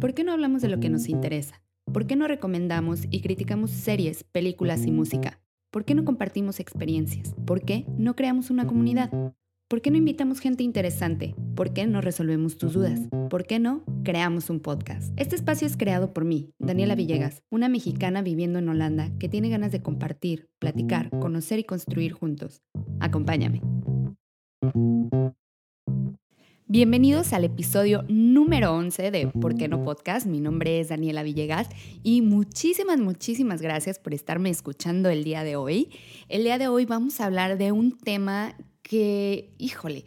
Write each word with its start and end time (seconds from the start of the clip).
¿Por 0.00 0.14
qué 0.14 0.24
no 0.24 0.32
hablamos 0.32 0.62
de 0.62 0.68
lo 0.68 0.80
que 0.80 0.88
nos 0.88 1.08
interesa? 1.08 1.62
¿Por 1.92 2.06
qué 2.06 2.16
no 2.16 2.28
recomendamos 2.28 3.06
y 3.10 3.20
criticamos 3.20 3.70
series, 3.70 4.24
películas 4.24 4.86
y 4.86 4.92
música? 4.92 5.40
¿Por 5.70 5.84
qué 5.84 5.94
no 5.94 6.04
compartimos 6.04 6.60
experiencias? 6.60 7.34
¿Por 7.44 7.62
qué 7.62 7.86
no 7.96 8.16
creamos 8.16 8.50
una 8.50 8.66
comunidad? 8.66 9.10
¿Por 9.68 9.82
qué 9.82 9.90
no 9.90 9.96
invitamos 9.96 10.38
gente 10.38 10.62
interesante? 10.62 11.34
¿Por 11.56 11.72
qué 11.72 11.86
no 11.86 12.00
resolvemos 12.00 12.56
tus 12.56 12.74
dudas? 12.74 13.00
¿Por 13.28 13.46
qué 13.46 13.58
no 13.58 13.84
creamos 14.04 14.48
un 14.48 14.60
podcast? 14.60 15.12
Este 15.16 15.34
espacio 15.34 15.66
es 15.66 15.76
creado 15.76 16.12
por 16.12 16.24
mí, 16.24 16.52
Daniela 16.60 16.94
Villegas, 16.94 17.42
una 17.50 17.68
mexicana 17.68 18.22
viviendo 18.22 18.60
en 18.60 18.68
Holanda 18.68 19.10
que 19.18 19.28
tiene 19.28 19.48
ganas 19.48 19.72
de 19.72 19.82
compartir, 19.82 20.48
platicar, 20.60 21.10
conocer 21.10 21.58
y 21.58 21.64
construir 21.64 22.12
juntos. 22.12 22.62
Acompáñame. 23.00 23.60
Bienvenidos 26.68 27.32
al 27.32 27.44
episodio 27.44 28.04
número 28.08 28.74
11 28.74 29.12
de 29.12 29.28
¿Por 29.28 29.54
qué 29.54 29.68
no 29.68 29.84
podcast? 29.84 30.26
Mi 30.26 30.40
nombre 30.40 30.80
es 30.80 30.88
Daniela 30.88 31.22
Villegas 31.22 31.68
y 32.02 32.22
muchísimas, 32.22 32.98
muchísimas 32.98 33.62
gracias 33.62 34.00
por 34.00 34.12
estarme 34.12 34.50
escuchando 34.50 35.08
el 35.08 35.22
día 35.22 35.44
de 35.44 35.54
hoy. 35.54 35.90
El 36.28 36.42
día 36.42 36.58
de 36.58 36.66
hoy 36.66 36.84
vamos 36.84 37.20
a 37.20 37.26
hablar 37.26 37.56
de 37.56 37.70
un 37.70 37.96
tema 37.96 38.56
que, 38.82 39.54
híjole, 39.58 40.06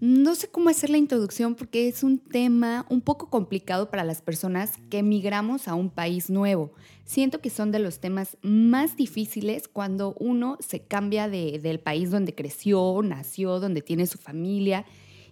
no 0.00 0.34
sé 0.34 0.48
cómo 0.48 0.70
hacer 0.70 0.88
la 0.88 0.96
introducción 0.96 1.54
porque 1.54 1.88
es 1.88 2.02
un 2.02 2.18
tema 2.18 2.86
un 2.88 3.02
poco 3.02 3.28
complicado 3.28 3.90
para 3.90 4.02
las 4.02 4.22
personas 4.22 4.78
que 4.88 5.00
emigramos 5.00 5.68
a 5.68 5.74
un 5.74 5.90
país 5.90 6.30
nuevo. 6.30 6.72
Siento 7.04 7.42
que 7.42 7.50
son 7.50 7.70
de 7.70 7.80
los 7.80 8.00
temas 8.00 8.38
más 8.40 8.96
difíciles 8.96 9.68
cuando 9.68 10.14
uno 10.18 10.56
se 10.60 10.80
cambia 10.80 11.28
del 11.28 11.80
país 11.80 12.10
donde 12.10 12.34
creció, 12.34 12.98
nació, 13.04 13.60
donde 13.60 13.82
tiene 13.82 14.06
su 14.06 14.16
familia. 14.16 14.86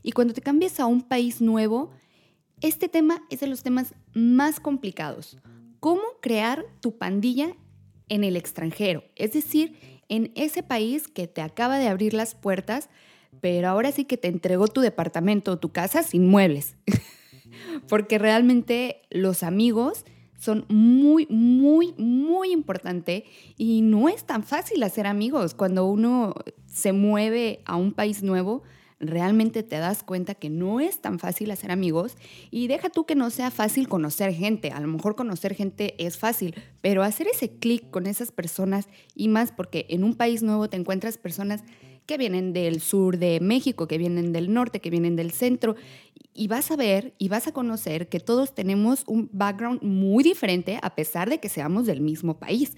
Y 0.07 0.13
cuando 0.13 0.35
te 0.35 0.41
cambias 0.41 0.79
a 0.79 0.87
un 0.87 1.03
país 1.03 1.41
nuevo, 1.41 1.91
este 2.61 2.89
tema 2.89 3.25
es 3.29 3.41
de 3.41 3.49
los 3.49 3.65
temas 3.65 3.93
más 4.15 4.61
complicados. 4.61 5.37
¿Cómo 5.81 6.03
crear 6.23 6.65
tu 6.81 6.97
pandilla 6.97 7.57
en 8.09 8.23
el 8.23 8.37
extranjero? 8.37 9.03
Es 9.17 9.33
decir, 9.33 9.77
en 10.09 10.31
ese 10.37 10.63
país 10.63 11.09
que 11.09 11.27
te 11.27 11.43
acaba 11.43 11.81
de 11.81 11.89
abrir 11.89 12.15
las 12.15 12.37
puertas, 12.37 12.89
pero 13.41 13.69
ahora 13.69 13.91
sí 13.91 14.05
que 14.05 14.17
te 14.17 14.29
entregó 14.29 14.69
tu 14.69 14.81
departamento 14.81 15.51
o 15.51 15.59
tu 15.59 15.73
casa 15.73 16.05
sin 16.05 16.29
muebles. 16.29 16.77
Porque 17.89 18.19
realmente 18.19 19.03
los 19.11 19.43
amigos 19.43 20.05
son 20.39 20.67
muy, 20.69 21.27
muy, 21.31 21.95
muy 21.99 22.53
importante 22.53 23.25
y 23.57 23.83
no 23.83 24.09
es 24.09 24.23
tan 24.23 24.45
fácil 24.45 24.85
hacer 24.85 25.09
amigos. 25.09 25.55
Cuando 25.55 25.85
uno 25.85 26.33
se 26.67 26.93
mueve 26.93 27.63
a 27.65 27.75
un 27.75 27.93
país 27.93 28.23
nuevo, 28.23 28.63
realmente 28.99 29.63
te 29.63 29.77
das 29.77 30.03
cuenta 30.03 30.35
que 30.35 30.49
no 30.49 30.81
es 30.81 31.01
tan 31.01 31.19
fácil 31.19 31.51
hacer 31.51 31.71
amigos 31.71 32.17
y 32.51 32.67
deja 32.67 32.89
tú 32.89 33.05
que 33.05 33.15
no 33.15 33.31
sea 33.31 33.51
fácil 33.51 33.89
conocer 33.89 34.33
gente. 34.33 34.71
A 34.71 34.81
lo 34.81 34.89
mejor 34.89 35.17
conocer 35.17 35.55
gente 35.55 35.95
es 36.05 36.17
fácil, 36.17 36.55
pero 36.81 37.03
hacer 37.03 37.29
ese 37.29 37.51
clic 37.51 37.91
con 37.91 38.07
esas 38.07 38.33
personas 38.33 38.89
y 39.15 39.29
más 39.29 39.53
porque 39.53 39.87
en 39.91 40.05
un 40.05 40.15
país 40.15 40.43
nuevo 40.43 40.69
te 40.69 40.77
encuentras 40.77 41.19
personas 41.19 41.63
que 42.07 42.19
vienen 42.19 42.53
del 42.53 42.81
sur 42.81 43.19
de 43.19 43.41
México, 43.41 43.89
que 43.89 43.99
vienen 43.99 44.33
del 44.33 44.53
norte, 44.53 44.81
que 44.81 44.91
vienen 44.91 45.17
del 45.17 45.33
centro, 45.33 45.75
y 46.33 46.49
vas 46.49 46.71
a 46.71 46.77
ver 46.77 47.15
y 47.19 47.29
vas 47.29 47.49
a 47.49 47.53
conocer 47.53 48.09
que 48.09 48.21
todos 48.21 48.55
tenemos 48.55 49.03
un 49.07 49.29
background 49.33 49.83
muy 49.83 50.23
diferente 50.23 50.79
a 50.83 50.95
pesar 50.95 51.29
de 51.29 51.41
que 51.41 51.49
seamos 51.49 51.87
del 51.87 52.01
mismo 52.01 52.39
país. 52.39 52.77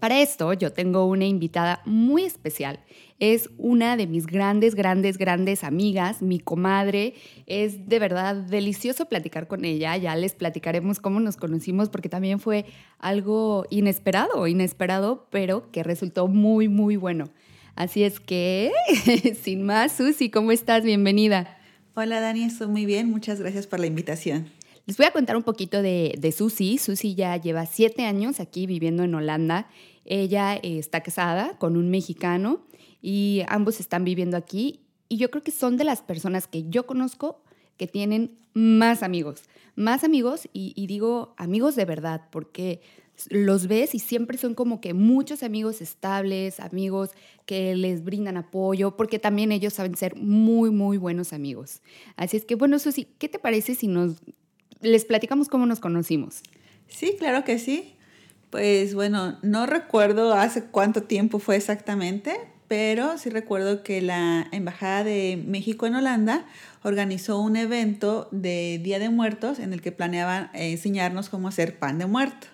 Para 0.00 0.20
esto 0.22 0.52
yo 0.54 0.72
tengo 0.72 1.04
una 1.04 1.26
invitada 1.26 1.82
muy 1.84 2.24
especial. 2.24 2.80
Es 3.20 3.50
una 3.58 3.98
de 3.98 4.06
mis 4.06 4.26
grandes, 4.26 4.74
grandes, 4.74 5.18
grandes 5.18 5.62
amigas, 5.62 6.22
mi 6.22 6.40
comadre. 6.40 7.12
Es 7.46 7.86
de 7.86 7.98
verdad 7.98 8.34
delicioso 8.34 9.10
platicar 9.10 9.46
con 9.46 9.66
ella. 9.66 9.94
Ya 9.98 10.16
les 10.16 10.32
platicaremos 10.32 11.00
cómo 11.00 11.20
nos 11.20 11.36
conocimos 11.36 11.90
porque 11.90 12.08
también 12.08 12.40
fue 12.40 12.64
algo 12.98 13.66
inesperado, 13.68 14.46
inesperado, 14.46 15.28
pero 15.30 15.70
que 15.70 15.82
resultó 15.82 16.28
muy, 16.28 16.68
muy 16.68 16.96
bueno. 16.96 17.28
Así 17.74 18.04
es 18.04 18.20
que, 18.20 18.72
sin 19.42 19.64
más, 19.64 19.92
Susi, 19.92 20.30
¿cómo 20.30 20.50
estás? 20.50 20.82
Bienvenida. 20.82 21.58
Hola 21.92 22.20
Dani, 22.20 22.44
estoy 22.44 22.68
muy 22.68 22.86
bien. 22.86 23.10
Muchas 23.10 23.38
gracias 23.38 23.66
por 23.66 23.80
la 23.80 23.86
invitación. 23.86 24.48
Les 24.86 24.96
voy 24.96 25.04
a 25.04 25.10
contar 25.10 25.36
un 25.36 25.42
poquito 25.42 25.82
de, 25.82 26.14
de 26.18 26.32
Susi. 26.32 26.78
Susi 26.78 27.14
ya 27.14 27.36
lleva 27.36 27.66
siete 27.66 28.06
años 28.06 28.40
aquí 28.40 28.66
viviendo 28.66 29.02
en 29.02 29.14
Holanda. 29.14 29.68
Ella 30.06 30.56
eh, 30.56 30.78
está 30.78 31.02
casada 31.02 31.58
con 31.58 31.76
un 31.76 31.90
mexicano 31.90 32.62
y 33.02 33.42
ambos 33.48 33.80
están 33.80 34.04
viviendo 34.04 34.36
aquí. 34.36 34.80
Y 35.08 35.16
yo 35.16 35.30
creo 35.30 35.42
que 35.42 35.50
son 35.50 35.76
de 35.76 35.84
las 35.84 36.02
personas 36.02 36.46
que 36.46 36.68
yo 36.68 36.86
conozco 36.86 37.42
que 37.76 37.86
tienen 37.86 38.38
más 38.52 39.02
amigos, 39.02 39.44
más 39.74 40.04
amigos 40.04 40.48
y, 40.52 40.86
digo 40.86 41.34
amigos 41.36 41.76
de 41.76 41.84
verdad, 41.84 42.26
porque 42.30 42.80
los 43.28 43.66
ves 43.66 43.94
y 43.94 43.98
siempre 43.98 44.38
son 44.38 44.54
como 44.54 44.80
que 44.80 44.94
muchos 44.94 45.42
amigos 45.42 45.80
estables, 45.80 46.58
amigos 46.58 47.10
que 47.46 47.74
les 47.74 48.02
brindan 48.02 48.36
apoyo, 48.36 48.96
porque 48.96 49.18
también 49.18 49.52
ellos 49.52 49.74
saben 49.74 49.96
ser 49.96 50.16
muy, 50.16 50.70
muy 50.70 50.96
buenos 50.96 51.32
amigos. 51.32 51.82
Así 52.16 52.36
es 52.36 52.44
que, 52.44 52.54
bueno, 52.54 52.78
Susi, 52.78 53.06
¿qué 53.18 53.28
te 53.28 53.38
parece 53.38 53.74
si 53.74 53.88
nos 53.88 54.16
les 54.80 55.04
platicamos 55.04 55.48
cómo 55.48 55.66
nos 55.66 55.80
conocimos? 55.80 56.42
Sí, 56.88 57.16
claro 57.18 57.44
que 57.44 57.58
sí. 57.58 57.94
Pues 58.50 58.94
bueno, 58.94 59.38
no 59.42 59.66
recuerdo 59.66 60.34
hace 60.34 60.64
cuánto 60.64 61.04
tiempo 61.04 61.38
fue 61.38 61.56
exactamente, 61.56 62.36
pero 62.70 63.18
sí 63.18 63.30
recuerdo 63.30 63.82
que 63.82 64.00
la 64.00 64.46
Embajada 64.52 65.02
de 65.02 65.42
México 65.44 65.88
en 65.88 65.96
Holanda 65.96 66.46
organizó 66.84 67.40
un 67.40 67.56
evento 67.56 68.28
de 68.30 68.78
Día 68.80 69.00
de 69.00 69.08
Muertos 69.08 69.58
en 69.58 69.72
el 69.72 69.82
que 69.82 69.90
planeaban 69.90 70.50
enseñarnos 70.54 71.30
cómo 71.30 71.48
hacer 71.48 71.80
pan 71.80 71.98
de 71.98 72.06
muerto. 72.06 72.46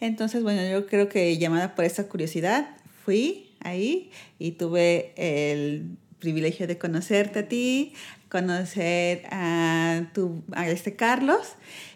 Entonces, 0.00 0.42
bueno, 0.42 0.68
yo 0.68 0.88
creo 0.88 1.08
que 1.08 1.38
llamada 1.38 1.76
por 1.76 1.84
esa 1.84 2.08
curiosidad, 2.08 2.70
fui 3.04 3.52
ahí 3.60 4.10
y 4.40 4.50
tuve 4.50 5.12
el 5.14 5.96
privilegio 6.18 6.66
de 6.66 6.76
conocerte 6.76 7.38
a 7.38 7.48
ti, 7.48 7.94
conocer 8.32 9.24
a, 9.30 10.06
tu, 10.14 10.42
a 10.52 10.66
este 10.66 10.96
Carlos. 10.96 11.48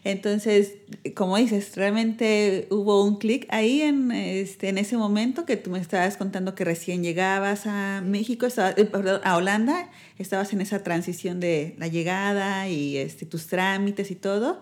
Entonces, 0.04 0.74
como 1.14 1.38
dices, 1.38 1.74
realmente 1.76 2.68
hubo 2.70 3.02
un 3.06 3.16
clic 3.16 3.46
ahí 3.48 3.80
en, 3.80 4.12
este, 4.12 4.68
en 4.68 4.76
ese 4.76 4.98
momento 4.98 5.46
que 5.46 5.56
tú 5.56 5.70
me 5.70 5.78
estabas 5.78 6.18
contando 6.18 6.54
que 6.54 6.66
recién 6.66 7.02
llegabas 7.02 7.66
a 7.66 8.02
México, 8.04 8.46
eh, 8.46 8.84
perdón, 8.84 9.22
a 9.24 9.36
Holanda, 9.38 9.88
estabas 10.18 10.52
en 10.52 10.60
esa 10.60 10.82
transición 10.82 11.40
de 11.40 11.74
la 11.78 11.88
llegada 11.88 12.68
y 12.68 12.98
este, 12.98 13.24
tus 13.24 13.46
trámites 13.46 14.10
y 14.10 14.14
todo. 14.14 14.60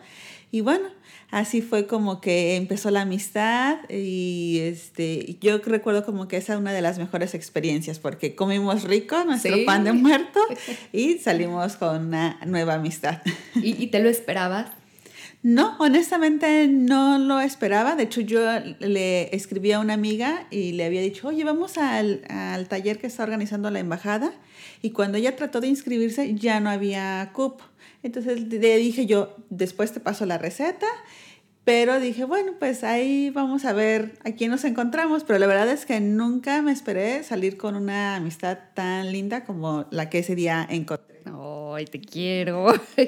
Y 0.53 0.61
bueno, 0.61 0.87
así 1.31 1.63
fue 1.63 1.87
como 1.87 2.21
que 2.21 2.57
empezó 2.57 2.91
la 2.91 3.03
amistad 3.03 3.79
y 3.89 4.59
este, 4.63 5.37
yo 5.41 5.59
recuerdo 5.59 6.05
como 6.05 6.29
que 6.29 6.37
esa 6.37 6.55
es 6.55 6.59
una 6.59 6.73
de 6.73 6.83
las 6.83 6.99
mejores 6.99 7.35
experiencias 7.35 7.99
porque 7.99 8.35
comimos 8.35 8.85
rico 8.85 9.25
nuestro 9.25 9.57
pan 9.65 9.85
de 9.85 9.93
muerto 9.93 10.41
y 10.93 11.19
salimos 11.19 11.77
con 11.77 12.07
una 12.07 12.39
nueva 12.47 12.75
amistad. 12.75 13.23
¿Y, 13.57 13.83
y 13.83 13.89
te 13.89 14.01
lo 14.01 14.09
esperabas? 14.09 14.71
No, 15.45 15.77
honestamente 15.79 16.67
no 16.69 17.19
lo 17.19 17.39
esperaba. 17.39 17.97
De 17.97 18.05
hecho, 18.05 18.23
yo 18.23 18.41
le 18.79 19.35
escribí 19.37 19.73
a 19.73 19.79
una 19.79 19.93
amiga 19.93 20.47
y 20.51 20.73
le 20.73 20.87
había 20.87 21.03
dicho, 21.03 21.29
oye, 21.29 21.45
vamos 21.45 21.77
al, 21.77 22.23
al 22.31 22.67
taller 22.67 22.99
que 22.99 23.07
está 23.07 23.25
organizando 23.25 23.71
la 23.71 23.79
embajada. 23.79 24.33
Y 24.81 24.93
cuando 24.93 25.19
ella 25.19 25.37
trató 25.37 25.61
de 25.61 25.69
inscribirse, 25.69 26.35
ya 26.35 26.61
no 26.61 26.71
había 26.71 27.31
cupo. 27.35 27.63
Entonces 28.05 28.41
le 28.41 28.77
dije 28.77 29.07
yo, 29.07 29.35
después 29.51 29.93
te 29.93 29.99
paso 29.99 30.25
la 30.27 30.39
receta 30.39 30.87
pero 31.65 31.99
dije, 31.99 32.25
bueno, 32.25 32.53
pues 32.59 32.85
ahí 32.85 33.31
vamos 33.31 33.65
a 33.65 33.73
ver 33.73 34.19
a 34.23 34.33
quién 34.33 34.51
nos 34.51 34.65
encontramos. 34.65 35.25
Pero 35.25 35.39
la 35.39 35.47
verdad 35.47 35.69
es 35.71 35.87
que 35.87 35.99
nunca 35.99 36.61
me 36.61 36.73
esperé 36.73 37.23
salir 37.25 37.57
con 37.57 37.75
una 37.75 38.17
amistad 38.17 38.59
tan 38.75 39.11
linda 39.11 39.45
como 39.45 39.87
la 39.91 40.11
que 40.11 40.19
ese 40.19 40.35
día 40.35 40.67
encontré. 40.69 41.23
¡Ay, 41.25 41.87
te 41.87 42.03
quiero! 42.03 42.67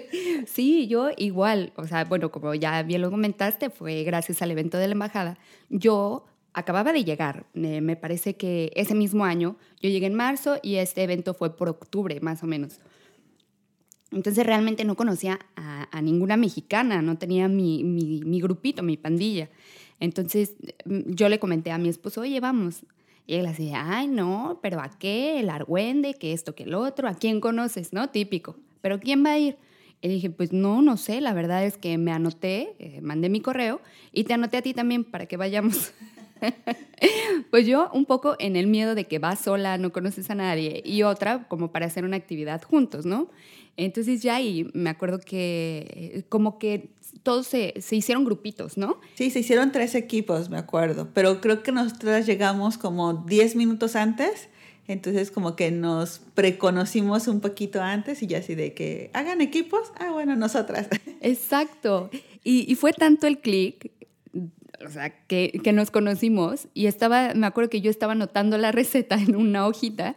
sí, 0.47 0.87
yo 0.89 1.11
igual. 1.19 1.75
O 1.77 1.87
sea, 1.87 2.05
bueno, 2.05 2.33
como 2.33 2.55
ya 2.55 2.83
bien 2.83 3.03
lo 3.03 3.11
comentaste, 3.11 3.69
fue 3.69 4.05
gracias 4.05 4.41
al 4.41 4.51
evento 4.51 4.79
de 4.79 4.87
la 4.87 4.93
embajada. 4.93 5.39
Yo 5.69 6.25
acababa 6.55 6.95
de 6.95 7.05
llegar. 7.05 7.45
me 7.53 7.97
parece 7.97 8.37
que 8.37 8.73
ese 8.75 8.95
mismo 8.95 9.27
año, 9.27 9.57
yo 9.83 9.91
llegué 9.91 10.07
en 10.07 10.15
marzo 10.15 10.57
y 10.63 10.77
este 10.77 11.03
evento 11.03 11.35
fue 11.35 11.55
por 11.55 11.69
octubre, 11.69 12.19
más 12.21 12.43
o 12.43 12.47
menos. 12.47 12.81
Entonces 14.17 14.47
realmente 14.47 14.87
no 14.87 14.97
conocía 14.97 15.39
a, 15.57 16.01
ninguna 16.01 16.39
mexicana, 16.39 17.03
no 17.03 17.19
tenía 17.19 17.49
mi, 17.49 18.41
grupito, 18.41 18.83
mi 18.83 18.97
pandilla. 18.97 19.51
Entonces 20.01 20.55
mm, 20.87 21.13
yo 21.13 21.29
le 21.29 21.39
comenté 21.39 21.71
a 21.71 21.77
mi 21.77 21.91
esposo, 21.91 22.23
oye, 22.23 22.41
vamos. 22.41 22.87
Y 23.27 23.35
él 23.35 23.47
decía, 23.47 23.85
ay, 23.87 24.09
no, 24.09 24.59
pero 24.63 24.81
¿a 24.81 24.89
qué? 24.89 25.39
El 25.39 25.51
argüende, 25.51 26.15
que 26.15 26.33
esto, 26.33 26.55
que 26.55 26.63
el 26.63 26.73
otro, 26.73 27.09
¿a 27.09 27.15
quién 27.15 27.41
conoces? 27.41 27.93
¿No? 27.93 28.09
Típico. 28.09 28.57
¿Pero 28.81 29.01
quién 29.01 29.23
va 29.23 29.33
a 29.33 29.39
ir? 29.39 29.59
Y 30.01 30.09
dije, 30.09 30.31
pues 30.31 30.51
no, 30.51 30.81
no 30.81 30.97
sé, 30.97 31.21
la 31.21 31.35
verdad 31.35 31.65
es 31.65 31.77
que 31.77 31.99
me 31.99 32.13
anoté, 32.13 32.75
eh, 32.79 33.01
mandé 33.03 33.29
mi 33.29 33.43
correo 33.43 33.83
y 34.13 34.25
te 34.25 34.33
anoté 34.33 34.57
a 34.57 34.63
ti 34.63 34.73
también 34.73 35.05
para 35.05 35.27
que 35.27 35.37
vayamos. 35.37 35.93
pues 37.51 37.67
yo 37.67 37.91
un 37.93 38.07
poco 38.07 38.37
en 38.39 38.57
el 38.57 38.67
miedo 38.67 38.95
de 38.95 39.05
que 39.05 39.19
vas 39.19 39.41
sola, 39.41 39.77
no 39.77 39.93
conoces 39.93 40.31
a 40.31 40.35
nadie, 40.35 40.83
y 40.87 41.03
otra 41.03 41.49
como 41.49 41.71
para 41.71 41.85
hacer 41.85 42.05
una 42.05 42.17
actividad 42.17 42.63
juntos, 42.63 43.05
¿no? 43.05 43.29
Entonces 43.77 44.23
ya 44.23 44.41
y 44.41 44.71
me 44.73 44.91
acuerdo 44.91 45.19
que 45.19 45.87
eh, 45.91 46.25
como 46.29 46.59
que 46.59 46.91
todos 47.23 47.47
se, 47.47 47.75
se, 47.81 47.97
hicieron 47.97 48.25
grupitos, 48.25 48.79
¿no? 48.79 49.01
Sí, 49.15 49.31
se 49.31 49.41
hicieron 49.41 49.73
tres 49.73 49.95
equipos, 49.95 50.49
me 50.49 50.59
acuerdo, 50.59 51.09
pero 51.13 51.41
creo 51.41 51.63
que 51.63 51.73
nosotras 51.73 52.27
llegamos 52.27 52.79
como 52.79 53.15
10 53.15 53.57
minutos 53.57 53.97
antes, 53.97 54.49
entonces 54.87 55.31
como 55.31 55.57
que 55.57 55.71
nos 55.71 56.21
preconocimos 56.35 57.27
un 57.29 57.41
poquito 57.41 57.83
antes 57.83 58.23
y 58.23 58.29
ya 58.29 58.39
así 58.39 58.55
de 58.55 58.75
que 58.75 59.11
hagan 59.13 59.41
equipos, 59.41 59.93
ah, 59.99 60.13
bueno, 60.13 60.37
nosotras. 60.37 60.89
Exacto, 61.21 62.11
y, 62.45 62.71
y 62.71 62.75
fue 62.77 62.93
tanto 62.93 63.27
el 63.27 63.41
clic 63.41 63.91
o 64.85 64.91
sea, 64.91 65.11
que, 65.27 65.61
que, 65.65 65.73
nos 65.73 65.91
conocimos 65.91 66.69
y 66.75 66.87
estaba, 66.87 67.35
me 67.35 67.47
acuerdo 67.47 67.71
que 67.71 67.81
yo 67.81 67.91
estaba 67.91 68.13
anotando 68.13 68.59
la 68.59 68.73
receta 68.73 69.17
en 69.21 69.37
una 69.37 69.67
hojita 69.67 70.17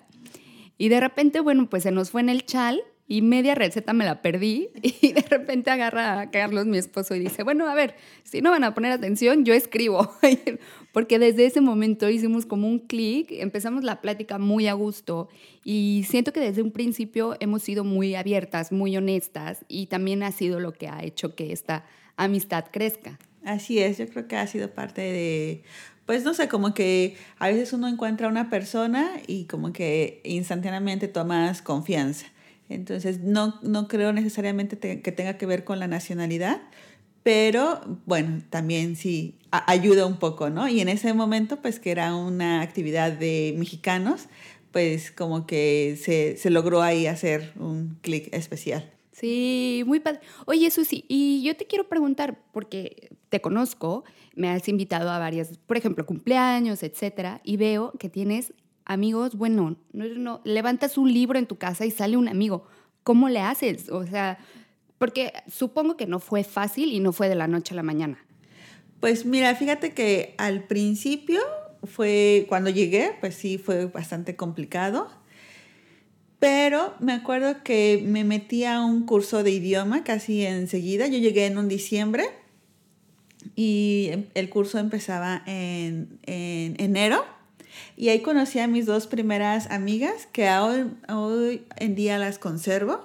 y 0.77 0.89
de 0.89 0.99
repente, 0.99 1.39
bueno, 1.39 1.69
pues 1.69 1.83
se 1.83 1.91
nos 1.91 2.11
fue 2.11 2.21
en 2.21 2.29
el 2.29 2.45
chal 2.45 2.81
y 3.11 3.23
media 3.23 3.55
receta 3.55 3.91
me 3.91 4.05
la 4.05 4.21
perdí 4.21 4.69
y 5.01 5.11
de 5.13 5.21
repente 5.23 5.71
agarra 5.71 6.21
a 6.21 6.29
Carlos, 6.29 6.67
mi 6.67 6.77
esposo, 6.77 7.15
y 7.15 7.19
dice, 7.19 7.43
bueno, 7.43 7.67
a 7.67 7.73
ver, 7.73 7.95
si 8.23 8.41
no 8.41 8.51
van 8.51 8.63
a 8.63 8.75
poner 8.75 8.91
atención, 8.91 9.43
yo 9.43 9.53
escribo. 9.53 10.13
Porque 10.93 11.17
desde 11.17 11.45
ese 11.45 11.59
momento 11.59 12.07
hicimos 12.07 12.45
como 12.45 12.67
un 12.67 12.79
clic, 12.79 13.31
empezamos 13.31 13.83
la 13.83 13.99
plática 13.99 14.37
muy 14.37 14.67
a 14.67 14.73
gusto 14.73 15.27
y 15.63 16.05
siento 16.07 16.31
que 16.31 16.39
desde 16.39 16.61
un 16.61 16.71
principio 16.71 17.35
hemos 17.39 17.63
sido 17.63 17.83
muy 17.83 18.13
abiertas, 18.13 18.71
muy 18.71 18.95
honestas 18.95 19.65
y 19.67 19.87
también 19.87 20.21
ha 20.21 20.31
sido 20.31 20.59
lo 20.59 20.73
que 20.73 20.87
ha 20.87 21.03
hecho 21.03 21.35
que 21.35 21.51
esta 21.51 21.85
amistad 22.15 22.65
crezca. 22.71 23.17
Así 23.43 23.79
es, 23.79 23.97
yo 23.97 24.07
creo 24.07 24.27
que 24.27 24.35
ha 24.35 24.45
sido 24.45 24.71
parte 24.71 25.01
de, 25.01 25.63
pues 26.05 26.23
no 26.23 26.35
sé, 26.35 26.47
como 26.47 26.73
que 26.75 27.15
a 27.39 27.47
veces 27.47 27.73
uno 27.73 27.87
encuentra 27.87 28.27
a 28.27 28.29
una 28.29 28.49
persona 28.49 29.09
y 29.25 29.45
como 29.45 29.73
que 29.73 30.21
instantáneamente 30.23 31.07
tomas 31.07 31.61
confianza. 31.63 32.27
Entonces, 32.69 33.19
no, 33.19 33.59
no 33.61 33.87
creo 33.87 34.13
necesariamente 34.13 34.77
que 34.77 35.11
tenga 35.11 35.37
que 35.37 35.45
ver 35.45 35.63
con 35.63 35.79
la 35.79 35.87
nacionalidad, 35.87 36.61
pero 37.23 37.81
bueno, 38.05 38.41
también 38.49 38.95
sí 38.95 39.35
ayuda 39.51 40.05
un 40.05 40.17
poco, 40.17 40.49
¿no? 40.49 40.67
Y 40.67 40.79
en 40.79 40.89
ese 40.89 41.13
momento, 41.13 41.61
pues 41.61 41.79
que 41.79 41.91
era 41.91 42.15
una 42.15 42.61
actividad 42.61 43.11
de 43.11 43.55
mexicanos, 43.57 44.27
pues 44.71 45.11
como 45.11 45.45
que 45.45 45.97
se, 46.01 46.37
se 46.37 46.49
logró 46.49 46.81
ahí 46.81 47.07
hacer 47.07 47.53
un 47.57 47.97
clic 48.01 48.33
especial. 48.33 48.93
Sí, 49.11 49.83
muy 49.85 49.99
padre. 49.99 50.21
Oye, 50.45 50.71
Susi, 50.71 51.03
y 51.09 51.43
yo 51.43 51.57
te 51.57 51.65
quiero 51.65 51.89
preguntar, 51.89 52.39
porque 52.53 53.09
te 53.27 53.41
conozco, 53.41 54.05
me 54.35 54.49
has 54.49 54.69
invitado 54.69 55.09
a 55.09 55.19
varias, 55.19 55.57
por 55.67 55.75
ejemplo, 55.75 56.05
cumpleaños, 56.05 56.83
etcétera, 56.83 57.41
y 57.43 57.57
veo 57.57 57.91
que 57.99 58.07
tienes 58.07 58.53
amigos, 58.89 59.35
bueno, 59.35 59.77
no, 59.93 60.05
no, 60.05 60.41
levantas 60.43 60.97
un 60.97 61.13
libro 61.13 61.37
en 61.37 61.45
tu 61.45 61.57
casa 61.57 61.85
y 61.85 61.91
sale 61.91 62.17
un 62.17 62.27
amigo. 62.27 62.65
¿Cómo 63.03 63.29
le 63.29 63.39
haces? 63.39 63.87
O 63.89 64.05
sea, 64.05 64.39
porque 64.97 65.31
supongo 65.47 65.95
que 65.95 66.07
no 66.07 66.19
fue 66.19 66.43
fácil 66.43 66.91
y 66.91 66.99
no 66.99 67.13
fue 67.13 67.29
de 67.29 67.35
la 67.35 67.47
noche 67.47 67.73
a 67.73 67.77
la 67.77 67.83
mañana. 67.83 68.17
Pues 68.99 69.25
mira, 69.25 69.55
fíjate 69.55 69.93
que 69.93 70.33
al 70.39 70.63
principio 70.63 71.39
fue, 71.83 72.47
cuando 72.49 72.71
llegué, 72.71 73.15
pues 73.21 73.35
sí, 73.35 73.59
fue 73.59 73.85
bastante 73.85 74.35
complicado. 74.35 75.07
Pero 76.39 76.95
me 76.99 77.13
acuerdo 77.13 77.63
que 77.63 78.03
me 78.03 78.23
metí 78.23 78.63
a 78.63 78.81
un 78.81 79.05
curso 79.05 79.43
de 79.43 79.51
idioma 79.51 80.03
casi 80.03 80.45
enseguida. 80.45 81.05
Yo 81.05 81.19
llegué 81.19 81.45
en 81.45 81.59
un 81.59 81.67
diciembre 81.67 82.25
y 83.55 84.09
el 84.33 84.49
curso 84.49 84.79
empezaba 84.79 85.43
en, 85.45 86.19
en 86.23 86.75
enero 86.79 87.23
y 87.99 88.07
ahí 88.07 88.21
conocí 88.21 88.59
a 88.59 88.67
mis 88.67 88.85
dos 88.85 89.07
primeras 89.07 89.69
amigas, 89.71 90.29
que 90.31 90.49
hoy, 90.49 90.89
hoy 91.09 91.65
en 91.75 91.95
día 91.95 92.17
las 92.17 92.39
conservo. 92.39 93.01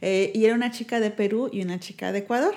Eh, 0.00 0.32
y 0.34 0.46
era 0.46 0.54
una 0.54 0.70
chica 0.70 0.98
de 0.98 1.10
Perú 1.10 1.50
y 1.52 1.60
una 1.60 1.78
chica 1.78 2.10
de 2.10 2.20
Ecuador. 2.20 2.54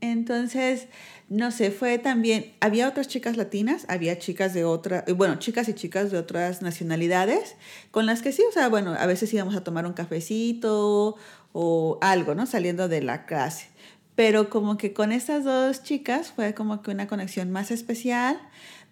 Entonces, 0.00 0.86
no 1.28 1.50
sé, 1.50 1.72
fue 1.72 1.98
también, 1.98 2.52
había 2.60 2.88
otras 2.88 3.08
chicas 3.08 3.36
latinas, 3.36 3.86
había 3.88 4.20
chicas 4.20 4.54
de 4.54 4.64
otra, 4.64 5.02
eh, 5.08 5.12
bueno, 5.14 5.34
chicas 5.40 5.68
y 5.68 5.74
chicas 5.74 6.12
de 6.12 6.18
otras 6.18 6.62
nacionalidades, 6.62 7.56
con 7.90 8.06
las 8.06 8.22
que 8.22 8.30
sí, 8.30 8.44
o 8.48 8.52
sea, 8.52 8.68
bueno, 8.68 8.94
a 8.96 9.06
veces 9.06 9.34
íbamos 9.34 9.56
a 9.56 9.64
tomar 9.64 9.84
un 9.84 9.94
cafecito 9.94 11.16
o 11.52 11.98
algo, 12.02 12.36
¿no? 12.36 12.46
Saliendo 12.46 12.86
de 12.86 13.02
la 13.02 13.26
clase. 13.26 13.66
Pero 14.14 14.48
como 14.48 14.76
que 14.76 14.92
con 14.92 15.10
estas 15.10 15.42
dos 15.42 15.82
chicas 15.82 16.30
fue 16.30 16.54
como 16.54 16.82
que 16.82 16.92
una 16.92 17.08
conexión 17.08 17.50
más 17.50 17.72
especial 17.72 18.38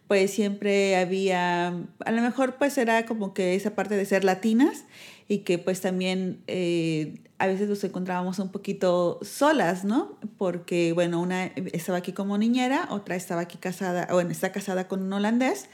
pues 0.09 0.31
siempre 0.33 0.97
había, 0.97 1.69
a 1.69 2.12
lo 2.12 2.23
mejor 2.23 2.56
pues 2.56 2.77
era 2.79 3.06
como 3.06 3.33
que 3.35 3.55
esa 3.55 3.75
parte 3.75 3.97
de 3.97 4.05
ser 4.05 4.25
latinas 4.25 4.85
y 5.29 5.39
que 5.39 5.59
pues 5.59 5.81
también 5.81 6.43
eh, 6.47 7.21
a 7.39 7.47
veces 7.47 7.69
nos 7.69 7.83
encontrábamos 7.85 8.39
un 8.39 8.51
poquito 8.51 9.19
solas, 9.23 9.85
¿no? 9.85 10.19
Porque 10.37 10.93
bueno, 10.93 11.21
una 11.21 11.47
estaba 11.47 11.99
aquí 11.99 12.12
como 12.12 12.37
niñera, 12.37 12.87
otra 12.91 13.17
estaba 13.17 13.43
aquí 13.43 13.56
casada, 13.59 14.09
bueno, 14.12 14.31
está 14.31 14.53
casada 14.53 14.89
con 14.89 15.03
un 15.03 15.12
holandés, 15.12 15.69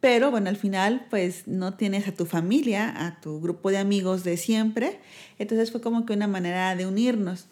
pero 0.00 0.30
bueno, 0.30 0.50
al 0.50 0.56
final 0.56 1.06
pues 1.08 1.48
no 1.48 1.74
tienes 1.74 2.06
a 2.08 2.12
tu 2.12 2.26
familia, 2.26 3.06
a 3.06 3.20
tu 3.20 3.40
grupo 3.40 3.70
de 3.70 3.78
amigos 3.78 4.22
de 4.24 4.36
siempre, 4.36 5.00
entonces 5.38 5.72
fue 5.72 5.80
como 5.80 6.04
que 6.04 6.12
una 6.12 6.26
manera 6.26 6.76
de 6.76 6.86
unirnos. 6.86 7.46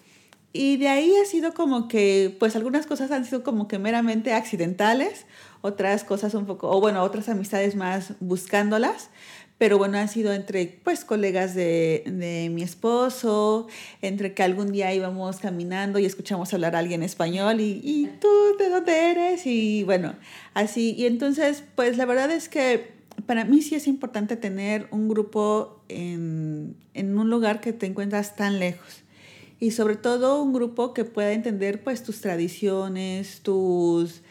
Y 0.52 0.78
de 0.78 0.88
ahí 0.88 1.14
ha 1.22 1.24
sido 1.24 1.54
como 1.54 1.86
que, 1.86 2.36
pues 2.40 2.56
algunas 2.56 2.86
cosas 2.86 3.12
han 3.12 3.24
sido 3.24 3.44
como 3.44 3.68
que 3.68 3.78
meramente 3.78 4.32
accidentales, 4.32 5.26
otras 5.60 6.02
cosas 6.02 6.34
un 6.34 6.46
poco, 6.46 6.70
o 6.70 6.80
bueno, 6.80 7.02
otras 7.02 7.28
amistades 7.28 7.76
más 7.76 8.14
buscándolas, 8.18 9.10
pero 9.58 9.78
bueno, 9.78 9.98
han 9.98 10.08
sido 10.08 10.32
entre 10.32 10.80
pues 10.82 11.04
colegas 11.04 11.54
de, 11.54 12.02
de, 12.06 12.48
mi 12.50 12.62
esposo, 12.62 13.68
entre 14.00 14.32
que 14.32 14.42
algún 14.42 14.72
día 14.72 14.92
íbamos 14.92 15.38
caminando 15.38 15.98
y 15.98 16.06
escuchamos 16.06 16.52
hablar 16.54 16.74
a 16.74 16.78
alguien 16.78 17.02
español 17.02 17.60
y, 17.60 17.80
y 17.84 18.10
tú, 18.20 18.28
¿de 18.58 18.70
dónde 18.70 19.10
eres? 19.10 19.46
Y 19.46 19.84
bueno, 19.84 20.14
así, 20.54 20.94
y 20.96 21.06
entonces 21.06 21.62
pues 21.76 21.98
la 21.98 22.06
verdad 22.06 22.30
es 22.30 22.48
que 22.48 22.94
para 23.26 23.44
mí 23.44 23.60
sí 23.60 23.74
es 23.74 23.86
importante 23.86 24.36
tener 24.36 24.88
un 24.90 25.08
grupo 25.08 25.82
en, 25.88 26.74
en 26.94 27.18
un 27.18 27.28
lugar 27.28 27.60
que 27.60 27.74
te 27.74 27.84
encuentras 27.84 28.34
tan 28.34 28.58
lejos 28.58 29.04
y 29.60 29.72
sobre 29.72 29.96
todo 29.96 30.42
un 30.42 30.52
grupo 30.52 30.94
que 30.94 31.04
pueda 31.04 31.32
entender 31.32 31.84
pues 31.84 32.02
tus 32.02 32.20
tradiciones, 32.22 33.40
tus 33.42 34.22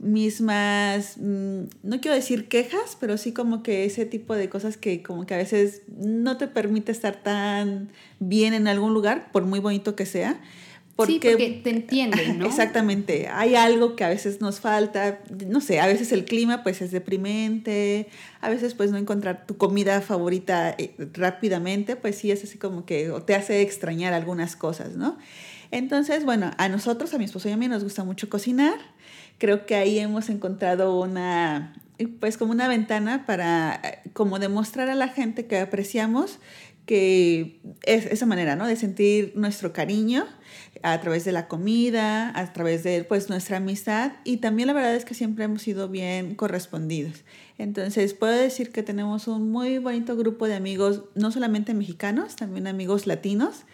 mismas, 0.00 1.16
mm, 1.18 1.62
no 1.84 2.00
quiero 2.00 2.16
decir 2.16 2.48
quejas, 2.48 2.96
pero 2.98 3.16
sí 3.16 3.32
como 3.32 3.62
que 3.62 3.84
ese 3.84 4.04
tipo 4.04 4.34
de 4.34 4.48
cosas 4.48 4.76
que 4.76 5.00
como 5.02 5.24
que 5.24 5.34
a 5.34 5.36
veces 5.36 5.82
no 5.96 6.36
te 6.36 6.48
permite 6.48 6.90
estar 6.90 7.22
tan 7.22 7.88
bien 8.18 8.52
en 8.52 8.66
algún 8.66 8.92
lugar, 8.92 9.30
por 9.30 9.44
muy 9.44 9.60
bonito 9.60 9.94
que 9.94 10.04
sea. 10.04 10.40
Porque, 10.96 11.12
sí, 11.12 11.20
porque 11.20 11.60
te 11.64 11.70
entienden, 11.70 12.38
¿no? 12.38 12.46
Exactamente. 12.46 13.28
Hay 13.28 13.54
algo 13.54 13.96
que 13.96 14.04
a 14.04 14.08
veces 14.08 14.40
nos 14.40 14.60
falta, 14.60 15.20
no 15.46 15.60
sé, 15.60 15.80
a 15.80 15.86
veces 15.86 16.12
el 16.12 16.24
clima 16.24 16.62
pues 16.62 16.82
es 16.82 16.90
deprimente, 16.90 18.08
a 18.40 18.50
veces 18.50 18.74
pues 18.74 18.90
no 18.90 18.98
encontrar 18.98 19.46
tu 19.46 19.56
comida 19.56 20.00
favorita 20.02 20.74
eh, 20.76 20.94
rápidamente, 21.14 21.96
pues 21.96 22.16
sí 22.16 22.30
es 22.30 22.44
así 22.44 22.58
como 22.58 22.84
que 22.84 23.12
te 23.26 23.34
hace 23.34 23.62
extrañar 23.62 24.12
algunas 24.12 24.54
cosas, 24.54 24.96
¿no? 24.96 25.18
Entonces, 25.70 26.26
bueno, 26.26 26.50
a 26.58 26.68
nosotros, 26.68 27.14
a 27.14 27.18
mi 27.18 27.24
esposo 27.24 27.48
y 27.48 27.52
a 27.52 27.56
mí 27.56 27.66
nos 27.66 27.82
gusta 27.82 28.04
mucho 28.04 28.28
cocinar 28.28 28.78
creo 29.42 29.66
que 29.66 29.74
ahí 29.74 29.98
hemos 29.98 30.28
encontrado 30.28 31.00
una, 31.00 31.74
pues 32.20 32.38
como 32.38 32.52
una 32.52 32.68
ventana 32.68 33.26
para 33.26 33.82
como 34.12 34.38
demostrar 34.38 34.88
a 34.88 34.94
la 34.94 35.08
gente 35.08 35.46
que 35.46 35.58
apreciamos 35.58 36.38
que 36.86 37.60
es 37.82 38.06
esa 38.06 38.24
manera, 38.24 38.54
¿no? 38.54 38.68
De 38.68 38.76
sentir 38.76 39.32
nuestro 39.34 39.72
cariño 39.72 40.26
a 40.82 41.00
través 41.00 41.24
de 41.24 41.32
la 41.32 41.48
comida, 41.48 42.36
a 42.38 42.52
través 42.52 42.82
de 42.82 43.04
pues 43.04 43.28
nuestra 43.28 43.58
amistad 43.58 44.12
y 44.24 44.38
también 44.38 44.66
la 44.66 44.72
verdad 44.72 44.94
es 44.94 45.04
que 45.04 45.14
siempre 45.14 45.44
hemos 45.44 45.62
sido 45.62 45.88
bien 45.88 46.34
correspondidos. 46.34 47.24
Entonces 47.58 48.14
puedo 48.14 48.32
decir 48.32 48.72
que 48.72 48.82
tenemos 48.82 49.28
un 49.28 49.50
muy 49.50 49.78
bonito 49.78 50.16
grupo 50.16 50.48
de 50.48 50.54
amigos, 50.54 51.04
no 51.14 51.30
solamente 51.30 51.74
mexicanos, 51.74 52.36
también 52.36 52.66
amigos 52.66 53.06
latinos 53.06 53.64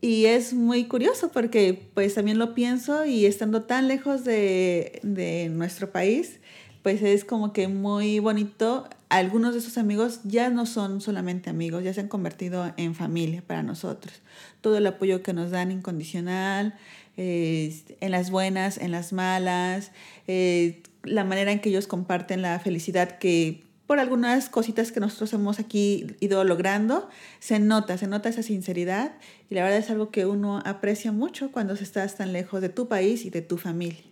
y 0.00 0.26
es 0.26 0.54
muy 0.54 0.84
curioso 0.84 1.30
porque 1.32 1.88
pues 1.94 2.14
también 2.14 2.38
lo 2.38 2.54
pienso 2.54 3.04
y 3.04 3.26
estando 3.26 3.62
tan 3.62 3.88
lejos 3.88 4.24
de, 4.24 5.00
de, 5.02 5.48
nuestro 5.48 5.90
país, 5.90 6.38
pues 6.82 7.02
es 7.02 7.24
como 7.24 7.52
que 7.52 7.68
muy 7.68 8.18
bonito. 8.18 8.88
Algunos 9.08 9.54
de 9.54 9.60
esos 9.60 9.78
amigos 9.78 10.20
ya 10.24 10.50
no 10.50 10.66
son 10.66 11.00
solamente 11.00 11.50
amigos, 11.50 11.82
ya 11.82 11.94
se 11.94 12.00
han 12.00 12.08
convertido 12.08 12.72
en 12.76 12.94
familia 12.94 13.42
para 13.46 13.62
nosotros. 13.62 14.14
Todo 14.60 14.76
el 14.76 14.86
apoyo 14.86 15.22
que 15.22 15.32
nos 15.32 15.50
dan 15.50 15.70
incondicional, 15.70 16.74
en 17.18 18.10
las 18.10 18.30
buenas, 18.30 18.78
en 18.78 18.92
las 18.92 19.12
malas, 19.12 19.90
eh, 20.28 20.82
la 21.02 21.24
manera 21.24 21.50
en 21.50 21.60
que 21.60 21.70
ellos 21.70 21.86
comparten 21.86 22.42
la 22.42 22.58
felicidad 22.60 23.18
que 23.18 23.64
por 23.88 23.98
algunas 23.98 24.50
cositas 24.50 24.92
que 24.92 25.00
nosotros 25.00 25.32
hemos 25.32 25.58
aquí 25.58 26.14
ido 26.20 26.44
logrando, 26.44 27.08
se 27.40 27.58
nota, 27.58 27.96
se 27.96 28.06
nota 28.06 28.28
esa 28.28 28.42
sinceridad 28.42 29.12
y 29.48 29.54
la 29.54 29.62
verdad 29.62 29.78
es 29.78 29.90
algo 29.90 30.10
que 30.10 30.26
uno 30.26 30.62
aprecia 30.64 31.10
mucho 31.10 31.50
cuando 31.50 31.72
estás 31.72 32.16
tan 32.16 32.32
lejos 32.32 32.60
de 32.60 32.68
tu 32.68 32.86
país 32.86 33.24
y 33.24 33.30
de 33.30 33.40
tu 33.40 33.56
familia. 33.56 34.04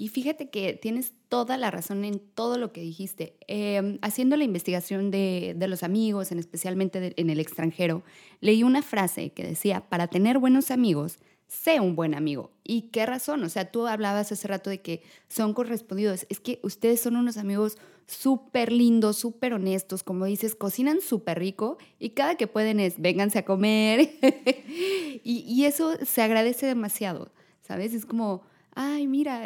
Y 0.00 0.08
fíjate 0.08 0.48
que 0.48 0.72
tienes 0.72 1.12
toda 1.28 1.58
la 1.58 1.70
razón 1.70 2.06
en 2.06 2.20
todo 2.20 2.56
lo 2.56 2.72
que 2.72 2.80
dijiste. 2.80 3.36
Em, 3.46 3.98
haciendo 4.00 4.38
la 4.38 4.44
investigación 4.44 5.10
de, 5.10 5.54
los 5.68 5.82
amigos, 5.82 6.32
en 6.32 6.38
especialmente 6.38 7.12
en 7.20 7.28
el 7.28 7.38
extranjero, 7.38 8.02
leí 8.40 8.62
una 8.62 8.80
frase 8.80 9.28
que 9.32 9.44
decía, 9.44 9.90
para 9.90 10.06
tener 10.06 10.38
buenos 10.38 10.70
amigos, 10.70 11.18
sé 11.48 11.80
un 11.80 11.96
buen 11.96 12.14
amigo. 12.14 12.50
¿Y 12.64 12.88
qué 12.92 13.04
razón? 13.04 13.44
O 13.44 13.50
sea, 13.50 13.70
tú 13.70 13.86
hablabas 13.86 14.32
hace 14.32 14.48
rato 14.48 14.70
de 14.70 14.80
que 14.80 15.02
son 15.28 15.52
correspondidos. 15.52 16.24
Es 16.30 16.40
que 16.40 16.60
ustedes 16.62 17.02
son 17.02 17.16
unos 17.16 17.36
amigos 17.36 17.76
súper 18.06 18.72
lindos, 18.72 19.18
súper 19.18 19.52
honestos, 19.52 20.02
como 20.02 20.24
dices, 20.24 20.54
cocinan 20.54 21.02
súper 21.02 21.38
rico 21.38 21.76
y 21.98 22.10
cada 22.10 22.36
que 22.36 22.46
pueden 22.46 22.80
es, 22.80 22.98
vénganse 23.02 23.40
a 23.40 23.44
comer. 23.44 24.18
y, 25.24 25.44
y 25.46 25.66
eso 25.66 25.98
se 26.06 26.22
agradece 26.22 26.64
demasiado, 26.64 27.30
¿sabes? 27.60 27.92
Es 27.92 28.06
como 28.06 28.48
ay, 28.74 29.06
mira, 29.06 29.42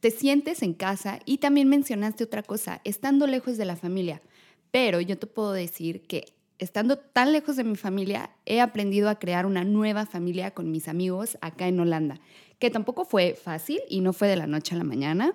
te 0.00 0.10
sientes 0.10 0.62
en 0.62 0.74
casa 0.74 1.20
y 1.24 1.38
también 1.38 1.68
mencionaste 1.68 2.24
otra 2.24 2.42
cosa, 2.42 2.80
estando 2.84 3.26
lejos 3.26 3.56
de 3.56 3.64
la 3.64 3.76
familia. 3.76 4.22
Pero 4.70 5.00
yo 5.00 5.18
te 5.18 5.26
puedo 5.26 5.52
decir 5.52 6.02
que 6.02 6.32
estando 6.58 6.98
tan 6.98 7.32
lejos 7.32 7.56
de 7.56 7.64
mi 7.64 7.76
familia, 7.76 8.30
he 8.46 8.60
aprendido 8.60 9.08
a 9.08 9.18
crear 9.18 9.46
una 9.46 9.64
nueva 9.64 10.06
familia 10.06 10.52
con 10.52 10.70
mis 10.70 10.88
amigos 10.88 11.38
acá 11.40 11.68
en 11.68 11.80
Holanda, 11.80 12.20
que 12.58 12.70
tampoco 12.70 13.04
fue 13.04 13.34
fácil 13.34 13.80
y 13.88 14.00
no 14.00 14.12
fue 14.12 14.28
de 14.28 14.36
la 14.36 14.46
noche 14.46 14.74
a 14.74 14.78
la 14.78 14.84
mañana, 14.84 15.34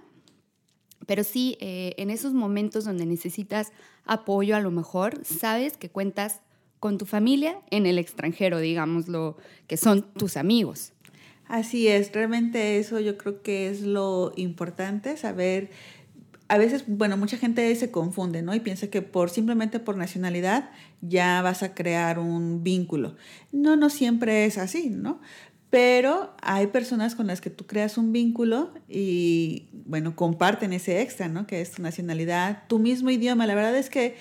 pero 1.06 1.24
sí, 1.24 1.58
eh, 1.60 1.94
en 1.98 2.10
esos 2.10 2.34
momentos 2.34 2.86
donde 2.86 3.06
necesitas 3.06 3.72
apoyo, 4.06 4.56
a 4.56 4.60
lo 4.60 4.72
mejor 4.72 5.26
sabes 5.26 5.78
que 5.78 5.90
cuentas 5.90 6.42
con 6.80 6.98
tu 6.98 7.06
familia 7.06 7.60
en 7.70 7.86
el 7.86 7.98
extranjero, 8.00 8.60
digámoslo, 8.60 9.38
que 9.68 9.78
son 9.78 10.14
tus 10.14 10.38
amigos. 10.38 10.94
Así 11.52 11.90
es, 11.90 12.14
realmente 12.14 12.78
eso 12.78 13.02
yo 13.02 13.18
creo 13.18 13.42
que 13.42 13.70
es 13.70 13.82
lo 13.82 14.32
importante, 14.38 15.18
saber, 15.18 15.70
a 16.48 16.58
veces, 16.58 16.86
bueno, 16.88 17.18
mucha 17.18 17.36
gente 17.36 17.76
se 17.76 17.92
confunde, 17.92 18.42
¿no? 18.42 18.56
Y 18.56 18.62
piensa 18.62 18.88
que 18.88 19.02
por 19.02 19.30
simplemente 19.30 19.82
por 19.82 19.98
nacionalidad 19.98 20.70
ya 21.02 21.42
vas 21.42 21.62
a 21.62 21.74
crear 21.74 22.20
un 22.20 22.64
vínculo. 22.64 23.18
No, 23.52 23.76
no 23.76 23.90
siempre 23.90 24.46
es 24.46 24.58
así, 24.58 24.90
¿no? 24.90 25.20
Pero 25.70 26.34
hay 26.42 26.68
personas 26.68 27.16
con 27.16 27.28
las 27.28 27.42
que 27.42 27.50
tú 27.50 27.68
creas 27.68 27.98
un 27.98 28.14
vínculo 28.14 28.74
y, 28.88 29.68
bueno, 29.74 30.16
comparten 30.16 30.72
ese 30.72 31.02
extra, 31.02 31.28
¿no? 31.28 31.48
Que 31.48 31.60
es 31.60 31.72
tu 31.72 31.82
nacionalidad, 31.82 32.64
tu 32.70 32.80
mismo 32.80 33.10
idioma. 33.10 33.46
La 33.46 33.56
verdad 33.56 33.76
es 33.76 33.90
que 33.90 34.16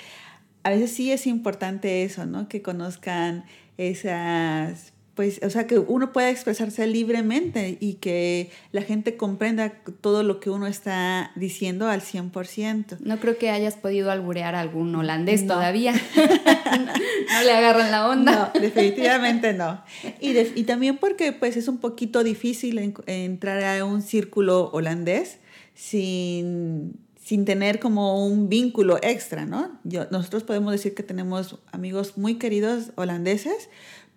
a 0.65 0.71
veces 0.71 0.91
sí 0.91 1.13
es 1.13 1.29
importante 1.29 2.03
eso, 2.03 2.27
¿no? 2.27 2.49
Que 2.49 2.61
conozcan 2.61 3.45
esas 3.77 4.95
pues, 5.15 5.41
o 5.43 5.51
sea, 5.51 5.67
que 5.67 5.79
uno 5.79 6.13
pueda 6.13 6.31
expresarse 6.31 6.87
libremente 6.87 7.77
y 7.81 7.95
que 7.95 8.51
la 8.73 8.83
gente 8.83 9.17
comprenda 9.17 9.73
todo 10.01 10.23
lo 10.23 10.41
que 10.41 10.51
uno 10.51 10.67
está 10.67 11.33
diciendo 11.37 11.89
al 11.89 12.01
100%. 12.01 12.99
No 13.01 13.19
creo 13.19 13.37
que 13.37 13.51
hayas 13.51 13.77
podido 13.77 14.11
alburear 14.11 14.55
a 14.55 14.61
algún 14.61 14.95
holandés 14.95 15.47
todavía. 15.47 15.93
no, 16.17 17.43
le 17.45 17.53
agarran 17.53 17.91
la 17.91 18.09
onda. 18.09 18.53
No, 18.55 18.61
definitivamente 18.61 19.53
no. 19.53 19.83
Y, 20.21 20.37
y 20.39 20.65
también 20.65 20.97
porque 20.99 21.33
pues 21.33 21.57
es 21.57 21.69
un 21.69 21.79
poquito 21.79 22.23
difícil 22.25 22.95
entrar 23.07 23.63
a 23.65 23.85
un 23.85 24.03
círculo 24.03 24.71
holandés 24.73 25.39
sin 25.75 26.99
sin 27.31 27.45
tener 27.45 27.79
como 27.79 28.27
un 28.27 28.49
vínculo 28.49 28.99
extra, 29.03 29.47
¿no? 29.47 29.79
Yo, 29.85 30.07
nosotros 30.11 30.43
podemos 30.43 30.73
decir 30.73 30.97
que 30.97 31.05
tenemos 31.05 31.61
amigos 31.71 32.19
muy 32.19 32.41
queridos 32.41 32.91
holandeses, 32.97 33.69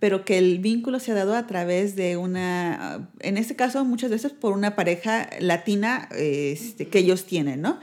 pero 0.04 0.26
que 0.26 0.38
el 0.38 0.60
vínculo 0.60 1.00
se 1.00 1.14
ha 1.14 1.16
dado 1.16 1.34
a 1.34 1.48
través 1.48 1.96
de 1.96 2.18
una, 2.18 3.10
en 3.22 3.38
este 3.38 3.56
caso 3.56 3.86
muchas 3.86 4.12
veces 4.12 4.34
por 4.34 4.52
una 4.52 4.76
pareja 4.76 5.30
latina 5.40 6.10
este, 6.14 6.90
que 6.90 7.00
ellos 7.00 7.26
tienen, 7.26 7.62
¿no? 7.62 7.80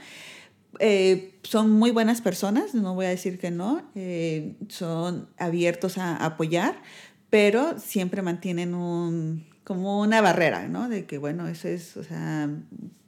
Eh, 0.77 1.33
son 1.41 1.71
muy 1.71 1.89
buenas 1.89 2.21
personas, 2.21 2.75
no 2.75 2.93
voy 2.93 3.07
a 3.07 3.09
decir 3.09 3.39
que 3.39 3.49
no, 3.49 3.89
eh, 3.95 4.53
son 4.69 5.29
abiertos 5.39 5.97
a, 5.97 6.15
apoyar, 6.15 6.83
pero 7.31 7.79
siempre 7.79 8.21
mantienen 8.21 8.75
un, 8.75 9.47
como 9.63 9.99
una 9.99 10.21
barrera, 10.21 10.67
¿no? 10.67 10.89
De 10.89 11.05
que, 11.05 11.17
bueno, 11.17 11.47
eso 11.47 11.69
es, 11.69 11.97
o 11.97 12.03
sea, 12.03 12.51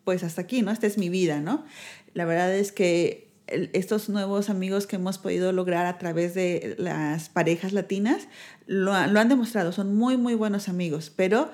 pues 0.06 0.24
hasta 0.24 0.42
aquí, 0.42 0.64
¿no? 0.64 0.72
Esta 0.72 0.88
es 0.88 0.98
mi 0.98 1.10
vida, 1.10 1.40
¿no? 1.40 1.66
La 2.16 2.26
verdad 2.26 2.52
es 2.56 2.72
que 2.72 3.32
estos 3.48 4.10
nuevos 4.10 4.50
amigos 4.50 4.88
que 4.88 4.96
hemos 4.96 5.18
podido 5.18 5.52
lograr 5.52 5.86
a 5.86 5.98
través 5.98 6.34
de 6.34 6.76
las 6.78 7.30
parejas 7.30 7.74
latinas 7.74 8.28
lo, 8.66 8.94
han 8.94 9.30
demostrado, 9.30 9.72
son 9.72 9.96
muy, 9.96 10.18
muy 10.18 10.36
buenos 10.36 10.70
amigos, 10.70 11.12
pero 11.16 11.52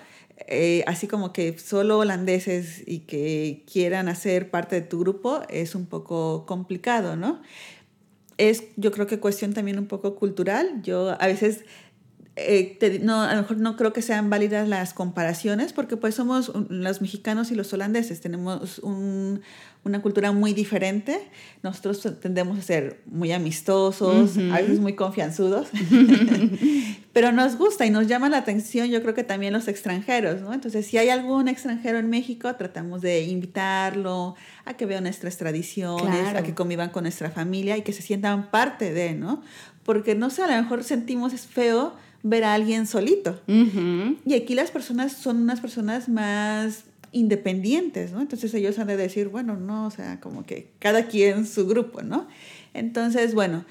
eh, 0.48 0.84
así 0.88 1.08
como 1.08 1.34
que 1.34 1.58
solo 1.58 1.98
holandeses 2.00 2.84
y 2.88 3.00
que 3.00 3.63
quieran 3.72 4.08
hacer 4.08 4.50
parte 4.50 4.75
de 4.75 4.82
tu 4.82 5.00
grupo 5.00 5.42
es 5.50 5.75
un 5.75 5.86
poco 5.86 6.46
complicado, 6.46 7.16
¿no? 7.16 7.42
Es 8.38 8.63
yo 8.78 8.92
creo 8.92 9.06
que 9.06 9.20
cuestión 9.20 9.54
también 9.54 9.80
un 9.80 9.88
poco 9.88 10.16
cultural. 10.16 10.82
Yo 10.82 11.18
a 11.20 11.28
veces 11.28 11.66
eh, 12.48 13.00
no, 13.01 13.22
a 13.22 13.36
lo 13.36 13.41
mejor 13.41 13.58
no 13.58 13.75
creo 13.75 13.93
que 13.93 14.01
sean 14.01 14.29
válidas 14.29 14.67
las 14.67 14.93
comparaciones 14.93 15.74
porque 15.74 15.98
pues 15.98 16.15
somos 16.15 16.51
los 16.69 17.01
mexicanos 17.01 17.51
y 17.51 17.55
los 17.55 17.74
holandeses, 17.74 18.22
tenemos 18.22 18.79
una 18.79 20.01
cultura 20.01 20.31
muy 20.31 20.53
diferente, 20.53 21.19
nosotros 21.63 22.19
tendemos 22.19 22.60
a 22.60 22.62
ser 22.62 23.01
muy 23.05 23.31
amistosos, 23.31 24.38
a 24.38 24.62
veces 24.62 24.79
muy 24.79 24.93
confianzudos, 24.93 25.67
pero 27.13 27.31
nos 27.31 27.58
gusta 27.58 27.86
y 27.86 27.89
nos 27.89 28.08
llama 28.08 28.29
la 28.29 28.38
atención 28.38 28.89
yo 28.89 29.01
creo 29.01 29.13
que 29.13 29.24
también 29.24 29.53
los 29.53 29.67
extranjeros, 29.67 30.41
¿no? 30.41 30.53
Entonces 30.53 30.86
si 30.86 30.98
hay 30.98 31.10
algún 31.10 31.48
extranjero 31.48 31.98
en 32.00 32.10
México, 32.10 32.53
tratamos 32.55 33.01
de 33.01 33.24
invitarlo 33.24 34.36
a 34.65 34.75
que 34.75 34.86
vea 34.86 35.01
nuestras 35.01 35.38
tradiciones, 35.38 36.36
a 36.36 36.43
que 36.43 36.53
convivan 36.53 36.89
con 36.89 37.03
nuestra 37.03 37.31
familia 37.31 37.77
y 37.77 37.81
que 37.81 37.93
se 37.93 38.01
sientan 38.01 38.51
parte 38.51 38.93
de, 38.93 39.13
¿no? 39.13 39.41
Porque 39.84 40.13
no 40.13 40.29
sé, 40.29 40.43
a 40.43 40.48
lo 40.48 40.62
mejor 40.62 40.84
sentimos 40.84 41.34
es 41.34 41.48
feo 41.48 41.93
ver 42.24 42.44
a 42.44 42.54
alguien 42.54 42.88
solito. 42.88 43.40
Y 43.48 44.34
aquí 44.34 44.56
las 44.56 44.72
personas 44.72 45.14
son 45.14 45.38
unas 45.38 45.62
personas 45.62 46.10
más 46.10 46.86
independientes, 47.12 48.12
¿no? 48.12 48.22
Entonces 48.22 48.54
ellos 48.54 48.78
han 48.80 48.88
de 48.88 48.98
decir, 48.98 49.30
bueno, 49.30 49.56
no, 49.56 49.88
o 49.88 49.92
sea, 49.92 50.20
como 50.20 50.46
que 50.46 50.72
cada 50.80 51.08
quien 51.08 51.46
su 51.46 51.68
grupo, 51.68 52.02
¿no? 52.02 52.28
Entonces, 52.74 53.34
bueno, 53.34 53.66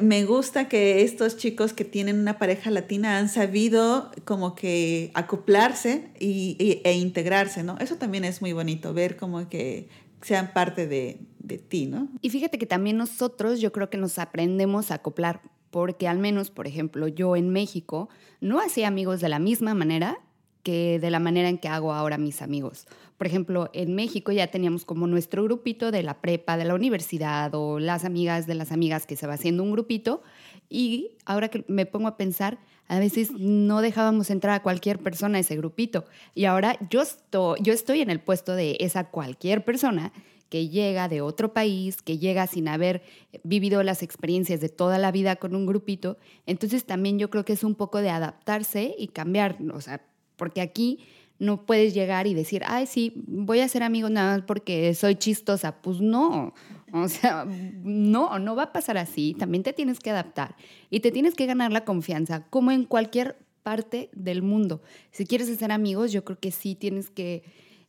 me 0.00 0.24
gusta 0.24 0.68
que 0.68 1.02
estos 1.02 1.36
chicos 1.36 1.74
que 1.74 1.84
tienen 1.84 2.18
una 2.18 2.38
pareja 2.38 2.70
latina 2.70 3.18
han 3.18 3.28
sabido 3.28 4.10
como 4.24 4.54
que 4.54 5.10
acoplarse 5.14 6.08
y, 6.18 6.80
e 6.84 6.94
integrarse, 6.94 7.62
¿no? 7.62 7.76
Eso 7.78 7.96
también 7.96 8.24
es 8.24 8.40
muy 8.40 8.52
bonito, 8.52 8.94
ver 8.94 9.16
como 9.16 9.48
que 9.48 9.88
sean 10.22 10.52
parte 10.54 10.86
de, 10.86 11.18
de 11.40 11.58
ti, 11.58 11.86
¿no? 11.86 12.08
Y 12.22 12.30
fíjate 12.30 12.58
que 12.58 12.66
también 12.66 12.96
nosotros 12.96 13.60
yo 13.60 13.70
creo 13.70 13.90
que 13.90 13.98
nos 13.98 14.18
aprendemos 14.18 14.90
a 14.90 14.94
acoplar 14.94 15.42
porque 15.72 16.06
al 16.06 16.18
menos, 16.18 16.50
por 16.50 16.66
ejemplo, 16.68 17.08
yo 17.08 17.34
en 17.34 17.48
México 17.48 18.10
no 18.40 18.60
hacía 18.60 18.86
amigos 18.86 19.20
de 19.20 19.30
la 19.30 19.38
misma 19.38 19.74
manera 19.74 20.18
que 20.62 21.00
de 21.00 21.10
la 21.10 21.18
manera 21.18 21.48
en 21.48 21.58
que 21.58 21.66
hago 21.66 21.94
ahora 21.94 22.18
mis 22.18 22.42
amigos. 22.42 22.86
Por 23.16 23.26
ejemplo, 23.26 23.70
en 23.72 23.94
México 23.94 24.32
ya 24.32 24.48
teníamos 24.48 24.84
como 24.84 25.06
nuestro 25.06 25.42
grupito 25.42 25.90
de 25.90 26.02
la 26.02 26.20
prepa, 26.20 26.58
de 26.58 26.66
la 26.66 26.74
universidad 26.74 27.54
o 27.54 27.78
las 27.78 28.04
amigas 28.04 28.46
de 28.46 28.54
las 28.54 28.70
amigas 28.70 29.06
que 29.06 29.16
se 29.16 29.26
va 29.26 29.32
haciendo 29.32 29.62
un 29.62 29.72
grupito 29.72 30.22
y 30.68 31.12
ahora 31.24 31.48
que 31.48 31.64
me 31.68 31.86
pongo 31.86 32.06
a 32.06 32.18
pensar, 32.18 32.58
a 32.86 32.98
veces 32.98 33.32
no 33.32 33.80
dejábamos 33.80 34.28
entrar 34.28 34.54
a 34.54 34.62
cualquier 34.62 34.98
persona 34.98 35.38
a 35.38 35.40
ese 35.40 35.56
grupito 35.56 36.04
y 36.34 36.44
ahora 36.44 36.76
yo 36.90 37.00
estoy, 37.00 37.58
yo 37.62 37.72
estoy 37.72 38.02
en 38.02 38.10
el 38.10 38.20
puesto 38.20 38.54
de 38.54 38.76
esa 38.78 39.04
cualquier 39.08 39.64
persona 39.64 40.12
que 40.52 40.68
llega 40.68 41.08
de 41.08 41.22
otro 41.22 41.54
país, 41.54 42.02
que 42.02 42.18
llega 42.18 42.46
sin 42.46 42.68
haber 42.68 43.02
vivido 43.42 43.82
las 43.82 44.02
experiencias 44.02 44.60
de 44.60 44.68
toda 44.68 44.98
la 44.98 45.10
vida 45.10 45.36
con 45.36 45.56
un 45.56 45.64
grupito. 45.64 46.18
Entonces 46.44 46.84
también 46.84 47.18
yo 47.18 47.30
creo 47.30 47.46
que 47.46 47.54
es 47.54 47.64
un 47.64 47.74
poco 47.74 48.02
de 48.02 48.10
adaptarse 48.10 48.94
y 48.98 49.08
cambiar, 49.08 49.56
o 49.72 49.80
sea, 49.80 50.04
porque 50.36 50.60
aquí 50.60 50.98
no 51.38 51.64
puedes 51.64 51.94
llegar 51.94 52.26
y 52.26 52.34
decir, 52.34 52.64
ay, 52.66 52.86
sí, 52.86 53.14
voy 53.26 53.60
a 53.60 53.68
ser 53.68 53.82
amigo 53.82 54.10
nada 54.10 54.36
más 54.36 54.44
porque 54.44 54.92
soy 54.92 55.14
chistosa. 55.14 55.80
Pues 55.80 56.02
no, 56.02 56.52
o 56.92 57.08
sea, 57.08 57.46
no, 57.46 58.38
no 58.38 58.54
va 58.54 58.64
a 58.64 58.72
pasar 58.74 58.98
así. 58.98 59.34
También 59.38 59.62
te 59.62 59.72
tienes 59.72 60.00
que 60.00 60.10
adaptar 60.10 60.54
y 60.90 61.00
te 61.00 61.10
tienes 61.10 61.32
que 61.34 61.46
ganar 61.46 61.72
la 61.72 61.86
confianza, 61.86 62.44
como 62.50 62.72
en 62.72 62.84
cualquier 62.84 63.38
parte 63.62 64.10
del 64.12 64.42
mundo. 64.42 64.82
Si 65.12 65.24
quieres 65.24 65.48
ser 65.56 65.72
amigos, 65.72 66.12
yo 66.12 66.26
creo 66.26 66.38
que 66.38 66.50
sí 66.50 66.74
tienes 66.74 67.08
que 67.08 67.42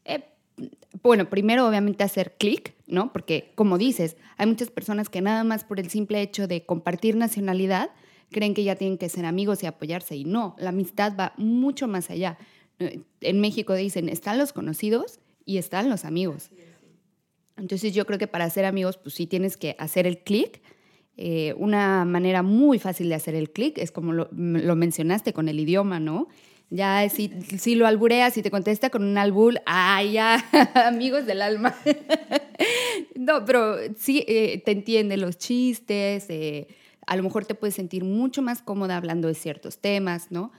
eh, 0.06 0.24
bueno, 1.02 1.30
primero 1.30 1.68
obviamente 1.68 2.04
hacer 2.04 2.36
clic, 2.38 2.76
¿no? 2.86 3.12
Porque 3.12 3.52
como 3.56 3.78
dices, 3.78 4.16
hay 4.38 4.46
muchas 4.46 4.70
personas 4.70 5.10
que 5.10 5.22
nada 5.22 5.44
más 5.44 5.64
por 5.64 5.80
el 5.80 5.90
simple 5.90 6.22
hecho 6.22 6.48
de 6.48 6.66
compartir 6.66 7.16
nacionalidad 7.16 7.90
creen 8.32 8.54
que 8.54 8.64
ya 8.64 8.76
tienen 8.76 8.98
que 8.98 9.10
ser 9.10 9.26
amigos 9.26 9.64
y 9.64 9.66
apoyarse 9.66 10.16
y 10.16 10.26
no, 10.26 10.56
la 10.60 10.70
amistad 10.70 11.14
va 11.20 11.34
mucho 11.38 11.88
más 11.88 12.10
allá. 12.10 12.38
Eh, 12.80 13.02
en 13.22 13.42
México 13.42 13.74
dicen, 13.74 14.10
están 14.10 14.38
los 14.38 14.54
conocidos 14.54 15.20
y 15.46 15.58
están 15.58 15.90
los 15.90 16.06
amigos. 16.06 16.52
Entonces 17.58 17.94
yo 17.94 18.06
creo 18.06 18.20
que 18.20 18.28
para 18.28 18.50
ser 18.50 18.66
amigos, 18.66 18.98
pues 18.98 19.16
sí 19.16 19.28
tienes 19.28 19.58
que 19.58 19.76
hacer 19.80 20.08
el 20.08 20.20
clic. 20.20 20.62
Eh, 21.16 21.54
una 21.58 22.06
manera 22.06 22.42
muy 22.42 22.80
fácil 22.80 23.10
de 23.10 23.16
hacer 23.16 23.36
el 23.36 23.52
clic 23.52 23.78
es 23.78 23.92
como 23.92 24.14
lo, 24.14 24.30
lo 24.32 24.76
mencionaste 24.76 25.32
con 25.32 25.48
el 25.48 25.60
idioma, 25.60 26.00
¿no? 26.00 26.28
Ya 26.70 27.08
si, 27.10 27.30
si 27.58 27.76
lo 27.76 27.86
albureas 27.86 28.38
y 28.38 28.42
te 28.42 28.50
contesta 28.50 28.90
con 28.90 29.04
un 29.04 29.18
albul, 29.18 29.60
¡ay, 29.66 30.14
ya! 30.14 30.44
Amigos 30.88 31.26
del 31.26 31.42
alma. 31.42 31.76
no, 33.16 33.46
pero 33.46 33.78
sí 33.98 34.26
eh, 34.28 34.62
te 34.66 34.72
entiende 34.72 35.18
los 35.18 35.38
chistes, 35.38 36.26
eh, 36.30 36.68
a 37.06 37.16
lo 37.16 37.24
mejor 37.24 37.46
te 37.46 37.54
puedes 37.56 37.76
sentir 37.76 38.04
mucho 38.04 38.42
más 38.42 38.62
cómoda 38.62 38.98
hablando 38.98 39.28
de 39.28 39.36
ciertos 39.36 39.78
temas, 39.78 40.32
¿no? 40.32 40.52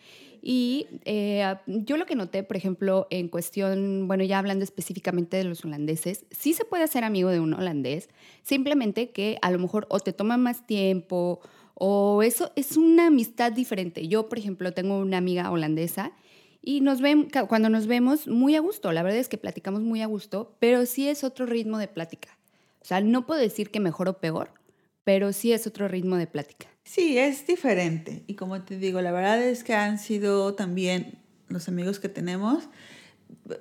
Y 0.47 0.89
eh, 1.07 1.57
yo 1.67 1.97
lo 1.97 2.05
que 2.05 2.17
noté, 2.17 2.43
por 2.43 2.59
ejemplo, 2.59 3.07
en 3.09 3.29
cuestión, 3.29 4.07
bueno, 4.07 4.25
ya 4.25 4.39
hablando 4.39 4.63
específicamente 4.63 5.39
de 5.39 5.45
los 5.45 5.65
holandeses, 5.65 6.27
sí 6.31 6.53
se 6.53 6.67
puede 6.67 6.83
hacer 6.85 7.03
amigo 7.03 7.31
de 7.31 7.41
un 7.41 7.55
holandés, 7.55 8.11
simplemente 8.43 9.09
que 9.09 9.39
a 9.41 9.51
lo 9.51 9.59
mejor 9.59 9.87
o 9.89 10.01
te 10.01 10.13
toma 10.13 10.37
más 10.37 10.67
tiempo 10.67 11.41
o 11.75 12.23
eso 12.23 12.53
es 12.57 12.77
una 12.77 13.09
amistad 13.09 13.53
diferente. 13.53 14.07
Yo, 14.09 14.29
por 14.29 14.39
ejemplo, 14.39 14.73
tengo 14.73 14.99
una 14.99 15.19
amiga 15.19 15.51
holandesa 15.51 16.13
y 16.63 16.81
nos 16.81 17.01
ven, 17.01 17.29
cuando 17.49 17.69
nos 17.69 17.87
vemos 17.87 18.27
muy 18.27 18.57
a 18.57 18.61
gusto, 18.61 18.93
la 18.93 19.03
verdad 19.03 19.19
es 19.19 19.29
que 19.29 19.37
platicamos 19.37 19.83
muy 19.83 20.01
a 20.01 20.07
gusto, 20.07 20.57
pero 20.61 20.87
sí 20.87 21.09
es 21.09 21.23
otro 21.23 21.47
ritmo 21.47 21.79
de 21.79 21.89
plática. 21.89 22.39
O 22.81 22.87
sea, 22.87 23.01
no 23.01 23.27
puedo 23.27 23.41
decir 23.41 23.71
que 23.71 23.81
mejor 23.81 24.09
o 24.09 24.19
peor, 24.19 24.51
pero 25.05 25.33
sí 25.33 25.53
es 25.53 25.67
otro 25.67 25.89
ritmo 25.89 26.17
de 26.17 26.27
plática. 26.27 26.67
Sí, 26.85 27.19
es 27.19 27.47
diferente. 27.47 28.25
Y 28.27 28.35
como 28.35 28.63
te 28.63 28.79
digo, 28.79 29.01
la 29.01 29.13
verdad 29.13 29.43
es 29.43 29.65
que 29.65 29.75
han 29.75 29.99
sido 29.99 30.55
también 30.55 31.19
los 31.49 31.69
amigos 31.69 31.99
que 31.99 32.09
tenemos. 32.09 32.65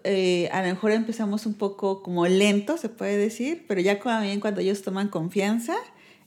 Eh, 0.03 0.49
a 0.51 0.61
lo 0.61 0.67
mejor 0.67 0.91
empezamos 0.91 1.45
un 1.45 1.55
poco 1.55 2.03
como 2.03 2.27
lento, 2.27 2.77
se 2.77 2.89
puede 2.89 3.17
decir, 3.17 3.65
pero 3.67 3.81
ya 3.81 3.99
también 3.99 4.39
cuando 4.39 4.61
ellos 4.61 4.81
toman 4.81 5.09
confianza, 5.09 5.75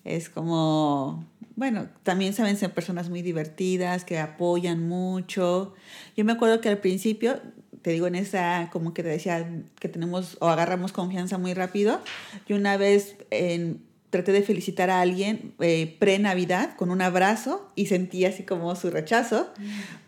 es 0.05 0.29
como 0.29 1.25
bueno, 1.57 1.89
también 2.03 2.35
saben 2.35 2.57
ser 2.57 2.73
personas 2.73 3.09
muy 3.09 3.23
divertidas, 3.23 4.05
que 4.05 4.19
apoyan 4.19 4.87
mucho. 4.87 5.75
Yo 6.17 6.25
me 6.25 6.33
acuerdo 6.33 6.61
que 6.61 6.69
al 6.69 6.79
principio, 6.79 7.41
te 7.81 7.91
digo, 7.91 8.07
en 8.07 8.15
esa, 8.15 8.69
como 8.71 8.93
que 8.93 9.03
te 9.03 9.09
decía, 9.09 9.49
que 9.81 9.89
tenemos 9.89 10.37
o 10.41 10.49
agarramos 10.49 10.93
confianza 10.93 11.39
muy 11.39 11.55
rápido. 11.55 12.01
Yo 12.47 12.57
una 12.57 12.77
vez 12.77 13.17
en, 13.31 13.81
traté 14.11 14.33
de 14.33 14.43
felicitar 14.43 14.91
a 14.91 15.01
alguien 15.01 15.55
eh, 15.59 15.97
pre-Navidad 15.99 16.77
con 16.77 16.91
un 16.91 17.01
abrazo 17.01 17.71
y 17.75 17.87
sentí 17.87 18.27
así 18.27 18.43
como 18.43 18.77
su 18.77 18.91
rechazo, 18.91 19.51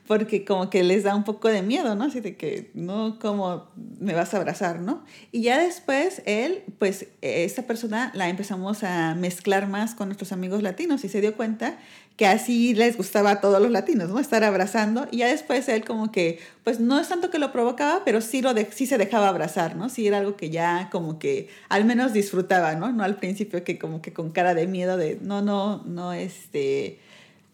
porque 0.08 0.46
como 0.46 0.70
que 0.70 0.82
les 0.82 1.04
da 1.04 1.14
un 1.14 1.22
poco 1.22 1.48
de 1.48 1.60
miedo, 1.60 1.94
¿no? 1.94 2.04
Así 2.04 2.20
de 2.20 2.34
que, 2.34 2.70
no, 2.72 3.18
como 3.18 3.68
me 4.00 4.14
vas 4.14 4.32
a 4.32 4.38
abrazar, 4.38 4.80
¿no? 4.80 5.04
Y 5.32 5.42
ya 5.42 5.58
después 5.58 6.22
él, 6.24 6.62
pues 6.78 7.08
esa 7.20 7.64
persona 7.64 8.10
la 8.14 8.30
empezamos 8.30 8.84
a 8.84 9.14
mezclar 9.14 9.68
más 9.68 9.94
con 9.94 10.08
nuestros 10.08 10.32
amigos 10.32 10.62
latinos 10.62 11.04
y 11.04 11.10
se 11.10 11.20
dio 11.20 11.36
cuenta 11.36 11.78
que 12.16 12.26
así 12.26 12.74
les 12.74 12.96
gustaba 12.96 13.32
a 13.32 13.40
todos 13.42 13.60
los 13.60 13.70
latinos, 13.70 14.08
¿no? 14.08 14.18
Estar 14.18 14.44
abrazando. 14.44 15.06
Y 15.10 15.18
ya 15.18 15.28
después 15.28 15.68
él 15.68 15.84
como 15.84 16.10
que, 16.10 16.40
pues 16.64 16.80
no 16.80 16.98
es 16.98 17.08
tanto 17.08 17.28
que 17.28 17.38
lo 17.38 17.52
provocaba, 17.52 18.00
pero 18.06 18.22
sí, 18.22 18.40
lo 18.40 18.54
de, 18.54 18.64
sí 18.72 18.86
se 18.86 18.96
dejaba 18.96 19.28
abrazar, 19.28 19.76
¿no? 19.76 19.90
Sí 19.90 20.06
era 20.06 20.18
algo 20.18 20.36
que 20.36 20.48
ya 20.48 20.88
como 20.90 21.18
que 21.18 21.50
al 21.68 21.84
menos 21.84 22.14
disfrutaba, 22.14 22.74
¿no? 22.76 22.92
No 22.92 23.04
al 23.04 23.16
principio 23.16 23.62
que 23.62 23.78
como 23.78 24.00
que 24.00 24.14
con 24.14 24.30
cara 24.30 24.54
de 24.54 24.66
miedo 24.66 24.96
de, 24.96 25.18
no, 25.20 25.42
no, 25.42 25.82
no, 25.84 26.14
este 26.14 26.98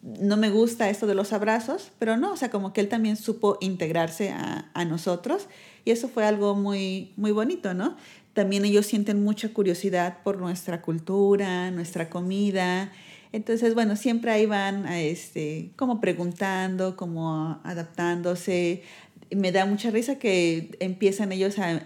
no 0.05 0.37
me 0.37 0.51
gusta 0.51 0.91
esto 0.91 1.07
de 1.07 1.15
los 1.15 1.33
abrazos, 1.33 1.91
pero 1.99 2.17
no, 2.17 2.33
o 2.33 2.37
sea, 2.37 2.51
como 2.51 2.73
que 2.73 2.83
él 2.83 2.89
también 2.89 3.17
supo 3.17 3.57
integrarse 3.61 4.31
a, 4.31 4.71
a, 4.75 4.85
nosotros 4.85 5.49
y 5.85 5.93
eso 5.93 6.09
fue 6.09 6.27
algo 6.27 6.55
muy, 6.55 7.13
muy 7.17 7.33
bonito, 7.33 7.73
¿no? 7.73 7.97
También 8.35 8.65
ellos 8.65 8.85
sienten 8.85 9.25
mucha 9.25 9.49
curiosidad 9.49 10.19
por 10.23 10.39
nuestra 10.39 10.83
cultura, 10.83 11.71
nuestra 11.71 12.11
comida. 12.11 12.93
Entonces, 13.33 13.75
bueno, 13.75 13.97
siempre 13.97 14.31
ahí 14.31 14.45
van 14.45 14.87
a 14.87 15.01
este, 15.01 15.71
como 15.77 16.01
preguntando, 16.01 16.97
como 16.97 17.61
adaptándose 17.65 18.83
me 19.31 19.53
da 19.53 19.67
mucha 19.67 19.91
risa 19.91 20.19
que 20.19 20.77
empiezan 20.81 21.33
ellos 21.33 21.59
a, 21.59 21.81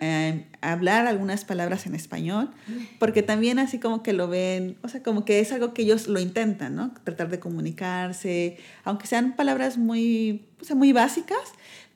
hablar 0.61 1.07
algunas 1.07 1.45
palabras 1.45 1.87
en 1.87 1.95
español, 1.95 2.51
porque 2.99 3.23
también 3.23 3.59
así 3.59 3.79
como 3.79 4.03
que 4.03 4.13
lo 4.13 4.29
ven, 4.29 4.77
o 4.83 4.89
sea, 4.89 5.03
como 5.03 5.25
que 5.25 5.41
es 5.41 5.53
algo 5.53 5.73
que 5.73 5.83
ellos 5.83 6.09
lo 6.09 6.21
intentan, 6.21 6.75
¿no? 6.75 6.93
Tratar 7.05 7.29
de 7.31 7.39
comunicarse, 7.39 8.57
aunque 8.85 9.07
sean 9.07 9.37
palabras 9.37 9.79
muy, 9.79 10.47
o 10.71 10.75
muy 10.75 10.93
básicas, 10.93 11.39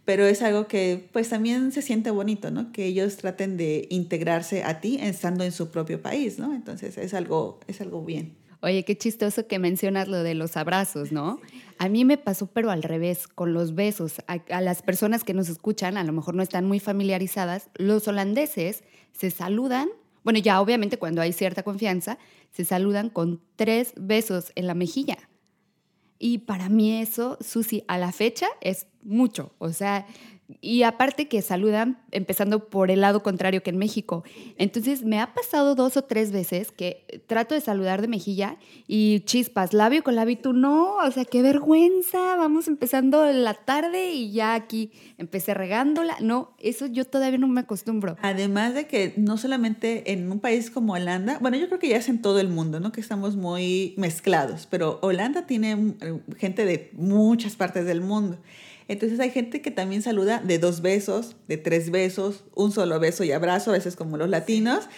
pero 0.05 0.27
es 0.27 0.43
algo 0.43 0.67
que 0.67 1.09
pues 1.13 1.29
también 1.29 1.73
se 1.73 1.83
siente 1.83 2.11
bonito, 2.11 2.51
¿no? 2.51 2.73
Que 2.73 2.87
ellos 2.87 3.17
traten 3.17 3.57
de 3.57 3.87
integrarse 3.91 4.65
a 4.65 4.81
ti 4.81 4.99
estando 5.01 5.45
en 5.45 5.53
su 5.53 5.71
propio 5.71 6.03
país, 6.03 6.39
¿no? 6.39 6.55
Entonces 6.55 6.99
es 6.99 7.15
algo, 7.15 7.61
es 7.67 7.81
algo 7.81 8.05
bien. 8.05 8.42
Oye, 8.65 8.85
qué 8.85 8.97
chistoso 8.97 9.49
que 9.49 9.59
mencionas 9.59 10.07
lo 10.07 10.23
de 10.23 10.35
los 10.35 10.57
abrazos, 10.57 11.11
¿no? 11.11 11.41
A 11.79 11.89
mí 11.89 12.05
me 12.05 12.17
pasó, 12.17 12.47
pero 12.47 12.71
al 12.71 12.85
revés, 12.85 13.27
con 13.27 13.53
los 13.53 13.75
besos. 13.75 14.23
A, 14.29 14.61
las 14.61 14.83
personas 14.83 15.25
que 15.25 15.35
nos 15.35 15.49
escuchan, 15.49 15.97
a 15.97 16.05
lo 16.05 16.13
mejor 16.13 16.37
no 16.37 16.45
están 16.45 16.67
muy 16.67 16.79
familiarizadas, 16.79 17.71
los 17.75 18.07
holandeses 18.07 18.85
se 19.11 19.33
saludan, 19.33 19.89
bueno, 20.23 20.39
ya 20.39 20.61
obviamente 20.61 20.97
cuando 20.97 21.21
hay 21.21 21.33
cierta 21.33 21.65
confianza, 21.65 22.19
se 22.53 22.65
saludan 22.65 23.11
con 23.11 23.43
tres 23.57 23.95
besos 23.97 24.53
en 24.55 24.69
la 24.69 24.75
mejilla. 24.75 25.19
Y 26.21 26.39
para 26.39 26.69
mí 26.69 27.01
eso, 27.01 27.39
Susi, 27.41 27.83
a 27.89 27.99
la 27.99 28.13
fecha 28.13 28.47
es 28.61 28.87
mucho. 29.03 29.53
O 29.59 29.73
sea, 29.73 30.07
y 30.61 30.83
aparte 30.83 31.29
que 31.29 31.43
saludan 31.43 31.99
empezando 32.11 32.69
por 32.69 32.91
el 32.91 33.01
lado 33.01 33.23
contrario 33.23 33.63
que 33.63 33.71
en 33.71 33.79
México. 33.79 34.25
Entonces 34.59 35.05
me 35.05 35.21
ha 35.21 35.35
pasado 35.35 35.75
dos 35.75 35.97
o 35.97 36.03
tres 36.03 36.33
veces 36.33 36.71
que 36.73 37.23
trato 37.27 37.55
de 37.55 37.61
saludar 37.61 38.01
de 38.03 38.09
mejilla 38.09 38.57
y 38.87 39.21
chispas, 39.21 39.73
labio 39.73 40.03
con 40.03 40.17
labio, 40.17 40.39
tú 40.39 40.53
no, 40.53 40.97
o 40.97 41.11
sea, 41.11 41.25
qué 41.25 41.43
vergüenza, 41.43 42.37
vamos 42.37 42.69
empezando 42.69 43.25
la 43.33 43.55
tarde 43.55 44.13
y 44.13 44.33
ya 44.33 44.55
aquí 44.55 44.93
empecé 45.19 45.55
regándola. 45.55 46.17
No, 46.21 46.55
eso 46.59 46.87
yo 46.87 47.05
todavía 47.05 47.39
no 47.39 47.49
me 47.49 47.61
acostumbro. 47.61 48.17
Además 48.23 48.75
de 48.75 48.87
que 48.87 49.15
no 49.17 49.37
solamente 49.37 50.13
en 50.13 50.31
un 50.31 50.41
país 50.41 50.71
como 50.71 50.95
Holanda, 50.95 51.39
bueno, 51.41 51.57
yo 51.57 51.67
creo 51.69 51.79
que 51.79 51.89
ya 51.89 51.97
es 51.97 52.09
en 52.09 52.23
todo 52.23 52.41
el 52.41 52.49
mundo, 52.49 52.81
¿no? 52.81 52.93
Que 52.93 53.01
estamos 53.01 53.37
muy 53.37 53.95
mezclados, 53.97 54.67
pero 54.71 54.99
Holanda 55.03 55.47
tiene 55.47 55.95
eh, 56.01 56.21
gente 56.39 56.65
de 56.65 56.91
muchas 56.95 57.57
partes 57.57 57.85
del 57.87 58.01
mundo. 58.01 58.39
Entonces 58.93 59.19
hay 59.21 59.31
gente 59.31 59.63
que 59.63 59.71
también 59.71 60.03
saluda 60.03 60.41
de 60.45 60.59
dos 60.59 60.83
besos, 60.83 61.37
de 61.49 61.57
tres 61.57 61.91
besos, 61.91 62.45
un 62.55 62.73
solo 62.73 63.01
beso 63.01 63.25
y 63.25 63.33
abrazo, 63.33 63.71
a 63.71 63.75
veces 63.75 63.97
como 63.97 64.17
los 64.17 64.29
latinos. 64.29 64.89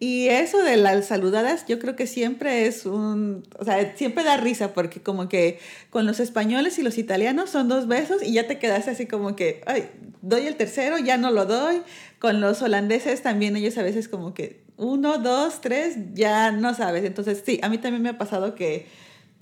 Y 0.00 0.26
eso 0.26 0.58
de 0.62 0.76
las 0.76 1.06
saludadas, 1.06 1.64
yo 1.66 1.78
creo 1.78 1.94
que 1.94 2.06
siempre 2.06 2.66
es 2.66 2.84
un, 2.84 3.44
o 3.58 3.64
sea, 3.64 3.96
siempre 3.96 4.24
da 4.24 4.36
risa 4.36 4.74
porque 4.74 5.00
como 5.00 5.28
que 5.28 5.60
con 5.90 6.04
los 6.04 6.18
españoles 6.18 6.78
y 6.78 6.82
los 6.82 6.98
italianos 6.98 7.50
son 7.50 7.68
dos 7.68 7.86
besos 7.86 8.22
y 8.22 8.32
ya 8.32 8.46
te 8.48 8.58
quedas 8.58 8.88
así 8.88 9.06
como 9.06 9.36
que, 9.36 9.62
ay, 9.66 9.88
doy 10.20 10.46
el 10.46 10.56
tercero, 10.56 10.98
ya 10.98 11.16
no 11.16 11.30
lo 11.30 11.46
doy. 11.46 11.80
Con 12.18 12.40
los 12.40 12.60
holandeses 12.60 13.22
también 13.22 13.56
ellos 13.56 13.78
a 13.78 13.82
veces 13.82 14.08
como 14.08 14.34
que 14.34 14.64
uno, 14.76 15.18
dos, 15.18 15.60
tres, 15.60 15.96
ya 16.12 16.50
no 16.50 16.74
sabes. 16.74 17.04
Entonces 17.04 17.42
sí, 17.46 17.60
a 17.62 17.68
mí 17.68 17.78
también 17.78 18.02
me 18.02 18.08
ha 18.08 18.18
pasado 18.18 18.56
que 18.56 18.86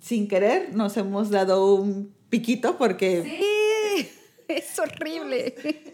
sin 0.01 0.29
querer 0.29 0.75
nos 0.75 0.97
hemos 0.99 1.31
dado 1.31 1.75
un 1.75 2.13
piquito 2.29 2.77
porque... 2.77 3.23
Sí, 3.23 3.52
es 4.57 4.79
horrible. 4.79 5.55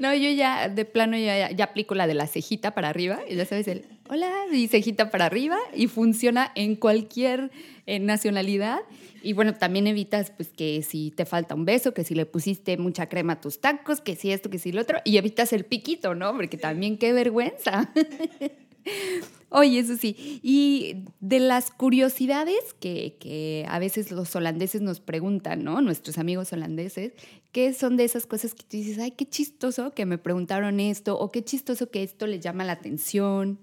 No, 0.00 0.14
yo 0.14 0.30
ya 0.30 0.68
de 0.68 0.84
plano 0.84 1.16
ya, 1.16 1.50
ya 1.50 1.64
aplico 1.64 1.94
la 1.94 2.06
de 2.06 2.14
la 2.14 2.26
cejita 2.26 2.74
para 2.74 2.88
arriba, 2.88 3.20
y 3.28 3.34
ya 3.34 3.44
sabes, 3.44 3.66
el 3.66 3.86
hola 4.08 4.30
y 4.52 4.68
cejita 4.68 5.10
para 5.10 5.26
arriba, 5.26 5.56
y 5.74 5.86
funciona 5.86 6.52
en 6.54 6.76
cualquier 6.76 7.50
eh, 7.86 7.98
nacionalidad. 7.98 8.80
Y 9.22 9.32
bueno, 9.32 9.54
también 9.54 9.86
evitas 9.86 10.30
pues 10.30 10.48
que 10.50 10.82
si 10.82 11.10
te 11.10 11.26
falta 11.26 11.54
un 11.54 11.64
beso, 11.64 11.94
que 11.94 12.04
si 12.04 12.14
le 12.14 12.26
pusiste 12.26 12.76
mucha 12.76 13.08
crema 13.08 13.34
a 13.34 13.40
tus 13.40 13.60
tacos, 13.60 14.00
que 14.00 14.14
si 14.14 14.30
esto, 14.30 14.50
que 14.50 14.58
si 14.58 14.72
lo 14.72 14.82
otro, 14.82 14.98
y 15.04 15.16
evitas 15.16 15.52
el 15.52 15.64
piquito, 15.64 16.14
¿no? 16.14 16.34
Porque 16.36 16.56
también 16.56 16.98
qué 16.98 17.12
vergüenza. 17.12 17.90
Oye, 19.50 19.78
eso 19.78 19.96
sí, 19.96 20.40
y 20.42 21.04
de 21.20 21.40
las 21.40 21.70
curiosidades 21.70 22.74
que, 22.78 23.64
a 23.68 23.78
veces 23.78 24.10
los 24.10 24.36
holandeses 24.36 24.82
nos 24.82 25.00
preguntan, 25.00 25.64
¿no? 25.64 25.80
Nuestros 25.80 26.18
amigos 26.18 26.52
holandeses, 26.52 27.12
¿qué 27.52 27.72
son 27.72 27.96
de 27.96 28.04
esas 28.04 28.26
cosas 28.26 28.54
que 28.54 28.62
tú 28.62 28.76
dices, 28.76 28.98
ay, 28.98 29.12
qué 29.12 29.28
chistoso 29.28 29.92
que 29.94 30.06
me 30.06 30.18
preguntaron 30.18 30.80
esto, 30.80 31.18
o 31.18 31.30
qué 31.30 31.44
chistoso 31.44 31.90
que 31.90 32.02
esto 32.02 32.26
les 32.26 32.40
llama 32.40 32.64
la 32.64 32.72
atención? 32.72 33.58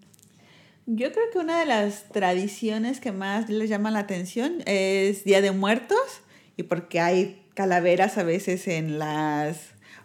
Yo 0.87 1.11
creo 1.11 1.25
que 1.31 1.39
una 1.39 1.59
de 1.59 1.65
las 1.65 2.09
tradiciones 2.09 2.99
que 2.99 3.11
más 3.11 3.49
les 3.49 3.69
llama 3.69 3.89
la 3.91 3.99
atención 3.99 4.61
es 4.65 5.23
Día 5.23 5.41
de 5.41 5.51
Muertos, 5.51 6.21
y 6.57 6.63
porque 6.63 6.99
hay 6.99 7.41
calaveras 7.53 8.17
a 8.17 8.23
veces 8.23 8.67
en 8.67 8.99
las, 8.99 9.59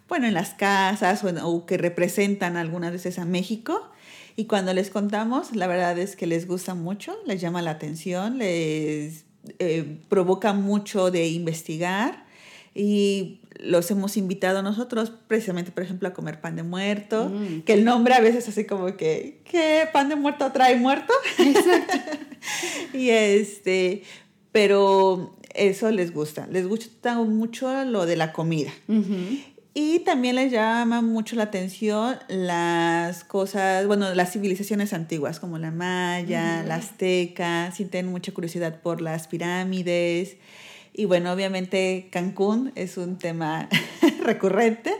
bueno, 0.08 0.26
en 0.26 0.34
las 0.34 0.54
casas 0.54 1.22
o, 1.24 1.48
o 1.48 1.66
que 1.66 1.76
representan 1.76 2.56
algunas 2.56 2.92
veces 2.92 3.18
a 3.18 3.24
México. 3.24 3.90
Y 4.36 4.46
cuando 4.46 4.72
les 4.72 4.90
contamos, 4.90 5.54
la 5.54 5.66
verdad 5.66 5.98
es 5.98 6.16
que 6.16 6.26
les 6.26 6.46
gusta 6.46 6.74
mucho, 6.74 7.16
les 7.26 7.40
llama 7.40 7.60
la 7.60 7.72
atención, 7.72 8.38
les 8.38 9.26
eh, 9.58 9.98
provoca 10.08 10.52
mucho 10.52 11.10
de 11.10 11.28
investigar 11.28 12.24
y 12.74 13.39
los 13.62 13.90
hemos 13.90 14.16
invitado 14.16 14.62
nosotros 14.62 15.12
precisamente, 15.26 15.70
por 15.70 15.82
ejemplo, 15.82 16.08
a 16.08 16.12
comer 16.12 16.40
pan 16.40 16.56
de 16.56 16.62
muerto, 16.62 17.28
mm. 17.28 17.62
que 17.62 17.72
el 17.74 17.84
nombre 17.84 18.14
a 18.14 18.20
veces 18.20 18.48
así 18.48 18.64
como 18.64 18.96
que, 18.96 19.42
¿qué 19.44 19.88
pan 19.92 20.08
de 20.08 20.16
muerto 20.16 20.50
trae 20.52 20.76
muerto? 20.76 21.12
y 22.94 23.10
este, 23.10 24.02
pero 24.52 25.36
eso 25.54 25.90
les 25.90 26.12
gusta, 26.12 26.46
les 26.48 26.66
gusta 26.66 27.16
mucho 27.16 27.84
lo 27.84 28.06
de 28.06 28.16
la 28.16 28.32
comida. 28.32 28.72
Y 29.72 30.00
también 30.00 30.34
les 30.34 30.50
llama 30.50 31.00
mucho 31.00 31.36
la 31.36 31.44
atención 31.44 32.16
las 32.28 33.22
cosas, 33.22 33.86
bueno, 33.86 34.14
las 34.14 34.32
civilizaciones 34.32 34.92
antiguas, 34.92 35.38
como 35.38 35.58
la 35.58 35.70
maya, 35.70 36.64
la 36.64 36.76
azteca, 36.76 37.70
sí 37.72 37.84
tienen 37.84 38.10
mucha 38.10 38.32
curiosidad 38.32 38.80
por 38.80 39.00
las 39.00 39.28
pirámides. 39.28 40.36
Y 41.00 41.06
bueno, 41.06 41.32
obviamente 41.32 42.10
Cancún 42.12 42.72
es 42.74 42.98
un 42.98 43.16
tema 43.16 43.70
recurrente. 44.22 44.92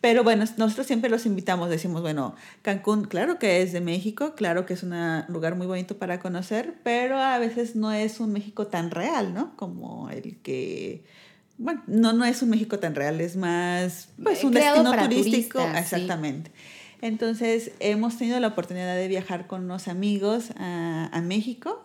Pero 0.00 0.24
bueno, 0.24 0.46
nosotros 0.56 0.86
siempre 0.86 1.10
los 1.10 1.26
invitamos, 1.26 1.68
decimos, 1.68 2.00
bueno, 2.00 2.34
Cancún, 2.62 3.04
claro 3.04 3.38
que 3.38 3.60
es 3.60 3.74
de 3.74 3.82
México, 3.82 4.34
claro 4.34 4.64
que 4.64 4.72
es 4.72 4.82
un 4.82 4.94
lugar 5.28 5.54
muy 5.54 5.66
bonito 5.66 5.98
para 5.98 6.18
conocer, 6.18 6.76
pero 6.82 7.18
a 7.18 7.38
veces 7.38 7.76
no 7.76 7.92
es 7.92 8.20
un 8.20 8.32
México 8.32 8.68
tan 8.68 8.90
real, 8.90 9.34
¿no? 9.34 9.54
Como 9.56 10.08
el 10.08 10.38
que, 10.38 11.04
bueno, 11.58 11.82
no, 11.86 12.14
no 12.14 12.24
es 12.24 12.40
un 12.40 12.48
México 12.48 12.78
tan 12.78 12.94
real, 12.94 13.20
es 13.20 13.36
más, 13.36 14.08
pues, 14.22 14.42
un 14.44 14.52
destino 14.52 14.92
turístico. 14.96 15.60
exactamente. 15.76 16.52
Entonces, 17.02 17.72
hemos 17.80 18.16
tenido 18.16 18.40
la 18.40 18.48
oportunidad 18.48 18.96
de 18.96 19.08
viajar 19.08 19.46
con 19.46 19.64
unos 19.64 19.88
amigos 19.88 20.52
a, 20.56 21.10
a 21.12 21.20
México 21.20 21.84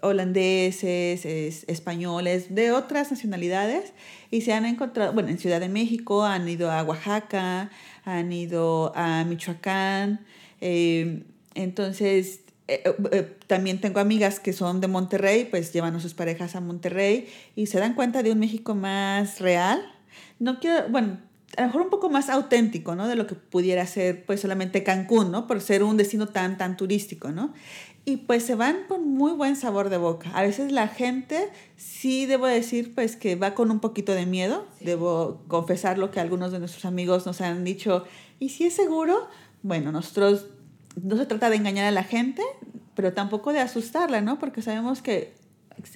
holandeses, 0.00 1.24
españoles, 1.66 2.54
de 2.54 2.72
otras 2.72 3.10
nacionalidades, 3.10 3.92
y 4.30 4.42
se 4.42 4.52
han 4.52 4.64
encontrado, 4.64 5.12
bueno, 5.12 5.28
en 5.28 5.38
Ciudad 5.38 5.60
de 5.60 5.68
México, 5.68 6.24
han 6.24 6.48
ido 6.48 6.70
a 6.70 6.82
Oaxaca, 6.82 7.70
han 8.04 8.32
ido 8.32 8.92
a 8.94 9.24
Michoacán, 9.24 10.20
eh, 10.60 11.24
entonces 11.54 12.40
eh, 12.68 12.84
eh, 13.10 13.36
también 13.48 13.80
tengo 13.80 13.98
amigas 13.98 14.38
que 14.38 14.52
son 14.52 14.80
de 14.80 14.86
Monterrey, 14.86 15.48
pues 15.50 15.72
llevan 15.72 15.96
a 15.96 16.00
sus 16.00 16.14
parejas 16.14 16.54
a 16.54 16.60
Monterrey 16.60 17.26
y 17.56 17.66
se 17.66 17.80
dan 17.80 17.94
cuenta 17.94 18.22
de 18.22 18.30
un 18.30 18.38
México 18.38 18.76
más 18.76 19.40
real. 19.40 19.82
No 20.38 20.60
quiero, 20.60 20.88
bueno, 20.88 21.18
a 21.56 21.62
lo 21.62 21.66
mejor 21.66 21.82
un 21.82 21.90
poco 21.90 22.10
más 22.10 22.28
auténtico, 22.28 22.94
¿no? 22.94 23.08
De 23.08 23.16
lo 23.16 23.26
que 23.26 23.34
pudiera 23.34 23.84
ser, 23.86 24.24
pues, 24.24 24.40
solamente 24.40 24.84
Cancún, 24.84 25.32
¿no? 25.32 25.48
Por 25.48 25.60
ser 25.60 25.82
un 25.82 25.96
destino 25.96 26.28
tan, 26.28 26.58
tan 26.58 26.76
turístico, 26.76 27.32
¿no? 27.32 27.52
Y 28.04 28.18
pues 28.18 28.44
se 28.44 28.54
van 28.54 28.84
con 28.88 29.06
muy 29.08 29.32
buen 29.32 29.56
sabor 29.56 29.90
de 29.90 29.98
boca. 29.98 30.30
A 30.34 30.42
veces 30.42 30.72
la 30.72 30.88
gente, 30.88 31.50
sí 31.76 32.26
debo 32.26 32.46
decir, 32.46 32.94
pues 32.94 33.16
que 33.16 33.36
va 33.36 33.54
con 33.54 33.70
un 33.70 33.80
poquito 33.80 34.12
de 34.12 34.26
miedo. 34.26 34.66
Debo 34.80 35.42
confesar 35.48 35.98
lo 35.98 36.10
que 36.10 36.20
algunos 36.20 36.50
de 36.52 36.58
nuestros 36.58 36.84
amigos 36.84 37.26
nos 37.26 37.40
han 37.40 37.62
dicho. 37.62 38.04
¿Y 38.38 38.50
si 38.50 38.64
es 38.64 38.74
seguro? 38.74 39.28
Bueno, 39.62 39.92
nosotros 39.92 40.46
no 41.00 41.16
se 41.16 41.26
trata 41.26 41.50
de 41.50 41.56
engañar 41.56 41.86
a 41.86 41.90
la 41.90 42.04
gente, 42.04 42.42
pero 42.94 43.12
tampoco 43.12 43.52
de 43.52 43.60
asustarla, 43.60 44.22
¿no? 44.22 44.38
Porque 44.38 44.62
sabemos 44.62 45.02
que 45.02 45.34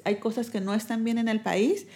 hay 0.05 0.17
cosas 0.17 0.51
que 0.51 0.61
no 0.61 0.75
están 0.75 1.05
bien 1.05 1.19
en 1.19 1.29
el 1.29 1.41
país 1.41 1.87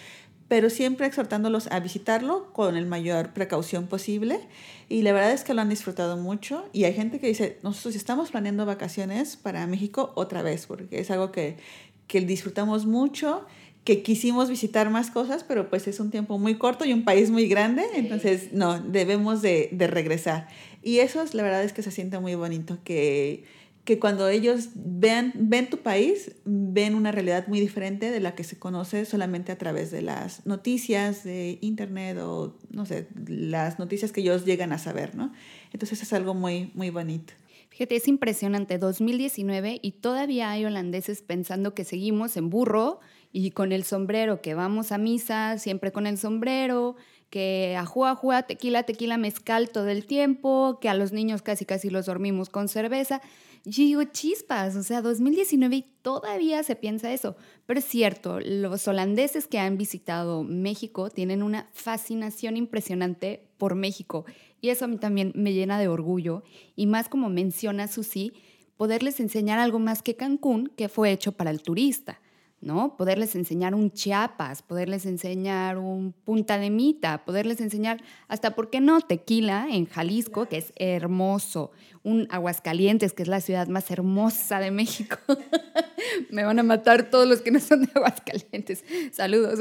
pero 0.48 0.70
siempre 0.70 1.06
exhortándolos 1.06 1.70
a 1.70 1.78
visitarlo 1.78 2.52
con 2.52 2.76
el 2.76 2.86
mayor 2.86 3.34
precaución 3.34 3.86
posible. 3.86 4.40
Y 4.88 5.02
la 5.02 5.12
verdad 5.12 5.32
es 5.32 5.44
que 5.44 5.52
lo 5.52 5.60
han 5.60 5.68
disfrutado 5.68 6.16
mucho. 6.16 6.64
Y 6.72 6.84
hay 6.84 6.94
gente 6.94 7.20
que 7.20 7.26
dice, 7.26 7.58
nosotros 7.62 7.94
estamos 7.94 8.30
planeando 8.30 8.64
vacaciones 8.64 9.36
para 9.36 9.66
México 9.66 10.12
otra 10.14 10.42
vez, 10.42 10.66
porque 10.66 11.00
es 11.00 11.10
algo 11.10 11.30
que, 11.32 11.58
que 12.06 12.22
disfrutamos 12.22 12.86
mucho, 12.86 13.44
que 13.84 14.02
quisimos 14.02 14.48
visitar 14.48 14.88
más 14.88 15.10
cosas, 15.10 15.44
pero 15.44 15.68
pues 15.68 15.86
es 15.86 16.00
un 16.00 16.10
tiempo 16.10 16.38
muy 16.38 16.56
corto 16.56 16.86
y 16.86 16.94
un 16.94 17.04
país 17.04 17.30
muy 17.30 17.46
grande, 17.46 17.84
entonces 17.94 18.52
no, 18.52 18.80
debemos 18.80 19.42
de, 19.42 19.68
de 19.72 19.86
regresar. 19.86 20.48
Y 20.82 20.98
eso 20.98 21.22
es, 21.22 21.34
la 21.34 21.42
verdad 21.42 21.64
es 21.64 21.72
que 21.72 21.82
se 21.82 21.90
siente 21.90 22.18
muy 22.18 22.34
bonito, 22.34 22.78
que 22.84 23.44
que 23.88 23.98
cuando 23.98 24.28
ellos 24.28 24.68
vean, 24.74 25.32
ven 25.34 25.70
tu 25.70 25.78
país, 25.78 26.32
ven 26.44 26.94
una 26.94 27.10
realidad 27.10 27.48
muy 27.48 27.58
diferente 27.58 28.10
de 28.10 28.20
la 28.20 28.34
que 28.34 28.44
se 28.44 28.58
conoce 28.58 29.06
solamente 29.06 29.50
a 29.50 29.56
través 29.56 29.90
de 29.90 30.02
las 30.02 30.44
noticias 30.44 31.24
de 31.24 31.56
internet 31.62 32.18
o, 32.18 32.58
no 32.68 32.84
sé, 32.84 33.08
las 33.26 33.78
noticias 33.78 34.12
que 34.12 34.20
ellos 34.20 34.44
llegan 34.44 34.72
a 34.72 34.78
saber, 34.78 35.14
¿no? 35.14 35.32
Entonces 35.72 36.02
es 36.02 36.12
algo 36.12 36.34
muy, 36.34 36.70
muy 36.74 36.90
bonito. 36.90 37.32
Fíjate, 37.70 37.96
es 37.96 38.08
impresionante, 38.08 38.76
2019 38.76 39.78
y 39.80 39.92
todavía 39.92 40.50
hay 40.50 40.66
holandeses 40.66 41.22
pensando 41.22 41.72
que 41.72 41.84
seguimos 41.84 42.36
en 42.36 42.50
burro 42.50 43.00
y 43.32 43.52
con 43.52 43.72
el 43.72 43.84
sombrero, 43.84 44.42
que 44.42 44.52
vamos 44.52 44.92
a 44.92 44.98
misa 44.98 45.56
siempre 45.56 45.92
con 45.92 46.06
el 46.06 46.18
sombrero, 46.18 46.96
que 47.30 47.74
ajua, 47.78 48.10
ajua, 48.10 48.42
tequila, 48.42 48.82
tequila, 48.82 49.16
mezcal 49.16 49.70
todo 49.70 49.88
el 49.88 50.04
tiempo, 50.04 50.78
que 50.78 50.90
a 50.90 50.94
los 50.94 51.12
niños 51.12 51.40
casi 51.40 51.64
casi 51.64 51.88
los 51.88 52.04
dormimos 52.04 52.50
con 52.50 52.68
cerveza. 52.68 53.22
Y 53.64 53.70
digo, 53.70 54.04
chispas, 54.04 54.76
o 54.76 54.82
sea, 54.82 55.02
2019 55.02 55.76
y 55.76 55.82
todavía 56.02 56.62
se 56.62 56.76
piensa 56.76 57.12
eso. 57.12 57.36
Pero 57.66 57.80
es 57.80 57.84
cierto, 57.84 58.40
los 58.40 58.88
holandeses 58.88 59.46
que 59.46 59.58
han 59.58 59.76
visitado 59.76 60.44
México 60.44 61.10
tienen 61.10 61.42
una 61.42 61.68
fascinación 61.72 62.56
impresionante 62.56 63.48
por 63.58 63.74
México. 63.74 64.24
Y 64.60 64.70
eso 64.70 64.86
a 64.86 64.88
mí 64.88 64.96
también 64.96 65.32
me 65.34 65.52
llena 65.52 65.78
de 65.78 65.88
orgullo. 65.88 66.42
Y 66.76 66.86
más 66.86 67.08
como 67.08 67.28
menciona 67.28 67.88
Susi, 67.88 68.32
poderles 68.76 69.20
enseñar 69.20 69.58
algo 69.58 69.78
más 69.78 70.02
que 70.02 70.16
Cancún, 70.16 70.72
que 70.76 70.88
fue 70.88 71.12
hecho 71.12 71.32
para 71.32 71.50
el 71.50 71.62
turista. 71.62 72.20
¿No? 72.60 72.96
Poderles 72.96 73.34
enseñar 73.36 73.74
un 73.74 73.92
Chiapas, 73.92 74.62
poderles 74.62 75.06
enseñar 75.06 75.78
un 75.78 76.12
Punta 76.12 76.58
de 76.58 76.70
Mita, 76.70 77.24
poderles 77.24 77.60
enseñar 77.60 78.02
hasta, 78.26 78.54
¿por 78.54 78.70
qué 78.70 78.80
no? 78.80 79.00
Tequila 79.00 79.68
en 79.70 79.86
Jalisco, 79.86 80.46
que 80.46 80.58
es 80.58 80.72
hermoso, 80.76 81.70
un 82.02 82.26
Aguascalientes, 82.30 83.12
que 83.12 83.22
es 83.22 83.28
la 83.28 83.40
ciudad 83.40 83.68
más 83.68 83.90
hermosa 83.90 84.58
de 84.60 84.70
México. 84.70 85.18
Me 86.30 86.44
van 86.44 86.58
a 86.58 86.62
matar 86.62 87.10
todos 87.10 87.28
los 87.28 87.42
que 87.42 87.50
no 87.50 87.60
son 87.60 87.82
de 87.82 87.90
Aguascalientes. 87.94 88.84
Saludos. 89.12 89.60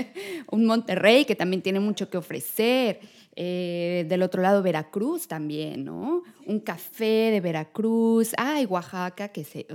un 0.50 0.66
Monterrey, 0.66 1.24
que 1.24 1.36
también 1.36 1.62
tiene 1.62 1.80
mucho 1.80 2.10
que 2.10 2.18
ofrecer. 2.18 3.00
Eh, 3.36 4.06
del 4.08 4.22
otro 4.22 4.42
lado, 4.42 4.62
Veracruz 4.62 5.26
también, 5.26 5.84
¿no? 5.84 6.22
Un 6.46 6.60
café 6.60 7.30
de 7.32 7.40
Veracruz. 7.40 8.32
Ay, 8.36 8.64
Oaxaca, 8.66 9.28
que 9.28 9.42
se. 9.42 9.66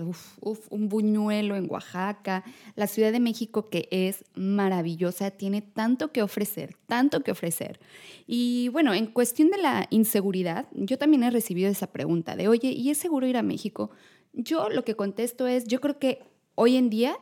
Uf, 0.41 0.67
un 0.69 0.87
buñuelo 0.87 1.55
en 1.55 1.69
Oaxaca. 1.69 2.43
La 2.75 2.87
Ciudad 2.87 3.11
de 3.11 3.19
México, 3.19 3.69
que 3.69 3.89
es 3.91 4.23
maravillosa, 4.33 5.31
tiene 5.31 5.61
tanto 5.61 6.11
que 6.11 6.21
ofrecer, 6.21 6.75
tanto 6.87 7.21
que 7.21 7.31
ofrecer. 7.31 7.79
Y 8.27 8.69
bueno, 8.69 8.93
en 8.93 9.07
cuestión 9.07 9.49
de 9.49 9.57
la 9.57 9.87
inseguridad, 9.89 10.67
yo 10.73 10.97
también 10.97 11.23
he 11.23 11.31
recibido 11.31 11.69
esa 11.69 11.87
pregunta 11.87 12.35
de, 12.37 12.47
oye, 12.47 12.69
¿y 12.71 12.91
es 12.91 12.97
seguro 12.97 13.27
ir 13.27 13.35
a 13.35 13.43
México? 13.43 13.91
Yo 14.31 14.69
lo 14.69 14.85
que 14.85 14.95
contesto 14.95 15.47
es, 15.47 15.65
yo 15.65 15.81
creo 15.81 15.99
que 15.99 16.23
hoy 16.55 16.77
en 16.77 16.89
día 16.89 17.17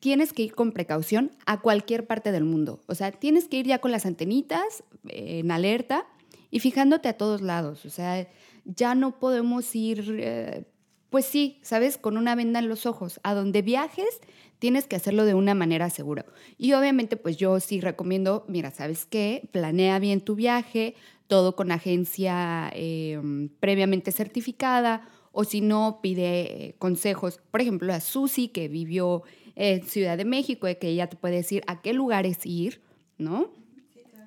tienes 0.00 0.32
que 0.32 0.42
ir 0.42 0.54
con 0.54 0.72
precaución 0.72 1.32
a 1.46 1.60
cualquier 1.60 2.06
parte 2.06 2.32
del 2.32 2.44
mundo. 2.44 2.80
O 2.86 2.94
sea, 2.94 3.12
tienes 3.12 3.48
que 3.48 3.58
ir 3.58 3.66
ya 3.66 3.78
con 3.78 3.92
las 3.92 4.06
antenitas 4.06 4.84
eh, 5.08 5.40
en 5.40 5.50
alerta 5.50 6.06
y 6.50 6.60
fijándote 6.60 7.08
a 7.08 7.16
todos 7.16 7.40
lados. 7.40 7.84
O 7.84 7.90
sea, 7.90 8.28
ya 8.64 8.94
no 8.94 9.18
podemos 9.18 9.74
ir, 9.74 10.16
eh, 10.18 10.64
pues 11.10 11.24
sí, 11.24 11.58
¿sabes? 11.62 11.98
Con 11.98 12.16
una 12.16 12.34
venda 12.34 12.58
en 12.58 12.68
los 12.68 12.86
ojos. 12.86 13.20
A 13.22 13.34
donde 13.34 13.62
viajes, 13.62 14.20
tienes 14.58 14.86
que 14.86 14.96
hacerlo 14.96 15.24
de 15.24 15.34
una 15.34 15.54
manera 15.54 15.90
segura. 15.90 16.26
Y 16.58 16.72
obviamente, 16.72 17.16
pues 17.16 17.36
yo 17.36 17.60
sí 17.60 17.80
recomiendo, 17.80 18.44
mira, 18.48 18.70
¿sabes 18.70 19.06
qué? 19.06 19.48
Planea 19.52 19.98
bien 19.98 20.20
tu 20.20 20.34
viaje, 20.34 20.94
todo 21.26 21.56
con 21.56 21.72
agencia 21.72 22.70
em, 22.74 23.48
previamente 23.60 24.12
certificada, 24.12 25.08
o 25.32 25.44
si 25.44 25.60
no, 25.60 26.00
pide 26.02 26.68
eh, 26.68 26.74
consejos. 26.78 27.40
Por 27.50 27.60
ejemplo, 27.60 27.92
a 27.92 28.00
Susi, 28.00 28.48
que 28.48 28.68
vivió 28.68 29.22
en 29.56 29.82
Ciudad 29.84 30.16
de 30.16 30.24
México, 30.24 30.68
que 30.78 30.88
ella 30.88 31.08
te 31.08 31.16
puede 31.16 31.36
decir 31.36 31.62
a 31.66 31.80
qué 31.80 31.92
lugares 31.92 32.44
ir, 32.44 32.80
¿no? 33.18 33.50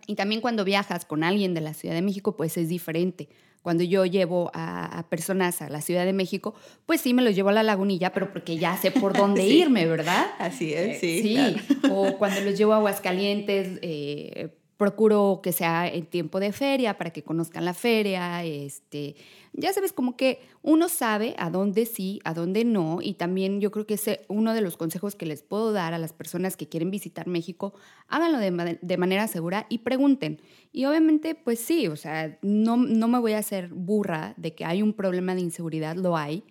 Y 0.07 0.15
también 0.15 0.41
cuando 0.41 0.65
viajas 0.65 1.05
con 1.05 1.23
alguien 1.23 1.53
de 1.53 1.61
la 1.61 1.75
Ciudad 1.75 1.93
de 1.93 2.01
México, 2.01 2.35
pues 2.35 2.57
es 2.57 2.67
diferente. 2.67 3.29
Cuando 3.61 3.83
yo 3.83 4.05
llevo 4.05 4.49
a, 4.53 5.05
personas 5.09 5.61
a 5.61 5.69
la 5.69 5.81
Ciudad 5.81 6.05
de 6.05 6.13
México, 6.13 6.55
pues 6.87 7.01
sí 7.01 7.13
me 7.13 7.21
los 7.21 7.35
llevo 7.35 7.49
a 7.49 7.53
la 7.53 7.61
lagunilla, 7.61 8.11
pero 8.11 8.31
porque 8.31 8.57
ya 8.57 8.75
sé 8.77 8.89
por 8.89 9.15
dónde 9.15 9.43
irme, 9.47 9.85
¿verdad? 9.85 10.27
Así 10.39 10.73
es, 10.73 10.97
eh, 11.03 11.21
sí. 11.21 11.21
sí. 11.21 11.77
O 11.91 12.17
cuando 12.17 12.41
los 12.41 12.57
llevo 12.57 12.73
a 12.73 12.77
Aguascalientes, 12.77 13.77
eh, 13.83 14.49
procuro 14.79 15.41
que 15.43 15.51
sea 15.51 15.89
en 15.89 16.05
tiempo 16.05 16.39
de 16.39 16.53
feria 16.53 16.97
para 16.97 17.09
que 17.09 17.21
conozcan 17.21 17.65
la 17.65 17.73
feria, 17.73 18.45
este, 18.45 19.17
ya 19.51 19.73
sabes, 19.73 19.91
como 19.91 20.15
que 20.15 20.39
uno 20.61 20.87
sabe 20.87 21.35
a 21.37 21.49
dónde 21.49 21.85
sí, 21.85 22.21
a 22.23 22.33
dónde 22.33 22.63
no, 22.63 22.99
y 23.01 23.15
también 23.15 23.59
yo 23.59 23.71
creo 23.71 23.85
que 23.85 23.95
ese 23.95 24.21
uno 24.29 24.53
de 24.53 24.61
los 24.61 24.77
consejos 24.77 25.15
que 25.15 25.25
les 25.25 25.43
puedo 25.43 25.73
dar 25.73 25.93
a 25.93 25.97
las 25.97 26.13
personas 26.13 26.55
que 26.55 26.69
quieren 26.69 26.91
visitar 26.91 27.27
México, 27.27 27.73
háganlo 28.07 28.37
de, 28.37 28.79
de 28.81 28.97
manera 28.97 29.27
segura 29.27 29.65
y 29.67 29.79
pregunten. 29.79 30.41
Y 30.71 30.85
obviamente, 30.85 31.35
pues 31.35 31.59
sí, 31.59 31.89
o 31.89 31.97
sea, 31.97 32.39
no, 32.41 32.77
no 32.77 33.09
me 33.09 33.19
voy 33.19 33.33
a 33.33 33.39
hacer 33.39 33.73
burra 33.73 34.33
de 34.37 34.55
que 34.55 34.63
hay 34.63 34.81
un 34.81 34.93
problema 34.93 35.35
de 35.35 35.41
inseguridad, 35.41 35.97
lo 35.97 36.15
hay, 36.15 36.45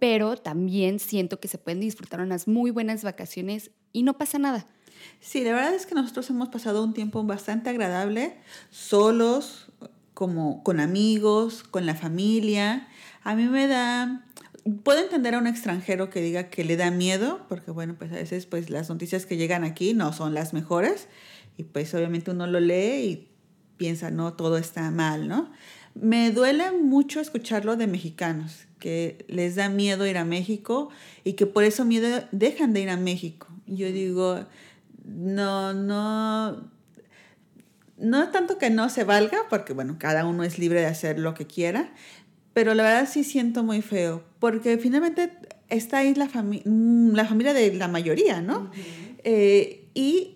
pero 0.00 0.34
también 0.36 0.98
siento 0.98 1.38
que 1.38 1.46
se 1.46 1.58
pueden 1.58 1.78
disfrutar 1.78 2.20
unas 2.20 2.48
muy 2.48 2.72
buenas 2.72 3.04
vacaciones 3.04 3.70
y 3.92 4.02
no 4.02 4.18
pasa 4.18 4.40
nada. 4.40 4.66
Sí, 5.20 5.42
la 5.42 5.52
verdad 5.52 5.74
es 5.74 5.86
que 5.86 5.94
nosotros 5.94 6.28
hemos 6.30 6.48
pasado 6.48 6.84
un 6.84 6.94
tiempo 6.94 7.22
bastante 7.24 7.70
agradable, 7.70 8.36
solos, 8.70 9.68
como 10.14 10.62
con 10.62 10.80
amigos, 10.80 11.64
con 11.64 11.86
la 11.86 11.94
familia. 11.94 12.88
A 13.22 13.34
mí 13.34 13.44
me 13.44 13.66
da, 13.66 14.24
puedo 14.82 15.00
entender 15.00 15.34
a 15.34 15.38
un 15.38 15.46
extranjero 15.46 16.10
que 16.10 16.20
diga 16.20 16.48
que 16.50 16.64
le 16.64 16.76
da 16.76 16.90
miedo, 16.90 17.44
porque 17.48 17.70
bueno, 17.70 17.96
pues 17.98 18.12
a 18.12 18.16
veces 18.16 18.46
pues 18.46 18.70
las 18.70 18.88
noticias 18.88 19.26
que 19.26 19.36
llegan 19.36 19.64
aquí 19.64 19.94
no 19.94 20.12
son 20.12 20.34
las 20.34 20.52
mejores 20.52 21.08
y 21.56 21.64
pues 21.64 21.94
obviamente 21.94 22.30
uno 22.30 22.46
lo 22.46 22.60
lee 22.60 23.04
y 23.04 23.28
piensa, 23.76 24.10
no, 24.10 24.34
todo 24.34 24.56
está 24.56 24.90
mal, 24.90 25.28
¿no? 25.28 25.50
Me 25.94 26.30
duele 26.30 26.72
mucho 26.72 27.20
escucharlo 27.20 27.76
de 27.76 27.86
mexicanos, 27.86 28.66
que 28.78 29.24
les 29.28 29.54
da 29.54 29.68
miedo 29.68 30.06
ir 30.06 30.18
a 30.18 30.24
México 30.24 30.90
y 31.22 31.34
que 31.34 31.46
por 31.46 31.64
eso 31.64 31.84
miedo 31.84 32.24
dejan 32.32 32.72
de 32.72 32.80
ir 32.80 32.90
a 32.90 32.96
México. 32.96 33.46
Yo 33.66 33.86
digo, 33.92 34.44
no, 35.04 35.72
no, 35.74 36.70
no 37.96 38.30
tanto 38.30 38.58
que 38.58 38.70
no 38.70 38.88
se 38.88 39.04
valga, 39.04 39.38
porque 39.50 39.72
bueno, 39.72 39.96
cada 39.98 40.26
uno 40.26 40.44
es 40.44 40.58
libre 40.58 40.80
de 40.80 40.86
hacer 40.86 41.18
lo 41.18 41.34
que 41.34 41.46
quiera, 41.46 41.92
pero 42.52 42.74
la 42.74 42.82
verdad 42.82 43.08
sí 43.10 43.24
siento 43.24 43.62
muy 43.62 43.82
feo, 43.82 44.24
porque 44.38 44.78
finalmente 44.78 45.32
está 45.68 45.98
ahí 45.98 46.14
la, 46.14 46.26
mm, 46.26 47.14
la 47.14 47.24
familia 47.24 47.52
de 47.52 47.74
la 47.74 47.88
mayoría, 47.88 48.40
¿no? 48.40 48.70
Eh, 49.24 49.88
y 49.94 50.34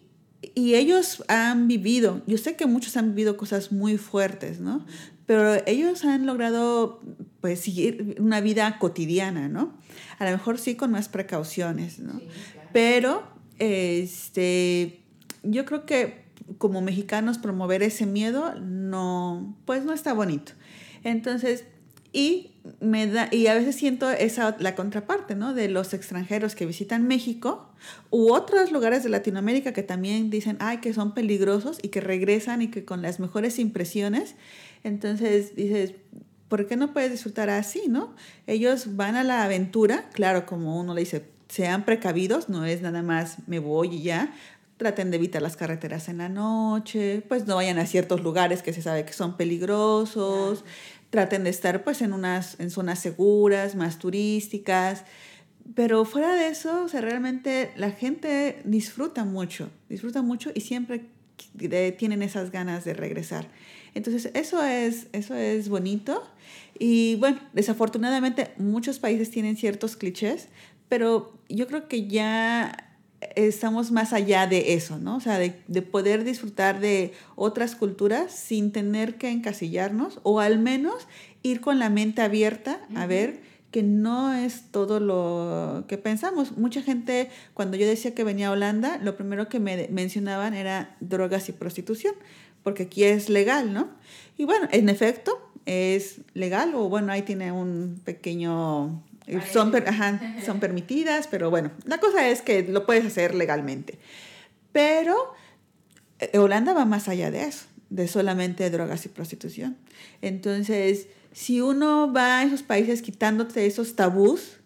y 0.54 0.74
ellos 0.74 1.24
han 1.28 1.66
vivido, 1.66 2.22
yo 2.26 2.38
sé 2.38 2.54
que 2.54 2.66
muchos 2.66 2.96
han 2.96 3.10
vivido 3.10 3.36
cosas 3.36 3.72
muy 3.72 3.96
fuertes, 3.96 4.60
¿no? 4.60 4.84
Pero 5.26 5.54
ellos 5.66 6.04
han 6.04 6.26
logrado, 6.26 7.00
pues, 7.40 7.60
seguir 7.60 8.16
una 8.20 8.40
vida 8.40 8.78
cotidiana, 8.78 9.48
¿no? 9.48 9.74
A 10.18 10.24
lo 10.24 10.30
mejor 10.30 10.58
sí 10.58 10.76
con 10.76 10.92
más 10.92 11.08
precauciones, 11.08 11.98
¿no? 11.98 12.20
Pero, 12.72 13.24
este, 13.58 15.00
yo 15.42 15.64
creo 15.64 15.86
que 15.86 16.24
como 16.58 16.80
mexicanos 16.80 17.38
promover 17.38 17.82
ese 17.82 18.06
miedo 18.06 18.54
no, 18.60 19.56
pues 19.64 19.84
no 19.84 19.92
está 19.92 20.12
bonito. 20.12 20.52
Entonces, 21.04 21.64
y 22.12 22.52
me 22.80 23.06
da, 23.06 23.28
y 23.30 23.46
a 23.48 23.54
veces 23.54 23.76
siento 23.76 24.10
esa 24.10 24.56
la 24.58 24.74
contraparte, 24.74 25.34
¿no? 25.34 25.54
De 25.54 25.68
los 25.68 25.92
extranjeros 25.92 26.54
que 26.54 26.66
visitan 26.66 27.06
México 27.06 27.70
u 28.10 28.32
otros 28.32 28.72
lugares 28.72 29.02
de 29.02 29.10
Latinoamérica 29.10 29.72
que 29.72 29.82
también 29.82 30.30
dicen, 30.30 30.56
ay, 30.60 30.78
que 30.78 30.94
son 30.94 31.14
peligrosos 31.14 31.78
y 31.82 31.88
que 31.88 32.00
regresan 32.00 32.62
y 32.62 32.68
que 32.68 32.84
con 32.84 33.02
las 33.02 33.20
mejores 33.20 33.58
impresiones. 33.58 34.36
Entonces 34.84 35.54
dices, 35.54 35.94
¿por 36.48 36.66
qué 36.66 36.76
no 36.76 36.92
puedes 36.92 37.10
disfrutar 37.10 37.50
así, 37.50 37.82
no? 37.88 38.14
Ellos 38.46 38.96
van 38.96 39.14
a 39.16 39.24
la 39.24 39.44
aventura, 39.44 40.08
claro, 40.12 40.46
como 40.46 40.80
uno 40.80 40.94
le 40.94 41.00
dice, 41.00 41.26
sean 41.48 41.84
precavidos, 41.84 42.48
no 42.48 42.64
es 42.64 42.82
nada 42.82 43.02
más 43.02 43.38
me 43.46 43.58
voy 43.58 43.96
y 43.96 44.02
ya. 44.02 44.34
Traten 44.76 45.10
de 45.10 45.16
evitar 45.16 45.42
las 45.42 45.56
carreteras 45.56 46.08
en 46.08 46.18
la 46.18 46.28
noche, 46.28 47.22
pues 47.28 47.46
no 47.46 47.56
vayan 47.56 47.78
a 47.78 47.86
ciertos 47.86 48.22
lugares 48.22 48.62
que 48.62 48.72
se 48.72 48.80
sabe 48.80 49.04
que 49.04 49.12
son 49.12 49.36
peligrosos 49.36 50.64
traten 51.10 51.44
de 51.44 51.50
estar 51.50 51.84
pues 51.84 52.02
en 52.02 52.12
unas 52.12 52.58
en 52.60 52.70
zonas 52.70 52.98
seguras, 52.98 53.74
más 53.74 53.98
turísticas, 53.98 55.04
pero 55.74 56.04
fuera 56.04 56.34
de 56.34 56.48
eso, 56.48 56.84
o 56.84 56.88
sea, 56.88 57.00
realmente 57.00 57.72
la 57.76 57.90
gente 57.90 58.60
disfruta 58.64 59.24
mucho, 59.24 59.70
disfruta 59.88 60.22
mucho 60.22 60.50
y 60.54 60.60
siempre 60.60 61.06
tienen 61.98 62.22
esas 62.22 62.50
ganas 62.50 62.84
de 62.84 62.94
regresar. 62.94 63.48
Entonces, 63.94 64.30
eso 64.34 64.62
es, 64.62 65.06
eso 65.12 65.34
es 65.34 65.68
bonito. 65.68 66.22
Y 66.78 67.16
bueno, 67.16 67.38
desafortunadamente 67.52 68.52
muchos 68.56 68.98
países 68.98 69.30
tienen 69.30 69.56
ciertos 69.56 69.96
clichés, 69.96 70.48
pero 70.88 71.38
yo 71.48 71.66
creo 71.66 71.88
que 71.88 72.06
ya 72.06 72.96
estamos 73.34 73.90
más 73.90 74.12
allá 74.12 74.46
de 74.46 74.74
eso, 74.74 74.98
¿no? 74.98 75.16
O 75.16 75.20
sea, 75.20 75.38
de, 75.38 75.60
de, 75.66 75.82
poder 75.82 76.24
disfrutar 76.24 76.80
de 76.80 77.12
otras 77.34 77.74
culturas 77.74 78.32
sin 78.32 78.70
tener 78.70 79.16
que 79.16 79.30
encasillarnos 79.30 80.20
o 80.22 80.40
al 80.40 80.58
menos 80.58 81.08
ir 81.42 81.60
con 81.60 81.78
la 81.78 81.90
mente 81.90 82.22
abierta 82.22 82.80
a 82.94 83.06
ver 83.06 83.40
que 83.70 83.82
no 83.82 84.32
es 84.32 84.70
todo 84.70 84.98
lo 85.00 85.84
que 85.88 85.98
pensamos. 85.98 86.56
Mucha 86.56 86.82
gente, 86.82 87.30
cuando 87.54 87.76
yo 87.76 87.86
decía 87.86 88.14
que 88.14 88.24
venía 88.24 88.48
a 88.48 88.52
Holanda, 88.52 88.98
lo 89.02 89.16
primero 89.16 89.48
que 89.48 89.60
me 89.60 89.88
mencionaban 89.90 90.54
era 90.54 90.96
drogas 91.00 91.48
y 91.48 91.52
prostitución, 91.52 92.14
porque 92.62 92.84
aquí 92.84 93.04
es 93.04 93.28
legal, 93.28 93.72
¿no? 93.72 93.88
Y 94.38 94.44
bueno, 94.44 94.68
en 94.72 94.88
efecto, 94.88 95.38
es 95.66 96.22
legal, 96.32 96.74
o 96.74 96.88
bueno, 96.88 97.12
ahí 97.12 97.22
tiene 97.22 97.52
un 97.52 98.00
pequeño 98.04 99.02
son, 99.52 99.72
son 100.44 100.60
permitidas, 100.60 101.26
pero 101.28 101.50
bueno, 101.50 101.70
la 101.84 101.98
cosa 101.98 102.28
es 102.28 102.42
que 102.42 102.62
lo 102.62 102.86
puedes 102.86 103.04
hacer 103.04 103.34
legalmente. 103.34 103.98
Pero 104.72 105.34
eh, 106.18 106.38
Holanda 106.38 106.72
va 106.74 106.84
más 106.84 107.08
allá 107.08 107.30
de 107.30 107.44
eso, 107.44 107.66
de 107.90 108.08
solamente 108.08 108.68
drogas 108.70 109.04
y 109.06 109.08
prostitución. 109.08 109.76
Entonces, 110.22 111.08
si 111.32 111.60
uno 111.60 112.12
va 112.12 112.38
a 112.38 112.44
esos 112.44 112.62
países 112.62 113.02
quitándote 113.02 113.66
esos 113.66 113.94
tabús, 113.94 114.58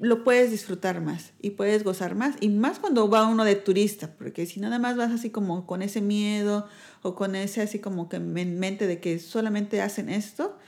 lo 0.00 0.24
puedes 0.24 0.50
disfrutar 0.50 1.00
más 1.00 1.32
y 1.40 1.50
puedes 1.50 1.84
gozar 1.84 2.14
más. 2.14 2.34
Y 2.40 2.48
más 2.48 2.78
cuando 2.78 3.08
va 3.08 3.26
uno 3.26 3.44
de 3.44 3.54
turista, 3.54 4.12
porque 4.18 4.44
si 4.44 4.60
nada 4.60 4.78
más 4.78 4.96
vas 4.96 5.12
así 5.12 5.30
como 5.30 5.66
con 5.66 5.82
ese 5.82 6.00
miedo 6.00 6.66
o 7.02 7.14
con 7.14 7.36
ese 7.36 7.62
así 7.62 7.78
como 7.78 8.08
que 8.08 8.16
en 8.16 8.58
mente 8.58 8.86
de 8.86 9.00
que 9.00 9.18
solamente 9.18 9.80
hacen 9.80 10.08
esto, 10.08 10.58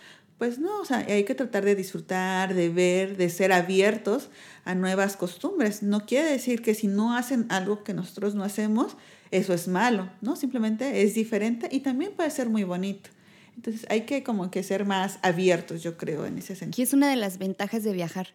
pues 0.43 0.59
no, 0.59 0.81
o 0.81 0.85
sea, 0.85 1.07
hay 1.09 1.23
que 1.23 1.37
tratar 1.37 1.65
de 1.65 1.77
disfrutar, 1.77 2.53
de 2.53 2.69
ver, 2.69 3.17
de 3.17 3.31
ser 3.31 3.53
abiertos 3.53 4.29
a 4.65 4.75
nuevas 4.75 5.17
costumbres. 5.17 5.85
No 5.85 6.05
quiere 6.05 6.29
decir 6.29 6.63
que 6.63 6.75
si 6.75 6.89
no 6.89 7.17
hacen 7.17 7.47
algo 7.49 7.85
que 7.85 7.95
nosotros 7.95 8.35
no 8.35 8.43
hacemos, 8.43 8.97
eso 9.31 9.55
es 9.55 9.69
malo, 9.69 10.11
¿no? 10.21 10.35
Simplemente 10.35 11.03
es 11.03 11.15
diferente 11.15 11.69
y 11.71 11.79
también 11.79 12.15
puede 12.17 12.29
ser 12.33 12.49
muy 12.49 12.65
bonito. 12.65 13.09
Entonces 13.55 13.87
hay 13.89 14.01
que 14.01 14.25
como 14.25 14.51
que 14.51 14.65
ser 14.65 14.85
más 14.85 15.21
abiertos, 15.23 15.81
yo 15.81 15.97
creo, 15.97 16.27
en 16.27 16.39
ese 16.39 16.57
sentido. 16.57 16.83
Y 16.83 16.89
es 16.89 16.93
una 16.93 17.09
de 17.09 17.15
las 17.15 17.39
ventajas 17.39 17.85
de 17.85 17.93
viajar. 17.93 18.35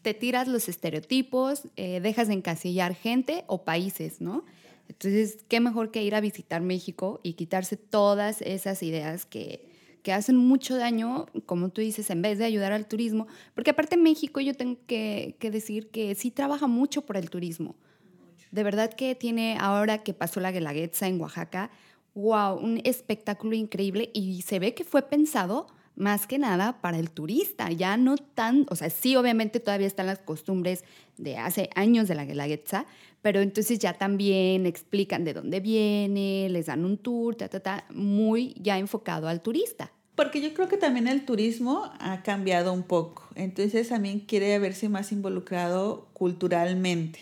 Te 0.00 0.14
tiras 0.14 0.48
los 0.48 0.70
estereotipos, 0.70 1.64
eh, 1.76 2.00
dejas 2.00 2.28
de 2.28 2.32
encasillar 2.32 2.94
gente 2.94 3.44
o 3.46 3.62
países, 3.62 4.22
¿no? 4.22 4.46
Entonces, 4.88 5.44
¿qué 5.48 5.60
mejor 5.60 5.90
que 5.90 6.02
ir 6.02 6.14
a 6.14 6.22
visitar 6.22 6.62
México 6.62 7.20
y 7.22 7.34
quitarse 7.34 7.76
todas 7.76 8.40
esas 8.40 8.82
ideas 8.82 9.26
que, 9.26 9.69
que 10.02 10.12
hacen 10.12 10.36
mucho 10.36 10.76
daño, 10.76 11.26
como 11.46 11.68
tú 11.68 11.80
dices, 11.80 12.10
en 12.10 12.22
vez 12.22 12.38
de 12.38 12.44
ayudar 12.44 12.72
al 12.72 12.86
turismo, 12.86 13.26
porque 13.54 13.70
aparte 13.70 13.96
México 13.96 14.40
yo 14.40 14.54
tengo 14.54 14.78
que, 14.86 15.36
decir 15.40 15.90
que 15.90 16.14
sí 16.14 16.30
trabaja 16.30 16.66
mucho 16.66 17.02
por 17.02 17.16
el 17.16 17.30
turismo. 17.30 17.76
De 18.50 18.62
verdad 18.62 18.92
que 18.92 19.14
tiene, 19.14 19.56
ahora 19.60 20.02
que 20.02 20.14
pasó 20.14 20.40
la 20.40 20.50
Guelaguetza 20.50 21.06
en 21.06 21.20
Oaxaca, 21.20 21.70
wow, 22.14 22.56
un 22.56 22.80
espectáculo 22.84 23.54
increíble 23.54 24.10
y 24.12 24.42
se 24.42 24.58
ve 24.58 24.74
que 24.74 24.84
fue 24.84 25.02
pensado 25.02 25.68
más 26.00 26.26
que 26.26 26.38
nada 26.38 26.80
para 26.80 26.98
el 26.98 27.10
turista, 27.10 27.70
ya 27.70 27.96
no 27.96 28.16
tan, 28.16 28.66
o 28.70 28.76
sea, 28.76 28.90
sí 28.90 29.16
obviamente 29.16 29.60
todavía 29.60 29.86
están 29.86 30.06
las 30.06 30.18
costumbres 30.18 30.82
de 31.18 31.36
hace 31.36 31.68
años 31.74 32.08
de 32.08 32.14
la 32.14 32.24
Guelaguetza, 32.24 32.86
pero 33.22 33.40
entonces 33.40 33.78
ya 33.78 33.92
también 33.92 34.66
explican 34.66 35.24
de 35.24 35.34
dónde 35.34 35.60
viene, 35.60 36.48
les 36.48 36.66
dan 36.66 36.84
un 36.84 36.96
tour, 36.96 37.36
ta, 37.36 37.48
ta, 37.48 37.60
ta, 37.60 37.84
muy 37.90 38.54
ya 38.58 38.78
enfocado 38.78 39.28
al 39.28 39.42
turista. 39.42 39.92
Porque 40.16 40.40
yo 40.40 40.52
creo 40.54 40.68
que 40.68 40.76
también 40.76 41.06
el 41.06 41.24
turismo 41.24 41.90
ha 42.00 42.22
cambiado 42.22 42.72
un 42.72 42.82
poco, 42.82 43.28
entonces 43.34 43.88
también 43.88 44.20
quiere 44.20 44.58
verse 44.58 44.88
más 44.88 45.12
involucrado 45.12 46.08
culturalmente. 46.14 47.20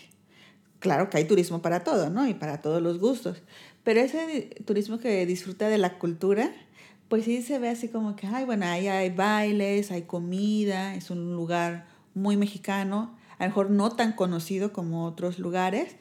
Claro 0.79 1.09
que 1.09 1.17
hay 1.17 1.25
turismo 1.25 1.61
para 1.61 1.83
todo, 1.83 2.09
¿no? 2.09 2.25
Y 2.25 2.33
para 2.33 2.61
todos 2.61 2.81
los 2.81 2.99
gustos, 2.99 3.41
pero 3.83 3.99
ese 3.99 4.55
turismo 4.65 4.99
que 4.99 5.25
disfruta 5.25 5.67
de 5.67 5.77
la 5.77 5.99
cultura, 5.99 6.53
pues 7.09 7.25
sí 7.25 7.41
se 7.41 7.59
ve 7.59 7.69
así 7.69 7.89
como 7.89 8.15
que, 8.15 8.27
ay, 8.27 8.45
bueno, 8.45 8.65
ahí 8.65 8.87
hay 8.87 9.09
bailes, 9.09 9.91
hay 9.91 10.03
comida, 10.03 10.95
es 10.95 11.09
un 11.09 11.33
lugar 11.33 11.87
muy 12.13 12.37
mexicano, 12.37 13.15
a 13.39 13.43
lo 13.43 13.49
mejor 13.49 13.71
no 13.71 13.91
tan 13.91 14.13
conocido 14.13 14.71
como 14.71 15.05
otros 15.05 15.39
lugares, 15.39 15.95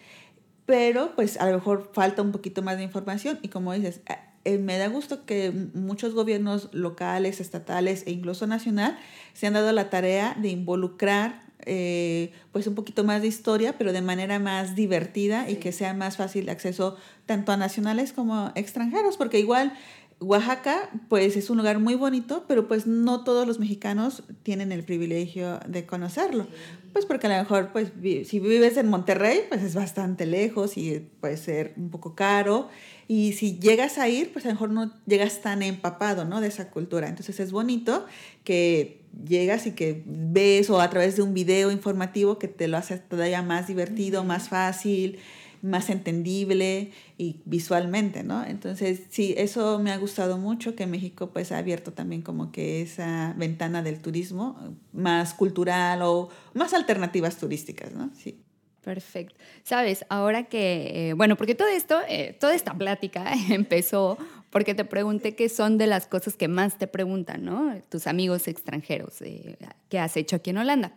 pero 0.67 1.15
pues 1.17 1.41
a 1.41 1.47
lo 1.47 1.57
mejor 1.57 1.91
falta 1.95 2.21
un 2.21 2.31
poquito 2.31 2.63
más 2.63 2.77
de 2.77 2.83
información 2.83 3.39
y 3.43 3.49
como 3.49 3.73
dices, 3.73 4.03
eh, 4.45 4.59
me 4.59 4.77
da 4.77 4.89
gusto 4.89 5.25
que 5.25 5.51
muchos 5.73 6.15
gobiernos 6.15 6.69
locales, 6.73 7.41
estatales 7.41 8.05
e 8.07 8.11
incluso 8.11 8.47
nacional 8.47 8.99
se 9.33 9.47
han 9.47 9.55
dado 9.55 9.73
la 9.73 9.89
tarea 9.89 10.37
de 10.39 10.49
involucrar 10.49 11.49
eh, 11.67 12.33
pues 12.53 12.67
un 12.67 12.75
poquito 12.75 13.05
más 13.05 13.21
de 13.21 13.29
historia, 13.29 13.77
pero 13.77 13.93
de 13.93 14.01
manera 14.01 14.39
más 14.39 14.75
divertida 14.75 15.51
y 15.51 15.57
que 15.57 15.73
sea 15.73 15.93
más 15.93 16.17
fácil 16.17 16.47
de 16.47 16.53
acceso 16.53 16.97
tanto 17.27 17.53
a 17.53 17.57
nacionales 17.57 18.13
como 18.13 18.53
extranjeros, 18.55 19.17
porque 19.17 19.39
igual 19.39 19.73
Oaxaca, 20.21 20.91
pues 21.09 21.37
es 21.37 21.49
un 21.49 21.59
lugar 21.59 21.79
muy 21.79 21.95
bonito, 21.95 22.45
pero 22.49 22.67
pues 22.67 22.89
no 22.89 23.23
todos 23.23 23.47
los 23.47 23.61
mexicanos 23.61 24.25
tienen 24.43 24.73
el 24.73 24.83
privilegio 24.83 25.61
de 25.69 25.87
conocerlo. 25.87 26.49
Pues 26.93 27.07
porque 27.07 27.29
a 27.29 27.31
lo 27.31 27.37
mejor, 27.37 27.71
pues 27.71 27.93
si 28.27 28.41
vives 28.41 28.77
en 28.79 28.89
Monterrey, 28.89 29.43
pues 29.49 29.63
es 29.63 29.77
bastante 29.77 30.27
lejos 30.27 30.77
y 30.77 31.09
puede 31.21 31.37
ser 31.37 31.73
un 31.77 31.91
poco 31.91 32.17
caro. 32.17 32.69
Y 33.07 33.35
si 33.35 33.61
llegas 33.61 33.99
a 33.99 34.09
ir, 34.09 34.33
pues 34.33 34.45
a 34.45 34.49
lo 34.49 34.55
mejor 34.55 34.71
no 34.71 34.93
llegas 35.07 35.41
tan 35.41 35.63
empapado, 35.63 36.25
¿no? 36.25 36.41
De 36.41 36.49
esa 36.49 36.71
cultura. 36.71 37.09
Entonces 37.09 37.39
es 37.39 37.53
bonito 37.53 38.05
que 38.43 39.03
llegas 39.25 39.69
y 39.69 39.73
que 39.73 40.03
ves 40.05 40.69
o 40.69 40.81
a 40.81 40.91
través 40.91 41.15
de 41.15 41.23
un 41.23 41.33
video 41.33 41.71
informativo 41.71 42.41
que 42.41 42.49
te 42.49 42.67
lo 42.67 42.77
hace 42.77 42.99
todavía 42.99 43.43
más 43.43 43.69
divertido, 43.69 44.25
más 44.25 44.49
fácil 44.49 45.21
más 45.63 45.91
entendible 45.91 46.93
y 47.17 47.41
visualmente, 47.45 48.23
¿no? 48.23 48.45
Entonces, 48.45 49.03
sí, 49.11 49.35
eso 49.37 49.79
me 49.79 49.93
ha 49.93 49.97
gustado 49.97 50.39
mucho, 50.39 50.75
que 50.75 50.87
México 50.87 51.31
pues 51.33 51.53
ha 51.53 51.59
abierto 51.59 51.93
también 51.93 52.23
como 52.23 52.53
que 52.53 52.83
esa 52.83 53.35
ventana 53.37 53.83
del 53.83 54.01
turismo 54.01 54.77
más 54.93 55.35
cultural 55.35 56.03
o 56.03 56.29
más 56.55 56.75
alternativas 56.75 57.37
turísticas, 57.39 57.93
¿no? 57.93 58.11
Sí. 58.15 58.41
Perfecto. 58.83 59.35
Sabes, 59.65 60.07
ahora 60.09 60.45
que, 60.45 61.11
eh, 61.11 61.13
bueno, 61.13 61.37
porque 61.37 61.55
todo 61.55 61.69
esto, 61.69 61.99
eh, 62.09 62.37
toda 62.41 62.55
esta 62.55 62.73
plática 62.73 63.33
empezó 63.51 64.17
porque 64.51 64.75
te 64.75 64.85
pregunté 64.85 65.35
qué 65.35 65.51
son 65.51 65.77
de 65.77 65.87
las 65.87 66.07
cosas 66.07 66.37
que 66.37 66.49
más 66.49 66.79
te 66.79 66.87
preguntan, 66.87 67.45
¿no? 67.45 67.75
Tus 67.91 68.07
amigos 68.07 68.49
extranjeros, 68.49 69.21
eh, 69.21 69.59
¿qué 69.91 69.99
has 69.99 70.17
hecho 70.17 70.37
aquí 70.37 70.51
en 70.51 70.59
Holanda? 70.59 70.93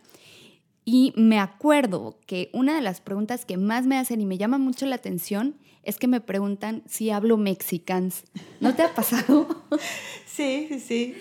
Y 0.84 1.12
me 1.16 1.38
acuerdo 1.38 2.18
que 2.26 2.50
una 2.52 2.74
de 2.74 2.80
las 2.80 3.00
preguntas 3.00 3.44
que 3.44 3.56
más 3.56 3.86
me 3.86 3.98
hacen 3.98 4.20
y 4.20 4.26
me 4.26 4.38
llama 4.38 4.58
mucho 4.58 4.86
la 4.86 4.96
atención 4.96 5.56
es 5.84 5.98
que 5.98 6.08
me 6.08 6.20
preguntan 6.20 6.82
si 6.88 7.10
hablo 7.10 7.36
mexicans. 7.36 8.24
¿No 8.60 8.74
te 8.74 8.82
ha 8.82 8.94
pasado? 8.94 9.64
sí, 10.26 10.66
sí, 10.68 10.80
sí 10.80 11.16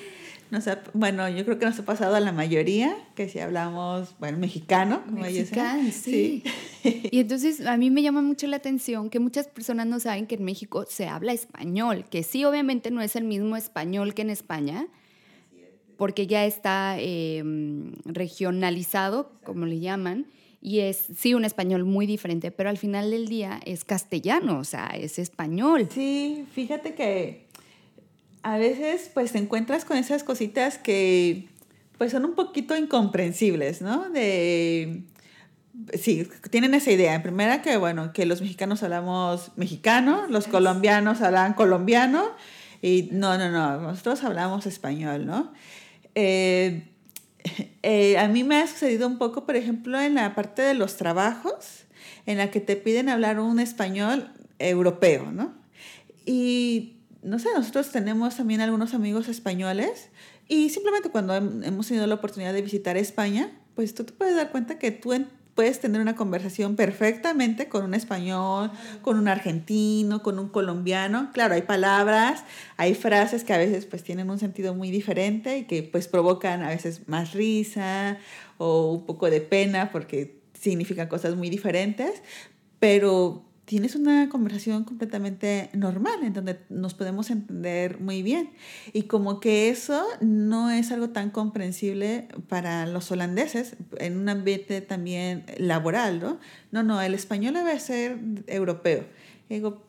bueno, 0.94 1.30
yo 1.30 1.46
creo 1.46 1.58
que 1.58 1.66
nos 1.66 1.80
ha 1.80 1.86
pasado 1.86 2.16
a 2.16 2.20
la 2.20 2.32
mayoría, 2.32 2.96
que 3.16 3.30
si 3.30 3.40
hablamos, 3.40 4.16
bueno, 4.20 4.38
mexicano, 4.38 5.02
como 5.06 5.22
Mexicano, 5.22 5.90
sí. 5.92 6.44
Y 6.84 7.20
entonces 7.20 7.66
a 7.66 7.78
mí 7.78 7.90
me 7.90 8.02
llama 8.02 8.22
mucho 8.22 8.48
la 8.48 8.58
atención 8.58 9.10
que 9.10 9.20
muchas 9.20 9.48
personas 9.48 9.88
no 9.88 10.00
saben 10.00 10.28
que 10.28 10.36
en 10.36 10.44
México 10.44 10.86
se 10.90 11.08
habla 11.08 11.32
español, 11.32 12.06
que 12.10 12.24
sí, 12.24 12.44
obviamente 12.44 12.92
no 12.92 13.02
es 13.02 13.16
el 13.16 13.24
mismo 13.24 13.56
español 13.56 14.14
que 14.14 14.24
en 14.24 14.30
España, 14.30 14.88
porque 16.02 16.26
ya 16.26 16.48
está 16.48 16.96
em, 16.98 17.92
regionalizado, 18.06 19.34
como 19.44 19.68
le 19.68 19.80
llaman, 19.80 20.26
y 20.60 20.80
es 20.80 20.98
sí 21.16 21.36
un 21.36 21.46
español 21.46 21.86
muy 21.86 22.08
diferente, 22.08 22.50
pero 22.50 22.72
al 22.72 22.80
final 22.80 23.12
del 23.12 23.28
día 23.28 23.60
es 23.68 23.86
castellano, 23.86 24.58
o 24.58 24.64
sea, 24.64 24.88
es 24.98 25.20
español. 25.20 25.88
Sí, 25.94 26.48
fíjate 26.56 26.96
que 26.96 27.46
a 28.42 28.58
veces 28.58 29.12
pues 29.14 29.34
te 29.34 29.38
encuentras 29.38 29.86
con 29.86 29.96
esas 29.96 30.24
cositas 30.24 30.80
que 30.80 31.48
pues 32.00 32.14
son 32.14 32.26
un 32.26 32.34
poquito 32.34 32.76
incomprensibles, 32.76 33.84
¿no? 33.84 34.10
De 34.10 35.04
sí, 36.02 36.28
tienen 36.50 36.74
esa 36.74 36.92
idea. 36.92 37.14
En 37.14 37.22
primera 37.22 37.62
que, 37.62 37.78
bueno, 37.78 38.12
que 38.12 38.26
los 38.26 38.42
mexicanos 38.42 38.82
hablamos 38.82 39.52
mexicano, 39.56 40.26
los 40.30 40.48
colombianos 40.48 41.22
hablan 41.22 41.54
colombiano, 41.54 42.32
y 42.82 43.10
no, 43.12 43.38
no, 43.38 43.52
no, 43.52 43.80
nosotros 43.80 44.24
hablamos 44.24 44.66
español, 44.66 45.28
¿no? 45.28 45.52
Eh, 46.16 46.88
eh, 47.84 48.18
a 48.18 48.28
mí 48.28 48.44
me 48.44 48.58
ha 48.58 48.68
sucedido 48.68 49.08
un 49.08 49.18
poco, 49.18 49.46
por 49.46 49.56
ejemplo, 49.56 50.00
en 50.00 50.16
la 50.16 50.36
parte 50.36 50.62
de 50.62 50.74
los 50.74 50.98
trabajos, 50.98 51.86
en 52.26 52.38
la 52.38 52.52
que 52.52 52.60
te 52.60 52.76
piden 52.76 53.10
hablar 53.10 53.40
un 53.40 53.60
español 53.60 54.32
europeo, 54.60 55.32
¿no? 55.32 55.54
Y 56.26 56.98
no 57.24 57.40
sé, 57.40 57.50
nosotros 57.56 57.92
tenemos 57.92 58.38
también 58.38 58.62
algunos 58.62 58.94
amigos 58.94 59.28
españoles 59.28 60.10
y 60.48 60.70
simplemente 60.70 61.10
cuando 61.10 61.36
hemos 61.36 61.88
tenido 61.88 62.08
la 62.08 62.16
oportunidad 62.16 62.54
de 62.54 62.62
visitar 62.62 62.98
España, 62.98 63.52
pues 63.76 63.94
tú 63.94 64.04
te 64.04 64.14
puedes 64.14 64.36
dar 64.36 64.52
cuenta 64.52 64.78
que 64.80 64.92
tú 64.92 65.14
puedes 65.62 65.80
tener 65.80 66.02
una 66.02 66.16
conversación 66.16 66.76
perfectamente 66.76 67.70
con 67.70 67.84
un 67.84 67.94
español, 67.94 68.72
con 69.04 69.20
un 69.20 69.28
argentino, 69.28 70.24
con 70.24 70.40
un 70.40 70.50
colombiano. 70.50 71.30
Claro, 71.36 71.54
hay 71.54 71.62
palabras, 71.62 72.44
hay 72.78 72.96
frases 72.96 73.44
que 73.44 73.54
a 73.54 73.60
veces 73.60 73.86
pues 73.86 74.02
tienen 74.02 74.32
un 74.32 74.40
sentido 74.40 74.74
muy 74.74 74.90
diferente 74.90 75.60
y 75.60 75.66
que 75.66 75.84
pues 75.84 76.08
provocan 76.08 76.64
a 76.64 76.70
veces 76.70 77.08
más 77.08 77.34
risa 77.34 78.18
o 78.58 78.92
un 78.92 79.06
poco 79.06 79.30
de 79.30 79.40
pena 79.40 79.92
porque 79.92 80.42
significan 80.60 81.08
cosas 81.08 81.36
muy 81.36 81.52
diferentes, 81.52 82.24
pero 82.80 83.46
tienes 83.72 83.96
una 83.96 84.28
conversación 84.28 84.84
completamente 84.84 85.70
normal 85.72 86.20
en 86.24 86.34
donde 86.34 86.60
nos 86.68 86.94
podemos 86.94 87.30
entender 87.30 88.02
muy 88.02 88.22
bien. 88.22 88.50
Y 88.92 89.04
como 89.04 89.40
que 89.40 89.70
eso 89.70 90.04
no 90.20 90.70
es 90.70 90.92
algo 90.92 91.12
tan 91.12 91.30
comprensible 91.30 92.28
para 92.50 92.86
los 92.86 93.10
holandeses 93.12 93.78
en 93.98 94.18
un 94.18 94.28
ambiente 94.28 94.82
también 94.82 95.46
laboral, 95.58 96.20
¿no? 96.20 96.38
No, 96.72 96.84
no, 96.84 97.02
el 97.02 97.14
español 97.14 97.54
debe 97.54 97.80
ser 97.80 98.20
europeo. 98.48 99.06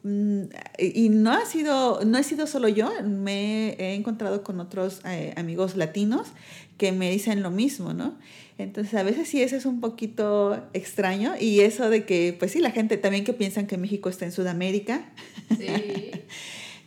Mm, 0.03 0.43
y 0.79 1.09
no 1.09 1.33
ha 1.33 1.47
sido, 1.47 2.05
no 2.05 2.19
he 2.19 2.25
sido 2.25 2.49
solo 2.49 2.67
yo, 2.67 2.91
me 3.05 3.75
he 3.75 3.95
encontrado 3.95 4.43
con 4.43 4.59
otros 4.59 5.01
eh, 5.05 5.35
amigos 5.37 5.77
latinos 5.77 6.29
que 6.77 6.93
me 6.93 7.11
dicen 7.11 7.43
lo 7.43 7.51
mismo, 7.51 7.93
¿no? 7.93 8.19
Entonces 8.59 8.95
a 8.95 9.03
veces 9.03 9.29
sí 9.29 9.43
eso 9.43 9.57
es 9.57 9.67
un 9.67 9.81
poquito 9.81 10.63
extraño 10.73 11.35
y 11.39 11.61
eso 11.61 11.91
de 11.91 12.05
que, 12.05 12.37
pues 12.39 12.53
sí, 12.53 12.61
la 12.61 12.71
gente 12.71 12.97
también 12.97 13.25
que 13.25 13.33
piensan 13.33 13.67
que 13.67 13.79
México 13.79 14.09
está 14.09 14.25
en 14.25 14.33
Sudamérica. 14.33 15.11
Sí. 15.57 16.11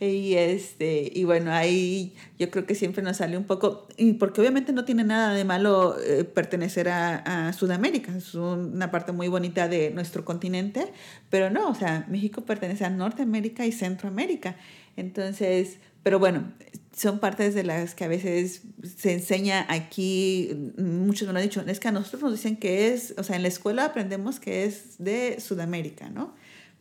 y, 0.00 0.34
este, 0.34 1.10
y 1.14 1.24
bueno, 1.24 1.52
ahí 1.52 2.14
yo 2.38 2.50
creo 2.50 2.66
que 2.66 2.74
siempre 2.74 3.02
nos 3.02 3.18
sale 3.18 3.36
un 3.36 3.44
poco, 3.44 3.88
y 3.96 4.14
porque 4.14 4.40
obviamente 4.40 4.72
no 4.72 4.84
tiene 4.84 5.04
nada 5.04 5.34
de 5.34 5.44
malo 5.44 5.96
eh, 5.98 6.24
pertenecer 6.24 6.88
a, 6.88 7.48
a, 7.48 7.52
Sudamérica, 7.52 8.14
es 8.16 8.34
una 8.34 8.90
parte 8.90 9.12
muy 9.12 9.28
bonita 9.28 9.68
de 9.68 9.90
nuestro 9.90 10.24
continente, 10.24 10.86
pero 11.30 11.50
no, 11.50 11.68
o 11.68 11.74
sea, 11.74 12.06
México 12.08 12.42
pertenece 12.42 12.84
a 12.84 12.90
Norteamérica 12.90 13.66
y 13.66 13.72
Centroamérica. 13.72 14.56
Entonces, 14.96 15.78
pero 16.02 16.18
bueno, 16.18 16.52
son 16.96 17.18
partes 17.18 17.54
de 17.54 17.62
las 17.62 17.94
que 17.94 18.04
a 18.04 18.08
veces 18.08 18.62
se 18.96 19.12
enseña 19.12 19.66
aquí, 19.68 20.72
muchos 20.78 21.28
me 21.28 21.34
lo 21.34 21.38
han 21.38 21.44
dicho, 21.44 21.62
es 21.66 21.78
que 21.78 21.88
a 21.88 21.92
nosotros 21.92 22.22
nos 22.22 22.32
dicen 22.32 22.56
que 22.56 22.92
es, 22.92 23.14
o 23.18 23.22
sea, 23.22 23.36
en 23.36 23.42
la 23.42 23.48
escuela 23.48 23.84
aprendemos 23.84 24.40
que 24.40 24.64
es 24.64 24.94
de 24.98 25.38
Sudamérica, 25.38 26.08
¿no? 26.08 26.34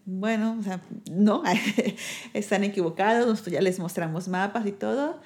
Bueno, 0.06 0.56
o 0.58 0.64
sea, 0.64 0.82
no, 1.12 1.44
están 2.34 2.64
equivocados, 2.64 3.28
nosotros 3.28 3.54
ya 3.54 3.62
les 3.62 3.78
mostramos 3.80 4.30
mapas 4.30 4.66
y 4.66 4.72
todo, 4.72 5.20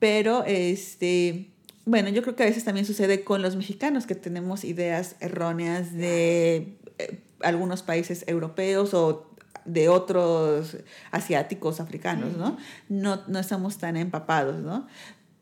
pero 0.00 0.44
este, 0.44 1.50
bueno, 1.84 2.08
yo 2.08 2.22
creo 2.22 2.34
que 2.34 2.42
a 2.42 2.46
veces 2.46 2.64
también 2.64 2.84
sucede 2.84 3.22
con 3.22 3.42
los 3.42 3.54
mexicanos 3.54 4.06
que 4.06 4.16
tenemos 4.16 4.64
ideas 4.64 5.14
erróneas 5.20 5.92
de 5.92 6.78
eh, 6.98 7.18
algunos 7.42 7.82
países 7.82 8.24
europeos 8.26 8.92
o 8.94 9.31
de 9.64 9.88
otros 9.88 10.76
asiáticos, 11.10 11.80
africanos, 11.80 12.36
¿no? 12.36 12.56
¿no? 12.88 13.22
No 13.26 13.38
estamos 13.38 13.78
tan 13.78 13.96
empapados, 13.96 14.60
¿no? 14.60 14.86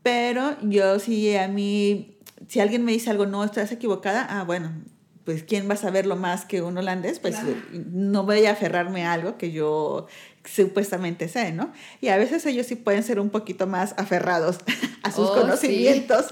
Pero 0.03 0.57
yo 0.63 0.99
sí, 0.99 1.37
a 1.37 1.49
mí, 1.49 2.19
si 2.49 2.61
alguien 2.61 2.85
me 2.85 2.93
dice 2.93 3.11
algo, 3.11 3.27
no, 3.27 3.45
estás 3.45 3.71
equivocada, 3.73 4.27
ah, 4.29 4.45
bueno, 4.45 4.73
pues 5.25 5.43
¿quién 5.43 5.69
va 5.69 5.75
a 5.75 5.77
saberlo 5.77 6.17
más 6.17 6.45
que 6.45 6.63
un 6.63 6.79
holandés? 6.79 7.19
Pues 7.19 7.37
no 7.73 8.25
voy 8.25 8.47
a 8.47 8.53
aferrarme 8.53 9.05
a 9.05 9.13
algo 9.13 9.37
que 9.37 9.53
yo 9.53 10.07
supuestamente 10.45 11.29
sé, 11.29 11.53
¿no? 11.53 11.73
Y 12.01 12.09
a 12.09 12.17
veces 12.17 12.45
ellos 12.47 12.67
sí 12.67 12.77
pueden 12.77 13.03
ser 13.03 13.21
un 13.21 13.31
poquito 13.31 13.67
más 13.67 13.95
aferrados 13.99 14.59
a 15.03 15.13
sus 15.13 15.29
oh, 15.29 15.35
conocimientos. 15.35 16.27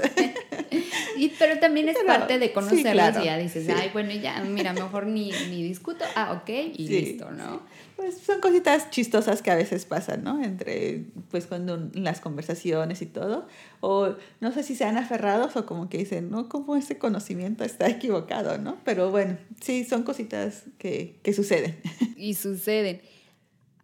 y, 1.17 1.29
pero 1.39 1.59
también 1.59 1.89
es 1.89 1.99
parte 2.07 2.39
de 2.39 2.53
conocerlos 2.53 3.23
y 3.23 3.25
ya 3.25 3.37
dices, 3.37 3.69
ay, 3.69 3.91
bueno, 3.93 4.13
ya, 4.13 4.41
mira, 4.41 4.73
mejor 4.73 5.07
ni, 5.07 5.31
ni 5.51 5.63
discuto, 5.63 6.05
ah, 6.17 6.41
ok, 6.41 6.49
y 6.49 6.89
listo, 6.89 7.31
¿no? 7.31 7.63
Pues 7.99 8.17
son 8.19 8.41
cositas 8.41 8.91
chistosas 8.91 9.43
que 9.43 9.51
a 9.51 9.57
veces 9.57 9.85
pasan, 9.85 10.23
¿no? 10.23 10.41
Entre, 10.41 11.07
pues 11.33 11.49
cuando 11.49 11.91
las 11.95 12.21
conversaciones 12.21 13.03
y 13.03 13.07
todo, 13.07 13.49
o 13.81 14.15
no 14.41 14.53
sé 14.53 14.63
si 14.63 14.77
sean 14.77 14.97
aferrados 14.97 15.57
o 15.57 15.67
como 15.67 15.89
que 15.89 15.99
dicen, 15.99 16.31
¿no? 16.31 16.49
Como 16.49 16.77
ese 16.77 16.97
conocimiento 16.97 17.65
está 17.65 17.89
equivocado, 17.89 18.57
¿no? 18.57 18.79
Pero 18.85 19.11
bueno, 19.11 19.37
sí, 19.61 19.85
son 19.85 20.05
cositas 20.05 20.63
que, 20.79 21.19
que 21.25 21.33
suceden. 21.33 21.77
Y 22.17 22.35
suceden. 22.35 23.01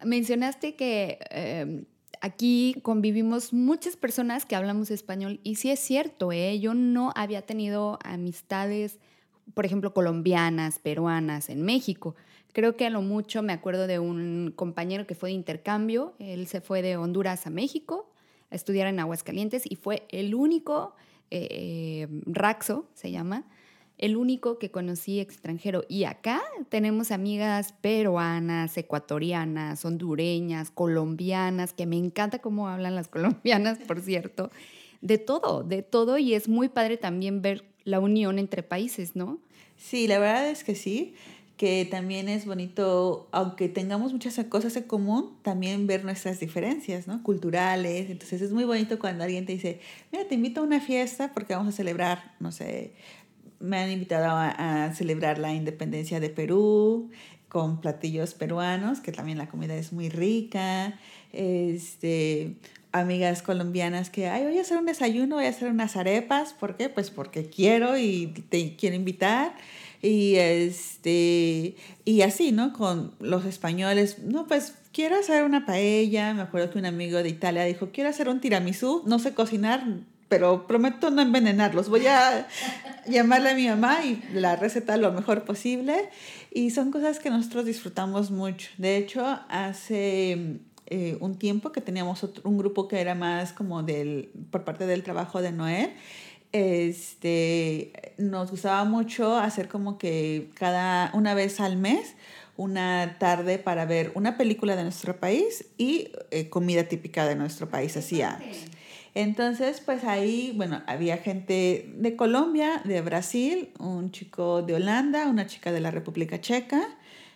Mencionaste 0.01 0.75
que 0.75 1.19
em, 1.29 1.83
aquí 2.21 2.77
convivimos 2.83 3.51
muchas 3.51 3.97
personas 3.97 4.45
que 4.45 4.55
hablamos 4.55 4.91
español 4.91 5.41
y 5.43 5.55
sí 5.55 5.71
es 5.71 5.81
cierto, 5.81 6.31
¿eh? 6.31 6.57
Yo 6.61 6.73
no 6.73 7.11
había 7.17 7.41
tenido 7.41 7.99
amistades, 8.01 8.97
por 9.53 9.65
ejemplo, 9.65 9.93
colombianas, 9.93 10.79
peruanas 10.79 11.49
en 11.49 11.63
México 11.63 12.15
Creo 12.55 12.77
que 12.77 12.85
a 12.85 12.89
lo 12.89 13.01
mucho 13.01 13.43
me 13.43 13.51
acuerdo 13.51 13.85
de 13.85 13.99
un 13.99 14.53
compañero 14.55 15.05
que 15.05 15.13
fue 15.13 15.27
de 15.27 15.35
intercambio. 15.35 16.13
Él 16.19 16.47
se 16.47 16.61
fue 16.61 16.81
de 16.81 16.95
Honduras 16.95 17.45
a 17.45 17.49
México 17.49 18.09
a 18.49 18.55
estudiar 18.55 18.87
en 18.87 18.97
Aguascalientes 19.01 19.63
y 19.69 19.75
fue 19.75 20.07
el 20.07 20.33
único, 20.33 20.95
eh, 21.31 21.49
eh, 21.51 22.07
Raxo 22.25 22.85
se 22.93 23.11
llama, 23.11 23.43
el 23.97 24.15
único 24.15 24.57
que 24.57 24.71
conocí 24.71 25.19
extranjero. 25.19 25.83
Y 25.89 26.05
acá 26.05 26.41
tenemos 26.69 27.11
amigas 27.11 27.73
peruanas, 27.81 28.77
ecuatorianas, 28.77 29.83
hondureñas, 29.83 30.71
colombianas, 30.71 31.73
que 31.73 31.85
me 31.85 31.97
encanta 31.97 32.39
cómo 32.39 32.69
hablan 32.69 32.95
las 32.95 33.09
colombianas, 33.09 33.79
por 33.79 33.99
cierto. 33.99 34.49
De 35.01 35.17
todo, 35.17 35.63
de 35.63 35.81
todo. 35.81 36.17
Y 36.17 36.33
es 36.35 36.47
muy 36.47 36.69
padre 36.69 36.95
también 36.95 37.41
ver 37.41 37.65
la 37.83 37.99
unión 37.99 38.39
entre 38.39 38.63
países, 38.63 39.13
¿no? 39.13 39.41
Sí, 39.75 40.07
la 40.07 40.19
verdad 40.19 40.49
es 40.49 40.63
que 40.63 40.73
sí 40.73 41.15
que 41.57 41.85
también 41.89 42.27
es 42.27 42.45
bonito, 42.45 43.29
aunque 43.31 43.69
tengamos 43.69 44.11
muchas 44.11 44.37
cosas 44.45 44.75
en 44.75 44.83
común, 44.83 45.37
también 45.41 45.87
ver 45.87 46.03
nuestras 46.03 46.39
diferencias, 46.39 47.07
¿no? 47.07 47.23
Culturales. 47.23 48.09
Entonces 48.09 48.41
es 48.41 48.51
muy 48.51 48.65
bonito 48.65 48.99
cuando 48.99 49.23
alguien 49.23 49.45
te 49.45 49.53
dice, 49.53 49.79
mira, 50.11 50.27
te 50.27 50.35
invito 50.35 50.61
a 50.61 50.63
una 50.63 50.81
fiesta 50.81 51.31
porque 51.33 51.55
vamos 51.55 51.73
a 51.73 51.77
celebrar, 51.77 52.35
no 52.39 52.51
sé, 52.51 52.93
me 53.59 53.77
han 53.77 53.89
invitado 53.89 54.27
a, 54.29 54.91
celebrar 54.93 55.37
la 55.39 55.53
independencia 55.53 56.19
de 56.19 56.29
Perú 56.29 57.09
con 57.47 57.79
platillos 57.79 58.33
peruanos, 58.33 58.99
que 58.99 59.13
también 59.13 59.37
la 59.37 59.47
comida 59.47 59.75
es 59.75 59.93
muy 59.93 60.09
rica. 60.09 60.99
Este, 61.31 62.55
amigas 62.91 63.41
colombianas 63.41 64.09
que, 64.09 64.27
ay, 64.27 64.43
voy 64.43 64.57
a 64.57 64.61
hacer 64.61 64.77
un 64.77 64.85
desayuno, 64.85 65.35
voy 65.37 65.45
a 65.45 65.49
hacer 65.49 65.71
unas 65.71 65.95
arepas. 65.95 66.53
¿Por 66.53 66.75
qué? 66.75 66.89
Pues 66.89 67.11
porque 67.11 67.49
quiero 67.49 67.97
y 67.97 68.27
te 68.49 68.75
quiero 68.75 68.97
invitar 68.97 69.55
Y, 70.05 70.35
este, 70.35 71.75
y 72.05 72.21
así, 72.21 72.51
¿no? 72.51 72.73
Con 72.73 73.15
los 73.19 73.43
españoles, 73.45 74.19
no, 74.19 74.45
pues 74.45 74.75
quiero 74.91 75.15
hacer 75.17 75.43
una 75.43 75.65
paella. 75.65 76.31
Me 76.35 76.43
acuerdo 76.43 76.69
que 76.69 76.77
un 76.77 76.85
amigo 76.85 77.23
de 77.23 77.29
Italia 77.29 77.63
dijo, 77.63 77.89
quiero 77.91 78.11
hacer 78.11 78.29
un 78.29 78.39
tiramisú. 78.39 79.01
No 79.07 79.17
sé 79.17 79.33
cocinar, 79.33 79.83
pero 80.29 80.67
prometo 80.67 81.09
no 81.09 81.23
envenenarlos. 81.23 81.89
Voy 81.89 82.05
a 82.05 82.47
llamarle 83.07 83.49
a 83.49 83.55
mi 83.55 83.67
mamá 83.67 84.05
y 84.05 84.21
la 84.31 84.55
receta 84.55 84.95
lo 84.97 85.11
mejor 85.11 85.43
posible. 85.43 86.09
Y 86.51 86.69
son 86.69 86.91
cosas 86.91 87.17
que 87.17 87.31
nosotros 87.31 87.65
disfrutamos 87.65 88.29
mucho. 88.29 88.69
De 88.77 88.97
hecho, 88.97 89.25
hace 89.49 90.59
eh, 90.85 91.17
un 91.19 91.39
tiempo 91.39 91.71
que 91.71 91.81
teníamos 91.81 92.23
un 92.43 92.59
grupo 92.59 92.87
que 92.87 93.01
era 93.01 93.15
más 93.15 93.53
como 93.53 93.81
del, 93.81 94.29
por 94.51 94.63
parte 94.65 94.85
del 94.85 95.01
trabajo 95.01 95.41
de 95.41 95.51
Noel. 95.51 95.93
Este, 96.57 97.91
nos 98.17 98.49
gustaba 98.49 98.85
mucho 98.85 99.35
hacer 99.35 99.67
como 99.67 99.97
que 99.97 100.47
cada 100.53 101.11
una 101.13 101.33
vez 101.33 101.59
al 101.59 101.75
mes 101.75 102.15
una 102.55 103.17
tarde 103.19 103.57
para 103.57 103.85
ver 103.85 104.13
una 104.15 104.37
película 104.37 104.77
de 104.77 104.83
nuestro 104.83 105.17
país 105.17 105.65
y 105.77 106.13
eh, 106.31 106.47
comida 106.47 106.85
típica 106.85 107.27
de 107.27 107.35
nuestro 107.35 107.67
país 107.67 107.97
hacíamos. 107.97 108.55
Entonces, 109.15 109.81
pues 109.81 110.05
ahí, 110.05 110.53
bueno, 110.55 110.81
había 110.87 111.17
gente 111.17 111.91
de 111.93 112.15
Colombia, 112.15 112.81
de 112.85 113.01
Brasil, 113.01 113.71
un 113.77 114.11
chico 114.11 114.61
de 114.61 114.75
Holanda, 114.75 115.27
una 115.27 115.47
chica 115.47 115.73
de 115.73 115.81
la 115.81 115.91
República 115.91 116.39
Checa, 116.39 116.87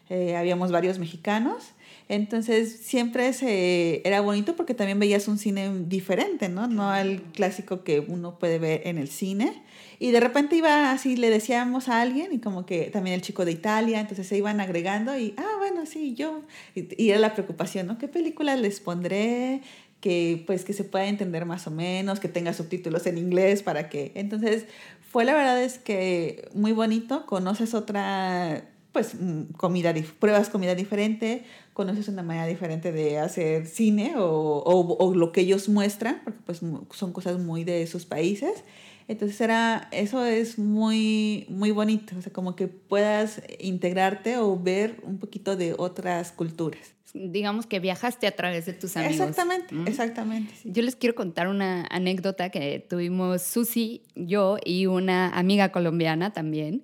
eh, 0.09 0.35
habíamos 0.35 0.71
varios 0.71 0.99
mexicanos. 0.99 1.73
Entonces, 2.07 2.77
siempre 2.81 3.33
se, 3.33 4.01
era 4.03 4.21
bonito 4.21 4.55
porque 4.55 4.73
también 4.73 4.99
veías 4.99 5.27
un 5.27 5.37
cine 5.37 5.71
diferente, 5.85 6.49
¿no? 6.49 6.67
No 6.67 6.89
al 6.89 7.21
clásico 7.33 7.83
que 7.83 7.99
uno 7.99 8.39
puede 8.39 8.57
ver 8.57 8.81
en 8.85 8.97
el 8.97 9.09
cine. 9.09 9.61
Y 9.99 10.11
de 10.11 10.19
repente 10.19 10.55
iba 10.55 10.91
así, 10.91 11.15
le 11.17 11.29
decíamos 11.29 11.87
a 11.87 12.01
alguien, 12.01 12.33
y 12.33 12.39
como 12.39 12.65
que 12.65 12.89
también 12.89 13.15
el 13.15 13.21
chico 13.21 13.45
de 13.45 13.51
Italia, 13.51 13.99
entonces 13.99 14.25
se 14.25 14.37
iban 14.37 14.59
agregando 14.59 15.17
y, 15.17 15.35
ah, 15.37 15.55
bueno, 15.59 15.85
sí, 15.85 16.15
yo. 16.15 16.41
Y, 16.73 16.87
y 17.01 17.11
era 17.11 17.19
la 17.19 17.33
preocupación, 17.33 17.85
¿no? 17.85 17.97
¿Qué 17.99 18.07
películas 18.07 18.59
les 18.59 18.79
pondré? 18.79 19.61
que 20.01 20.43
pues 20.47 20.63
que 20.63 20.73
se 20.73 20.85
pueda 20.85 21.07
entender 21.07 21.45
más 21.45 21.67
o 21.67 21.71
menos, 21.71 22.21
que 22.21 22.29
tenga 22.29 22.53
subtítulos 22.53 23.05
en 23.05 23.17
inglés 23.17 23.63
para 23.63 23.89
que... 23.89 24.13
Entonces, 24.15 24.65
fue 25.11 25.25
la 25.25 25.33
verdad 25.33 25.61
es 25.61 25.77
que 25.77 26.47
muy 26.53 26.71
bonito, 26.71 27.25
conoces 27.25 27.73
otra, 27.73 28.63
pues 28.91 29.15
mm, 29.15 29.53
comida, 29.57 29.93
pruebas 30.19 30.49
comida 30.49 30.75
diferente, 30.75 31.43
conoces 31.73 32.07
una 32.07 32.23
manera 32.23 32.47
diferente 32.47 32.91
de 32.91 33.19
hacer 33.19 33.65
cine 33.67 34.15
o, 34.17 34.25
o, 34.25 34.97
o, 34.97 35.15
lo 35.15 35.31
que 35.31 35.41
ellos 35.41 35.69
muestran, 35.69 36.21
porque 36.23 36.39
pues 36.45 36.61
son 36.91 37.13
cosas 37.13 37.39
muy 37.39 37.63
de 37.63 37.85
sus 37.87 38.05
países. 38.05 38.63
Entonces 39.07 39.41
era, 39.41 39.87
eso 39.91 40.23
es 40.23 40.59
muy, 40.59 41.47
muy 41.49 41.71
bonito, 41.71 42.15
o 42.17 42.21
sea, 42.21 42.31
como 42.31 42.55
que 42.55 42.67
puedas 42.67 43.41
integrarte 43.59 44.37
o 44.37 44.57
ver 44.59 44.97
un 45.03 45.17
poquito 45.17 45.55
de 45.55 45.73
otras 45.77 46.31
culturas 46.31 46.93
digamos 47.13 47.65
que 47.65 47.79
viajaste 47.79 48.27
a 48.27 48.35
través 48.35 48.65
de 48.65 48.73
tus 48.73 48.95
amigos. 48.97 49.15
Exactamente, 49.15 49.75
exactamente. 49.87 50.53
Yo 50.63 50.81
les 50.83 50.95
quiero 50.95 51.15
contar 51.15 51.47
una 51.47 51.85
anécdota 51.89 52.49
que 52.49 52.85
tuvimos 52.87 53.41
Susi, 53.41 54.03
yo 54.15 54.57
y 54.63 54.85
una 54.85 55.29
amiga 55.29 55.71
colombiana 55.71 56.33
también. 56.33 56.83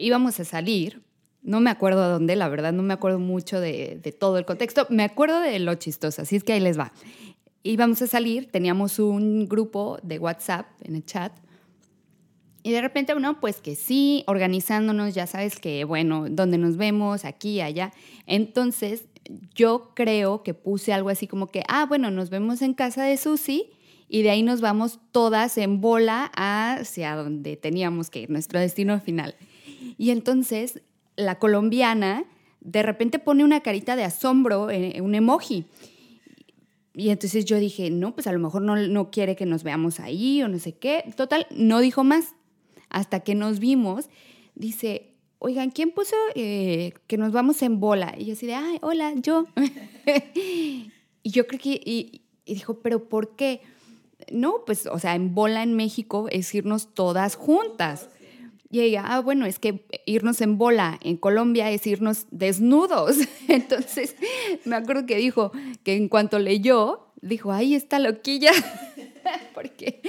Íbamos 0.00 0.40
a 0.40 0.44
salir, 0.44 1.02
no 1.42 1.60
me 1.60 1.70
acuerdo 1.70 2.02
a 2.02 2.08
dónde, 2.08 2.36
la 2.36 2.48
verdad, 2.48 2.72
no 2.72 2.82
me 2.82 2.94
acuerdo 2.94 3.18
mucho 3.18 3.60
de, 3.60 4.00
todo 4.18 4.38
el 4.38 4.44
contexto, 4.44 4.86
me 4.90 5.04
acuerdo 5.04 5.40
de 5.40 5.58
lo 5.58 5.74
chistoso, 5.74 6.22
así 6.22 6.36
es 6.36 6.44
que 6.44 6.54
ahí 6.54 6.60
les 6.60 6.78
va. 6.78 6.92
Íbamos 7.62 8.00
a 8.02 8.06
salir, 8.06 8.50
teníamos 8.50 8.98
un 8.98 9.46
grupo 9.46 9.98
de 10.02 10.18
WhatsApp 10.18 10.66
en 10.82 10.96
el 10.96 11.04
chat. 11.04 11.32
Y 12.62 12.72
de 12.72 12.80
repente, 12.80 13.14
uno, 13.14 13.40
pues 13.40 13.60
que 13.60 13.74
sí, 13.74 14.24
organizándonos, 14.26 15.14
ya 15.14 15.26
sabes 15.26 15.58
que, 15.58 15.84
bueno, 15.84 16.26
donde 16.28 16.58
nos 16.58 16.76
vemos, 16.76 17.24
aquí, 17.24 17.60
allá. 17.60 17.92
Entonces, 18.26 19.04
yo 19.54 19.92
creo 19.94 20.42
que 20.42 20.54
puse 20.54 20.92
algo 20.92 21.08
así 21.08 21.26
como 21.26 21.46
que, 21.48 21.62
ah, 21.68 21.86
bueno, 21.86 22.10
nos 22.10 22.30
vemos 22.30 22.62
en 22.62 22.74
casa 22.74 23.04
de 23.04 23.16
Susi 23.16 23.70
y 24.08 24.22
de 24.22 24.30
ahí 24.30 24.42
nos 24.42 24.60
vamos 24.60 24.98
todas 25.12 25.56
en 25.56 25.80
bola 25.80 26.30
hacia 26.34 27.14
donde 27.14 27.56
teníamos 27.56 28.10
que 28.10 28.22
ir, 28.22 28.30
nuestro 28.30 28.58
destino 28.58 29.00
final. 29.00 29.36
Y 29.98 30.10
entonces 30.10 30.82
la 31.16 31.38
colombiana 31.38 32.24
de 32.60 32.82
repente 32.82 33.18
pone 33.18 33.44
una 33.44 33.60
carita 33.60 33.96
de 33.96 34.04
asombro, 34.04 34.70
en 34.70 35.02
un 35.02 35.14
emoji. 35.14 35.66
Y 36.94 37.10
entonces 37.10 37.44
yo 37.44 37.58
dije, 37.58 37.90
no, 37.90 38.14
pues 38.14 38.26
a 38.26 38.32
lo 38.32 38.38
mejor 38.38 38.62
no, 38.62 38.76
no 38.76 39.10
quiere 39.10 39.36
que 39.36 39.46
nos 39.46 39.62
veamos 39.62 40.00
ahí 40.00 40.42
o 40.42 40.48
no 40.48 40.58
sé 40.58 40.76
qué. 40.76 41.04
Total, 41.16 41.46
no 41.50 41.80
dijo 41.80 42.04
más. 42.04 42.34
Hasta 42.88 43.20
que 43.20 43.36
nos 43.36 43.60
vimos, 43.60 44.10
dice, 44.56 45.14
oigan, 45.38 45.70
¿quién 45.70 45.92
puso 45.92 46.16
eh, 46.34 46.92
que 47.06 47.16
nos 47.16 47.32
vamos 47.32 47.62
en 47.62 47.78
bola? 47.80 48.14
Y 48.18 48.26
yo 48.26 48.32
así 48.34 48.46
de, 48.46 48.54
ay, 48.54 48.78
hola, 48.82 49.14
yo. 49.16 49.46
y 51.22 51.30
yo 51.30 51.46
creo 51.46 51.60
que, 51.60 51.80
y, 51.84 52.22
dijo, 52.46 52.80
pero 52.80 53.08
¿por 53.08 53.36
qué? 53.36 53.60
No, 54.32 54.64
pues, 54.66 54.86
o 54.86 54.98
sea, 54.98 55.14
en 55.14 55.34
bola 55.34 55.62
en 55.62 55.74
México 55.74 56.26
es 56.30 56.52
irnos 56.54 56.92
todas 56.94 57.36
juntas. 57.36 58.08
Y 58.72 58.80
ella, 58.80 59.02
ah, 59.04 59.20
bueno, 59.20 59.46
es 59.46 59.58
que 59.58 59.84
irnos 60.06 60.40
en 60.40 60.56
bola 60.56 60.98
en 61.02 61.16
Colombia 61.16 61.70
es 61.72 61.86
irnos 61.88 62.26
desnudos. 62.30 63.16
Entonces, 63.48 64.14
me 64.64 64.76
acuerdo 64.76 65.06
que 65.06 65.16
dijo 65.16 65.50
que 65.82 65.96
en 65.96 66.08
cuanto 66.08 66.38
leyó, 66.38 67.12
dijo, 67.20 67.50
ahí 67.50 67.74
está 67.74 67.98
loquilla. 67.98 68.52
Porque 69.54 70.00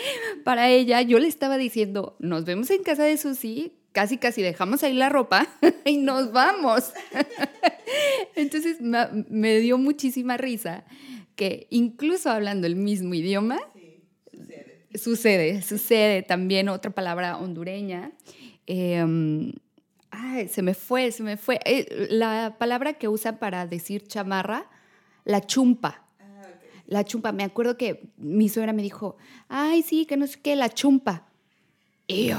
para 0.43 0.69
ella 0.69 1.01
yo 1.01 1.17
le 1.17 1.27
estaba 1.27 1.57
diciendo, 1.57 2.15
nos 2.19 2.45
vemos 2.45 2.69
en 2.69 2.83
casa 2.83 3.03
de 3.03 3.17
Susi, 3.17 3.73
casi 3.91 4.17
casi 4.17 4.43
dejamos 4.43 4.83
ahí 4.83 4.93
la 4.93 5.09
ropa 5.09 5.47
y 5.85 5.97
nos 5.97 6.31
vamos. 6.31 6.93
Entonces 8.35 8.77
me, 8.79 9.59
dio 9.59 9.79
muchísima 9.79 10.37
risa 10.37 10.85
que 11.35 11.65
incluso 11.71 12.29
hablando 12.29 12.67
el 12.67 12.75
mismo 12.75 13.15
idioma, 13.15 13.59
sucede. 14.93 15.61
sucede. 15.63 16.21
también 16.21 16.69
otra 16.69 16.91
palabra 16.91 17.37
hondureña. 17.37 18.11
Em, 18.73 19.51
ay, 20.11 20.47
se 20.47 20.61
me 20.61 20.73
fue, 20.73 21.11
se 21.11 21.23
me 21.23 21.35
fue. 21.35 21.59
Eh, 21.65 22.07
la 22.09 22.55
palabra 22.57 22.93
que 22.93 23.09
usa 23.09 23.37
para 23.37 23.67
decir 23.67 24.07
chamarra, 24.07 24.69
la 25.25 25.41
chumpa. 25.41 26.05
Ah, 26.21 26.47
la 26.85 27.03
chumpa, 27.03 27.33
me 27.33 27.43
acuerdo 27.43 27.75
que 27.75 28.07
mi 28.15 28.47
suegra 28.47 28.71
me 28.71 28.81
dijo, 28.81 29.17
ay, 29.49 29.81
sí, 29.81 30.05
que 30.05 30.15
no 30.15 30.25
sé 30.25 30.39
qué, 30.41 30.55
la 30.55 30.69
chumpa. 30.69 31.27
Y 32.07 32.27
yo, 32.27 32.37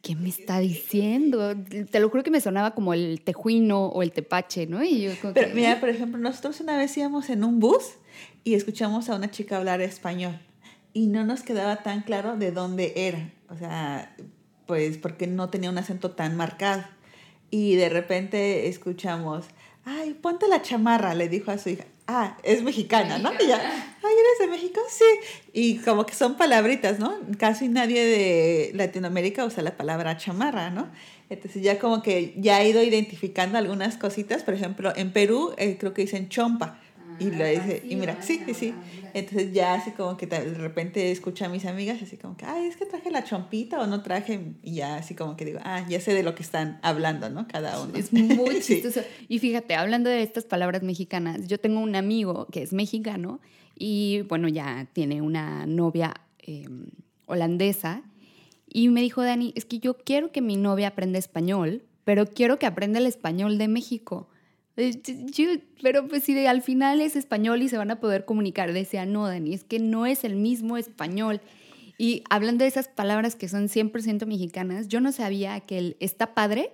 ¿qué 0.00 0.16
me 0.16 0.30
está 0.30 0.58
diciendo? 0.58 1.54
Te 1.90 2.00
lo 2.00 2.08
juro 2.08 2.22
que 2.22 2.30
me 2.30 2.40
sonaba 2.40 2.74
como 2.74 2.94
el 2.94 3.20
tejuino 3.20 3.88
o 3.88 4.02
el 4.02 4.12
tepache, 4.12 4.66
¿no? 4.66 4.82
Y 4.82 5.02
yo 5.02 5.10
Pero 5.34 5.54
mira, 5.54 5.80
por 5.80 5.90
ejemplo, 5.90 6.18
nosotros 6.18 6.62
una 6.62 6.78
vez 6.78 6.96
íbamos 6.96 7.28
en 7.28 7.44
un 7.44 7.60
bus 7.60 7.96
y 8.42 8.54
escuchamos 8.54 9.10
a 9.10 9.16
una 9.16 9.30
chica 9.30 9.58
hablar 9.58 9.82
español 9.82 10.40
y 10.94 11.08
no 11.08 11.26
nos 11.26 11.42
quedaba 11.42 11.82
tan 11.82 12.00
claro 12.00 12.38
de 12.38 12.52
dónde 12.52 12.94
era. 12.96 13.30
O 13.50 13.56
sea, 13.56 14.16
pues 14.68 14.98
porque 14.98 15.26
no 15.26 15.50
tenía 15.50 15.70
un 15.70 15.78
acento 15.78 16.12
tan 16.12 16.36
marcado. 16.36 16.84
Y 17.50 17.74
de 17.74 17.88
repente 17.88 18.68
escuchamos, 18.68 19.46
ay, 19.84 20.14
ponte 20.14 20.46
la 20.46 20.62
chamarra, 20.62 21.14
le 21.14 21.28
dijo 21.28 21.50
a 21.50 21.58
su 21.58 21.70
hija 21.70 21.86
ah, 22.08 22.36
es 22.42 22.62
mexicana, 22.62 23.18
¿no? 23.18 23.30
Y 23.34 23.46
ya, 23.46 23.58
ay, 23.58 24.14
¿eres 24.14 24.38
de 24.40 24.46
México? 24.48 24.80
Sí. 24.88 25.04
Y 25.52 25.76
como 25.78 26.06
que 26.06 26.14
son 26.14 26.36
palabritas, 26.36 26.98
¿no? 26.98 27.14
Casi 27.38 27.68
nadie 27.68 28.04
de 28.04 28.72
Latinoamérica 28.74 29.44
usa 29.44 29.62
la 29.62 29.76
palabra 29.76 30.16
chamarra, 30.16 30.70
¿no? 30.70 30.88
Entonces 31.30 31.62
ya 31.62 31.78
como 31.78 32.02
que 32.02 32.34
ya 32.38 32.62
he 32.62 32.70
ido 32.70 32.82
identificando 32.82 33.58
algunas 33.58 33.98
cositas, 33.98 34.42
por 34.42 34.54
ejemplo, 34.54 34.92
en 34.96 35.12
Perú 35.12 35.54
eh, 35.58 35.76
creo 35.78 35.92
que 35.92 36.02
dicen 36.02 36.30
chompa. 36.30 36.80
Y, 37.20 37.30
lo 37.30 37.44
dice, 37.44 37.82
y 37.88 37.96
mira, 37.96 38.22
sí, 38.22 38.40
sí, 38.46 38.54
sí. 38.54 38.74
Entonces 39.14 39.52
ya 39.52 39.74
así 39.74 39.90
como 39.92 40.16
que 40.16 40.26
de 40.26 40.54
repente 40.54 41.10
escucho 41.10 41.44
a 41.44 41.48
mis 41.48 41.64
amigas 41.64 42.00
así 42.02 42.16
como 42.16 42.36
que, 42.36 42.44
ay, 42.44 42.66
es 42.66 42.76
que 42.76 42.86
traje 42.86 43.10
la 43.10 43.24
chompita 43.24 43.80
o 43.80 43.86
no 43.86 44.02
traje. 44.02 44.54
Y 44.62 44.74
ya 44.74 44.96
así 44.96 45.14
como 45.14 45.36
que 45.36 45.44
digo, 45.44 45.58
ah, 45.64 45.84
ya 45.88 46.00
sé 46.00 46.14
de 46.14 46.22
lo 46.22 46.34
que 46.34 46.42
están 46.42 46.78
hablando, 46.82 47.30
¿no? 47.30 47.48
Cada 47.48 47.80
uno. 47.80 47.94
Es 47.96 48.12
muy 48.12 48.60
chistoso. 48.62 49.00
Y 49.28 49.38
fíjate, 49.38 49.74
hablando 49.74 50.10
de 50.10 50.22
estas 50.22 50.44
palabras 50.44 50.82
mexicanas, 50.82 51.46
yo 51.46 51.58
tengo 51.58 51.80
un 51.80 51.96
amigo 51.96 52.46
que 52.52 52.62
es 52.62 52.72
mexicano 52.72 53.40
y 53.78 54.22
bueno, 54.22 54.48
ya 54.48 54.88
tiene 54.92 55.22
una 55.22 55.66
novia 55.66 56.14
em, 56.40 56.86
holandesa. 57.26 58.02
Y 58.68 58.88
me 58.88 59.00
dijo, 59.00 59.22
Dani, 59.22 59.52
es 59.56 59.64
que 59.64 59.78
yo 59.78 59.94
quiero 59.96 60.30
que 60.30 60.42
mi 60.42 60.56
novia 60.56 60.88
aprenda 60.88 61.18
español, 61.18 61.84
pero 62.04 62.26
quiero 62.26 62.58
que 62.58 62.66
aprenda 62.66 62.98
el 62.98 63.06
español 63.06 63.56
de 63.56 63.68
México. 63.68 64.28
Eh, 64.80 65.64
pero 65.82 66.06
pues 66.06 66.22
si 66.22 66.46
al 66.46 66.62
final 66.62 67.00
es 67.00 67.16
español 67.16 67.62
y 67.62 67.68
se 67.68 67.76
van 67.76 67.90
a 67.90 67.98
poder 67.98 68.24
comunicar, 68.24 68.72
decía, 68.72 69.06
no, 69.06 69.26
Dani, 69.26 69.52
es 69.52 69.64
que 69.64 69.80
no 69.80 70.06
es 70.06 70.22
el 70.22 70.36
mismo 70.36 70.76
español. 70.76 71.40
Y 71.98 72.22
hablando 72.30 72.62
de 72.62 72.68
esas 72.68 72.86
palabras 72.86 73.34
que 73.34 73.48
son 73.48 73.68
100% 73.68 74.24
mexicanas, 74.26 74.86
yo 74.86 75.00
no 75.00 75.10
sabía 75.10 75.58
que 75.58 75.78
el 75.78 75.96
está 75.98 76.32
padre, 76.32 76.70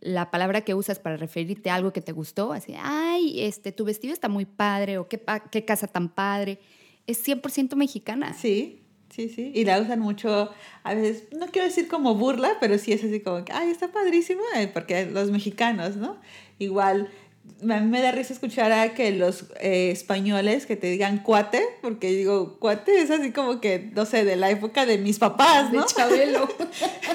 la 0.00 0.30
palabra 0.30 0.62
que 0.62 0.72
usas 0.72 0.98
para 0.98 1.18
referirte 1.18 1.68
a 1.68 1.74
algo 1.74 1.92
que 1.92 2.00
te 2.00 2.12
gustó, 2.12 2.54
así, 2.54 2.72
ay, 2.78 3.42
este, 3.42 3.72
tu 3.72 3.84
vestido 3.84 4.14
está 4.14 4.30
muy 4.30 4.46
padre 4.46 4.96
o 4.96 5.06
qué, 5.06 5.22
qué 5.50 5.66
casa 5.66 5.86
tan 5.86 6.08
padre, 6.08 6.60
es 7.06 7.22
100% 7.26 7.76
mexicana. 7.76 8.32
Sí, 8.32 8.84
Sí, 9.14 9.28
sí. 9.28 9.52
Y 9.54 9.64
la 9.64 9.80
usan 9.80 10.00
mucho, 10.00 10.50
a 10.82 10.94
veces, 10.94 11.28
no 11.30 11.46
quiero 11.46 11.68
decir 11.68 11.86
como 11.86 12.16
burla, 12.16 12.56
pero 12.58 12.78
sí 12.78 12.92
es 12.92 13.04
así 13.04 13.20
como 13.20 13.44
ay, 13.52 13.70
está 13.70 13.92
padrísimo, 13.92 14.40
eh, 14.56 14.66
porque 14.66 15.06
los 15.06 15.30
mexicanos, 15.30 15.94
¿no? 15.94 16.20
Igual, 16.58 17.08
a 17.62 17.80
mí 17.80 17.88
me 17.88 18.00
da 18.02 18.12
risa 18.12 18.32
escuchar 18.32 18.72
a 18.72 18.94
que 18.94 19.10
los 19.12 19.46
eh, 19.60 19.90
españoles 19.90 20.66
que 20.66 20.76
te 20.76 20.88
digan 20.88 21.18
cuate, 21.18 21.62
porque 21.80 22.08
digo, 22.08 22.58
cuate 22.58 23.00
es 23.00 23.10
así 23.10 23.32
como 23.32 23.60
que, 23.60 23.90
no 23.94 24.04
sé, 24.06 24.24
de 24.24 24.36
la 24.36 24.50
época 24.50 24.86
de 24.86 24.98
mis 24.98 25.18
papás, 25.18 25.72
¿no? 25.72 25.82
De 25.82 25.86
Chabelo. 25.86 26.48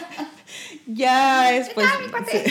ya 0.88 1.56
es 1.56 1.70
pues... 1.70 1.88
¡Ah, 1.90 2.00
mi 2.02 2.10
cuate! 2.10 2.44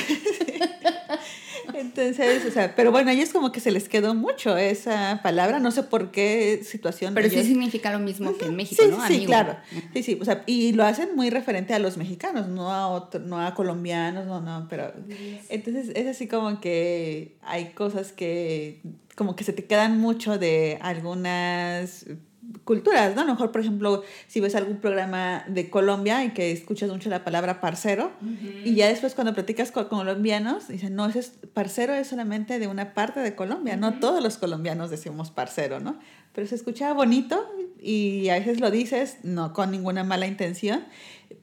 Entonces, 1.78 2.44
o 2.44 2.50
sea, 2.50 2.74
pero 2.74 2.90
bueno, 2.90 3.10
a 3.10 3.12
ellos 3.12 3.30
como 3.30 3.52
que 3.52 3.60
se 3.60 3.70
les 3.70 3.88
quedó 3.88 4.14
mucho 4.14 4.56
esa 4.56 5.20
palabra, 5.22 5.60
no 5.60 5.70
sé 5.70 5.82
por 5.84 6.10
qué 6.10 6.60
situación. 6.64 7.14
Pero 7.14 7.30
sí 7.30 7.42
significa 7.44 7.92
lo 7.92 7.98
mismo 7.98 8.36
que 8.36 8.46
en 8.46 8.56
México, 8.56 8.82
sí, 8.82 8.90
¿no? 8.90 9.06
Sí, 9.06 9.26
claro. 9.26 9.56
Sí, 9.94 10.02
sí, 10.02 10.18
o 10.20 10.24
sea, 10.24 10.42
y 10.46 10.72
lo 10.72 10.84
hacen 10.84 11.14
muy 11.14 11.30
referente 11.30 11.74
a 11.74 11.78
los 11.78 11.96
mexicanos, 11.96 12.48
no 12.48 12.72
a 12.72 12.88
otro, 12.88 13.20
no 13.20 13.40
a 13.40 13.54
colombianos, 13.54 14.26
no, 14.26 14.40
no, 14.40 14.66
pero 14.68 14.92
entonces 15.48 15.90
es 15.94 16.06
así 16.06 16.26
como 16.26 16.60
que 16.60 17.36
hay 17.42 17.70
cosas 17.70 18.12
que 18.12 18.80
como 19.14 19.34
que 19.34 19.42
se 19.42 19.52
te 19.52 19.64
quedan 19.64 19.98
mucho 19.98 20.38
de 20.38 20.78
algunas 20.80 22.06
culturas, 22.64 23.14
¿no? 23.14 23.22
A 23.22 23.24
lo 23.24 23.32
mejor, 23.32 23.52
por 23.52 23.60
ejemplo, 23.60 24.02
si 24.26 24.40
ves 24.40 24.54
algún 24.54 24.78
programa 24.78 25.44
de 25.48 25.70
Colombia 25.70 26.24
y 26.24 26.30
que 26.30 26.52
escuchas 26.52 26.90
mucho 26.90 27.10
la 27.10 27.24
palabra 27.24 27.60
parcero, 27.60 28.12
y 28.64 28.74
ya 28.74 28.88
después 28.88 29.14
cuando 29.14 29.34
platicas 29.34 29.72
con 29.72 29.86
colombianos, 29.86 30.68
dicen, 30.68 30.94
no, 30.94 31.06
ese 31.06 31.20
es, 31.20 31.32
parcero 31.52 31.94
es 31.94 32.08
solamente 32.08 32.58
de 32.58 32.66
una 32.66 32.94
parte 32.94 33.20
de 33.20 33.34
Colombia, 33.34 33.76
no 33.76 33.98
todos 33.98 34.22
los 34.22 34.38
colombianos 34.38 34.90
decimos 34.90 35.30
parcero, 35.30 35.80
¿no? 35.80 35.98
Pero 36.34 36.46
se 36.46 36.54
escucha 36.54 36.92
bonito 36.92 37.44
y 37.80 38.28
a 38.28 38.34
veces 38.34 38.60
lo 38.60 38.70
dices, 38.70 39.18
no 39.22 39.52
con 39.52 39.70
ninguna 39.70 40.04
mala 40.04 40.26
intención, 40.26 40.84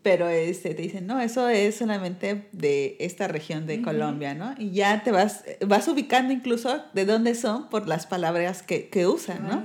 pero 0.02 0.30
este, 0.30 0.74
te 0.74 0.82
dicen, 0.82 1.08
no, 1.08 1.20
eso 1.20 1.50
es 1.50 1.76
solamente 1.76 2.48
de 2.52 2.96
esta 3.00 3.28
región 3.28 3.66
de 3.66 3.82
Colombia, 3.82 4.34
¿no? 4.34 4.54
Y 4.58 4.72
ya 4.72 5.04
te 5.04 5.12
vas, 5.12 5.44
vas 5.66 5.88
ubicando 5.88 6.34
incluso 6.34 6.84
de 6.94 7.06
dónde 7.06 7.36
son 7.36 7.70
por 7.70 7.88
las 7.88 8.06
palabras 8.06 8.62
que, 8.62 8.90
que 8.90 9.08
usan, 9.08 9.48
¿no? 9.48 9.64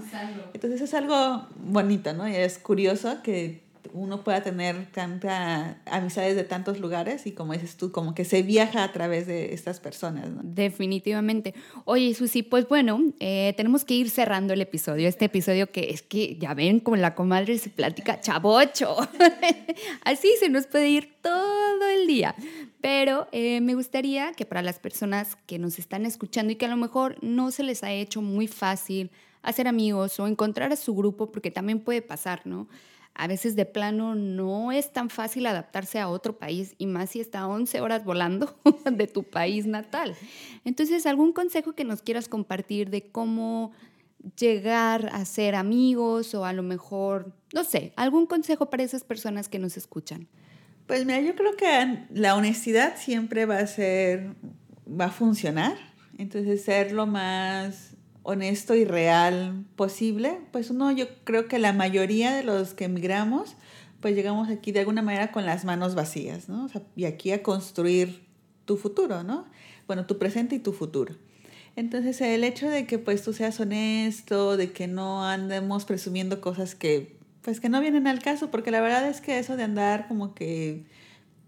Entonces 0.54 0.80
es 0.80 0.94
algo 0.94 1.46
bonito, 1.56 2.12
¿no? 2.12 2.28
Y 2.28 2.36
es 2.36 2.58
curioso 2.58 3.22
que 3.22 3.62
uno 3.92 4.22
pueda 4.22 4.42
tener 4.42 4.86
tanta 4.92 5.80
amistades 5.86 6.36
de 6.36 6.44
tantos 6.44 6.80
lugares 6.80 7.26
y 7.26 7.32
como 7.32 7.52
dices 7.52 7.76
tú, 7.76 7.92
como 7.92 8.14
que 8.14 8.24
se 8.24 8.42
viaja 8.42 8.84
a 8.84 8.92
través 8.92 9.26
de 9.26 9.54
estas 9.54 9.80
personas. 9.80 10.30
¿no? 10.30 10.40
Definitivamente. 10.42 11.54
Oye, 11.84 12.14
Susi, 12.14 12.42
pues 12.42 12.68
bueno, 12.68 13.00
eh, 13.20 13.54
tenemos 13.56 13.84
que 13.84 13.94
ir 13.94 14.10
cerrando 14.10 14.52
el 14.52 14.60
episodio. 14.60 15.08
Este 15.08 15.26
episodio 15.26 15.70
que 15.70 15.90
es 15.90 16.02
que 16.02 16.36
ya 16.36 16.54
ven, 16.54 16.80
con 16.80 17.00
la 17.00 17.14
comadre 17.14 17.58
se 17.58 17.70
platica 17.70 18.20
chavocho. 18.20 18.96
Así 20.04 20.28
se 20.38 20.48
nos 20.48 20.66
puede 20.66 20.88
ir 20.88 21.14
todo 21.22 21.88
el 21.88 22.06
día. 22.06 22.34
Pero 22.80 23.28
eh, 23.32 23.60
me 23.60 23.74
gustaría 23.74 24.32
que 24.32 24.46
para 24.46 24.62
las 24.62 24.78
personas 24.78 25.36
que 25.46 25.58
nos 25.58 25.78
están 25.78 26.06
escuchando 26.06 26.52
y 26.52 26.56
que 26.56 26.66
a 26.66 26.70
lo 26.70 26.76
mejor 26.76 27.16
no 27.22 27.50
se 27.50 27.62
les 27.62 27.84
ha 27.84 27.92
hecho 27.92 28.22
muy 28.22 28.46
fácil 28.46 29.10
hacer 29.42 29.68
amigos 29.68 30.18
o 30.20 30.26
encontrar 30.26 30.72
a 30.72 30.76
su 30.76 30.94
grupo, 30.94 31.30
porque 31.30 31.50
también 31.50 31.80
puede 31.80 32.02
pasar, 32.02 32.42
¿no? 32.46 32.68
A 33.20 33.26
veces 33.26 33.54
de 33.54 33.66
plano 33.66 34.14
no 34.14 34.72
es 34.72 34.94
tan 34.94 35.10
fácil 35.10 35.44
adaptarse 35.44 35.98
a 35.98 36.08
otro 36.08 36.38
país 36.38 36.74
y 36.78 36.86
más 36.86 37.10
si 37.10 37.20
está 37.20 37.46
11 37.46 37.82
horas 37.82 38.02
volando 38.02 38.58
de 38.90 39.06
tu 39.06 39.24
país 39.24 39.66
natal. 39.66 40.16
Entonces, 40.64 41.04
¿algún 41.04 41.34
consejo 41.34 41.74
que 41.74 41.84
nos 41.84 42.00
quieras 42.00 42.28
compartir 42.28 42.88
de 42.88 43.10
cómo 43.10 43.72
llegar 44.38 45.10
a 45.12 45.26
ser 45.26 45.54
amigos 45.54 46.34
o 46.34 46.46
a 46.46 46.54
lo 46.54 46.62
mejor, 46.62 47.34
no 47.52 47.62
sé, 47.62 47.92
algún 47.96 48.24
consejo 48.24 48.70
para 48.70 48.84
esas 48.84 49.04
personas 49.04 49.50
que 49.50 49.58
nos 49.58 49.76
escuchan? 49.76 50.26
Pues 50.86 51.04
mira, 51.04 51.20
yo 51.20 51.36
creo 51.36 51.54
que 51.56 52.06
la 52.14 52.34
honestidad 52.34 52.96
siempre 52.96 53.44
va 53.44 53.58
a 53.58 53.66
ser, 53.66 54.34
va 54.88 55.04
a 55.04 55.10
funcionar. 55.10 55.76
Entonces, 56.16 56.64
ser 56.64 56.92
lo 56.92 57.06
más 57.06 57.89
honesto 58.22 58.74
y 58.74 58.84
real 58.84 59.64
posible, 59.76 60.40
pues 60.52 60.70
uno, 60.70 60.90
yo 60.90 61.06
creo 61.24 61.48
que 61.48 61.58
la 61.58 61.72
mayoría 61.72 62.34
de 62.34 62.42
los 62.42 62.74
que 62.74 62.84
emigramos, 62.84 63.56
pues 64.00 64.14
llegamos 64.14 64.48
aquí 64.48 64.72
de 64.72 64.80
alguna 64.80 65.02
manera 65.02 65.32
con 65.32 65.46
las 65.46 65.64
manos 65.64 65.94
vacías, 65.94 66.48
¿no? 66.48 66.64
O 66.64 66.68
sea, 66.68 66.82
y 66.96 67.04
aquí 67.04 67.32
a 67.32 67.42
construir 67.42 68.26
tu 68.64 68.76
futuro, 68.76 69.22
¿no? 69.22 69.46
Bueno, 69.86 70.06
tu 70.06 70.18
presente 70.18 70.54
y 70.54 70.58
tu 70.58 70.72
futuro. 70.72 71.16
Entonces, 71.76 72.20
el 72.20 72.44
hecho 72.44 72.68
de 72.68 72.86
que 72.86 72.98
pues 72.98 73.22
tú 73.22 73.32
seas 73.32 73.58
honesto, 73.60 74.56
de 74.56 74.72
que 74.72 74.86
no 74.86 75.24
andemos 75.24 75.84
presumiendo 75.84 76.40
cosas 76.40 76.74
que 76.74 77.20
pues 77.42 77.60
que 77.60 77.68
no 77.68 77.80
vienen 77.80 78.06
al 78.06 78.20
caso, 78.20 78.50
porque 78.50 78.70
la 78.70 78.80
verdad 78.80 79.08
es 79.08 79.20
que 79.20 79.38
eso 79.38 79.56
de 79.56 79.62
andar 79.62 80.08
como 80.08 80.34
que 80.34 80.84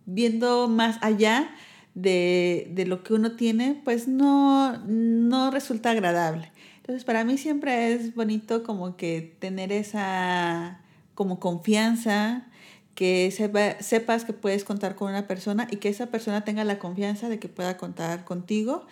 viendo 0.07 0.69
más 0.69 0.99
allá 1.03 1.55
de, 1.95 2.71
de 2.73 2.87
lo 2.87 3.03
que 3.03 3.15
uno 3.15 3.33
tiene, 3.33 3.81
pues 3.85 4.09
no, 4.09 4.79
no 4.87 5.51
resulta 5.51 5.91
agradable. 5.91 6.52
Entonces, 6.93 7.07
para 7.07 7.25
mí 7.25 7.39
siempre 7.39 7.95
es 7.95 8.15
bonito 8.15 8.63
como 8.65 8.99
que 8.99 9.35
tener 9.39 9.73
esa 9.73 10.83
como 11.15 11.41
confianza, 11.41 12.51
que 12.95 13.31
sepas 13.31 14.25
que 14.27 14.35
puedes 14.35 14.65
contar 14.65 14.95
con 14.95 15.09
una 15.09 15.27
persona 15.27 15.67
y 15.71 15.77
que 15.77 15.89
esa 15.89 16.09
persona 16.09 16.45
tenga 16.45 16.65
la 16.65 16.79
confianza 16.79 17.31
de 17.31 17.39
que 17.39 17.49
pueda 17.49 17.79
contar 17.79 18.27
contigo 18.27 18.87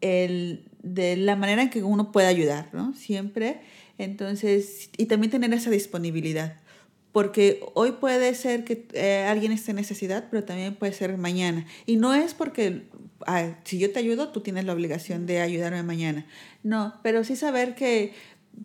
el, 0.00 0.64
de 0.82 1.18
la 1.18 1.36
manera 1.36 1.60
en 1.60 1.68
que 1.68 1.82
uno 1.82 2.10
puede 2.10 2.26
ayudar, 2.26 2.70
¿no? 2.72 2.94
Siempre. 2.94 3.60
Entonces, 3.98 4.88
y 4.96 5.04
también 5.04 5.30
tener 5.30 5.52
esa 5.52 5.68
disponibilidad. 5.68 6.56
Porque 7.12 7.60
hoy 7.74 7.92
puede 7.92 8.34
ser 8.34 8.64
que 8.64 8.88
eh, 8.94 9.26
alguien 9.28 9.52
esté 9.52 9.72
en 9.72 9.76
necesidad, 9.76 10.28
pero 10.30 10.44
también 10.44 10.74
puede 10.74 10.94
ser 10.94 11.18
mañana. 11.18 11.66
Y 11.84 11.96
no 11.96 12.14
es 12.14 12.32
porque 12.32 12.84
si 13.64 13.78
yo 13.78 13.92
te 13.92 13.98
ayudo, 13.98 14.28
tú 14.28 14.40
tienes 14.40 14.64
la 14.64 14.72
obligación 14.72 15.26
de 15.26 15.40
ayudarme 15.40 15.82
mañana. 15.82 16.26
No, 16.62 16.94
pero 17.02 17.24
sí 17.24 17.36
saber 17.36 17.74
que, 17.74 18.14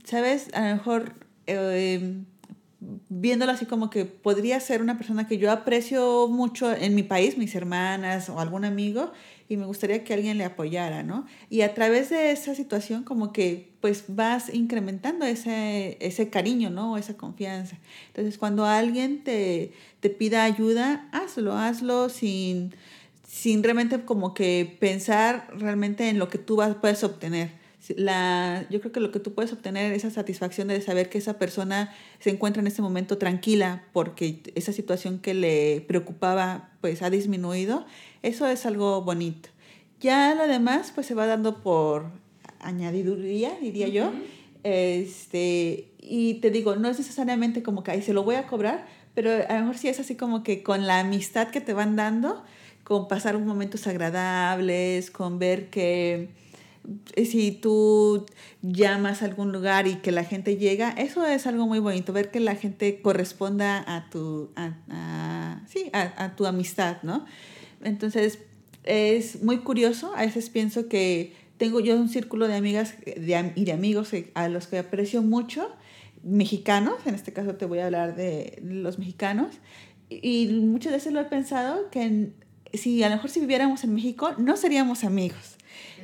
¿sabes? 0.03 0.53
A 0.53 0.69
lo 0.69 0.75
mejor 0.75 1.13
eh, 1.47 2.23
viéndolo 3.09 3.51
así 3.51 3.65
como 3.65 3.89
que 3.89 4.05
podría 4.05 4.59
ser 4.59 4.81
una 4.81 4.97
persona 4.97 5.27
que 5.27 5.37
yo 5.37 5.51
aprecio 5.51 6.27
mucho 6.27 6.71
en 6.71 6.93
mi 6.93 7.03
país, 7.03 7.37
mis 7.37 7.55
hermanas 7.55 8.29
o 8.29 8.39
algún 8.39 8.65
amigo, 8.65 9.11
y 9.49 9.57
me 9.57 9.65
gustaría 9.65 10.03
que 10.03 10.13
alguien 10.13 10.37
le 10.37 10.43
apoyara, 10.43 11.03
¿no? 11.03 11.25
Y 11.49 11.61
a 11.61 11.73
través 11.73 12.09
de 12.09 12.31
esa 12.31 12.53
situación 12.53 13.03
como 13.03 13.33
que 13.33 13.71
pues 13.81 14.05
vas 14.07 14.53
incrementando 14.53 15.25
ese, 15.25 15.97
ese 16.01 16.29
cariño, 16.29 16.69
¿no? 16.69 16.97
Esa 16.97 17.17
confianza. 17.17 17.77
Entonces 18.07 18.37
cuando 18.37 18.65
alguien 18.65 19.23
te, 19.23 19.71
te 19.99 20.09
pida 20.09 20.43
ayuda, 20.43 21.09
hazlo, 21.11 21.53
hazlo 21.53 22.09
sin 22.09 22.75
sin 23.27 23.61
realmente 23.61 24.05
como 24.05 24.33
que 24.33 24.77
pensar 24.79 25.49
realmente 25.57 26.09
en 26.09 26.17
lo 26.17 26.29
que 26.29 26.37
tú 26.37 26.55
vas, 26.55 26.75
puedes 26.75 27.03
obtener. 27.03 27.51
La, 27.95 28.65
yo 28.69 28.79
creo 28.79 28.91
que 28.91 28.99
lo 28.99 29.11
que 29.11 29.19
tú 29.19 29.33
puedes 29.33 29.53
obtener 29.53 29.93
es 29.93 30.03
esa 30.03 30.13
satisfacción 30.13 30.67
de 30.67 30.81
saber 30.81 31.09
que 31.09 31.17
esa 31.17 31.38
persona 31.38 31.93
se 32.19 32.29
encuentra 32.29 32.61
en 32.61 32.67
este 32.67 32.81
momento 32.81 33.17
tranquila 33.17 33.83
porque 33.93 34.41
esa 34.55 34.73
situación 34.73 35.19
que 35.19 35.33
le 35.33 35.85
preocupaba 35.88 36.71
pues 36.81 37.01
ha 37.01 37.09
disminuido. 37.09 37.85
Eso 38.23 38.47
es 38.47 38.65
algo 38.65 39.01
bonito. 39.01 39.49
Ya 39.99 40.35
lo 40.35 40.47
demás 40.47 40.91
pues 40.93 41.07
se 41.07 41.13
va 41.13 41.25
dando 41.25 41.61
por 41.61 42.11
añadiduría, 42.59 43.57
diría 43.61 43.88
yo. 43.88 44.11
Este, 44.63 45.91
y 46.01 46.35
te 46.35 46.51
digo, 46.51 46.75
no 46.75 46.89
es 46.89 46.97
necesariamente 46.97 47.63
como 47.63 47.83
que 47.83 47.91
ahí 47.91 48.01
se 48.01 48.13
lo 48.13 48.23
voy 48.23 48.35
a 48.35 48.47
cobrar, 48.47 48.85
pero 49.13 49.31
a 49.31 49.53
lo 49.53 49.59
mejor 49.61 49.77
sí 49.77 49.88
es 49.88 49.99
así 49.99 50.15
como 50.15 50.43
que 50.43 50.63
con 50.63 50.88
la 50.88 50.99
amistad 50.99 51.49
que 51.49 51.61
te 51.61 51.73
van 51.73 51.95
dando, 51.95 52.43
con 52.83 53.07
pasar 53.07 53.38
momentos 53.39 53.88
agradables, 53.88 55.11
con 55.11 55.39
ver 55.39 55.69
que 55.69 56.29
si 57.15 57.51
tú 57.51 58.25
llamas 58.61 59.21
a 59.21 59.25
algún 59.25 59.51
lugar 59.51 59.88
y 59.88 59.95
que 59.95 60.11
la 60.11 60.23
gente 60.23 60.57
llega, 60.57 60.91
eso 60.91 61.25
es 61.25 61.47
algo 61.47 61.67
muy 61.67 61.79
bonito, 61.79 62.13
ver 62.13 62.31
que 62.31 62.39
la 62.39 62.55
gente 62.55 63.01
corresponda 63.01 63.83
a 63.88 64.09
tu, 64.09 64.51
a, 64.55 65.61
sí, 65.67 65.89
a, 65.93 66.35
tu 66.35 66.45
amistad, 66.45 66.97
¿no? 67.03 67.25
Entonces, 67.83 68.39
es 68.83 69.43
muy 69.43 69.59
curioso, 69.59 70.13
a 70.15 70.21
veces 70.21 70.49
pienso 70.49 70.88
que 70.88 71.33
tengo 71.57 71.79
yo 71.79 71.95
un 71.95 72.09
círculo 72.09 72.47
de 72.47 72.55
amigas 72.55 72.95
y 73.05 73.65
de 73.65 73.71
amigos 73.71 74.11
a 74.33 74.47
los 74.47 74.67
que 74.67 74.79
aprecio 74.79 75.21
mucho, 75.21 75.69
mexicanos, 76.23 76.95
en 77.05 77.15
este 77.15 77.33
caso 77.33 77.55
te 77.55 77.65
voy 77.65 77.79
a 77.79 77.85
hablar 77.85 78.15
de 78.15 78.59
los 78.63 78.97
mexicanos, 78.97 79.55
y 80.09 80.47
muchas 80.47 80.93
veces 80.93 81.11
lo 81.11 81.19
he 81.19 81.25
pensado 81.25 81.89
que 81.89 82.31
si 82.73 83.03
a 83.03 83.09
lo 83.09 83.15
mejor 83.15 83.29
si 83.29 83.39
viviéramos 83.41 83.83
en 83.83 83.93
México, 83.93 84.31
no 84.38 84.55
seríamos 84.55 85.03
amigos. 85.03 85.57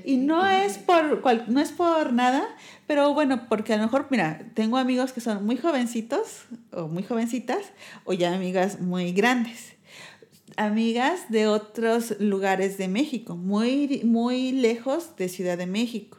Y 0.06 0.18
no 0.18 0.46
es 0.46 0.78
por, 0.78 1.22
no 1.50 1.60
es 1.62 1.72
por 1.72 2.14
nada, 2.14 2.44
pero 2.88 3.14
bueno, 3.14 3.48
porque 3.48 3.74
a 3.74 3.78
lo 3.78 3.84
mejor, 3.84 4.08
mira, 4.10 4.46
tengo 4.54 4.78
amigos 4.78 5.14
que 5.14 5.22
son 5.22 5.46
muy 5.46 5.58
jovencitos 5.58 6.46
o 6.72 6.88
muy 6.88 7.04
jovencitas 7.04 7.72
o 8.06 8.14
ya 8.14 8.34
amigas 8.34 8.80
muy 8.80 9.12
grandes. 9.14 9.74
Amigas 10.58 11.30
de 11.30 11.48
otros 11.48 12.20
lugares 12.20 12.78
de 12.78 12.88
México, 12.88 13.36
muy, 13.36 14.02
muy 14.04 14.52
lejos 14.52 15.16
de 15.16 15.30
Ciudad 15.30 15.58
de 15.58 15.66
México. 15.66 16.18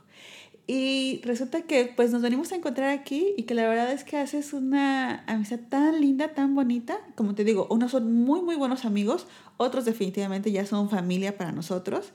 Y 0.66 1.20
resulta 1.24 1.62
que 1.62 1.92
pues 1.94 2.10
nos 2.10 2.22
venimos 2.22 2.50
a 2.52 2.56
encontrar 2.56 2.88
aquí 2.88 3.34
y 3.36 3.42
que 3.42 3.54
la 3.54 3.68
verdad 3.68 3.92
es 3.92 4.02
que 4.02 4.16
haces 4.16 4.54
una 4.54 5.22
amistad 5.26 5.60
tan 5.68 6.00
linda, 6.00 6.28
tan 6.28 6.54
bonita. 6.54 6.98
Como 7.16 7.34
te 7.34 7.44
digo, 7.44 7.66
unos 7.68 7.90
son 7.90 8.10
muy, 8.24 8.40
muy 8.40 8.56
buenos 8.56 8.86
amigos, 8.86 9.26
otros 9.58 9.84
definitivamente 9.84 10.50
ya 10.52 10.64
son 10.64 10.88
familia 10.88 11.36
para 11.36 11.52
nosotros. 11.52 12.12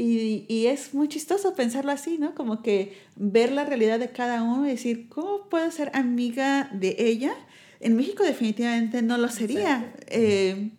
Y, 0.00 0.46
y, 0.48 0.66
es 0.66 0.94
muy 0.94 1.08
chistoso 1.08 1.54
pensarlo 1.54 1.92
así, 1.92 2.16
¿no? 2.16 2.34
Como 2.34 2.62
que 2.62 2.96
ver 3.16 3.52
la 3.52 3.66
realidad 3.66 3.98
de 3.98 4.08
cada 4.08 4.42
uno 4.42 4.66
y 4.66 4.70
decir, 4.70 5.10
¿cómo 5.10 5.48
puedo 5.50 5.70
ser 5.70 5.90
amiga 5.92 6.70
de 6.72 6.96
ella? 6.98 7.34
En 7.80 7.96
México 7.96 8.22
definitivamente 8.22 9.02
no 9.02 9.18
lo 9.18 9.28
sería. 9.28 9.92
Eh, 10.06 10.70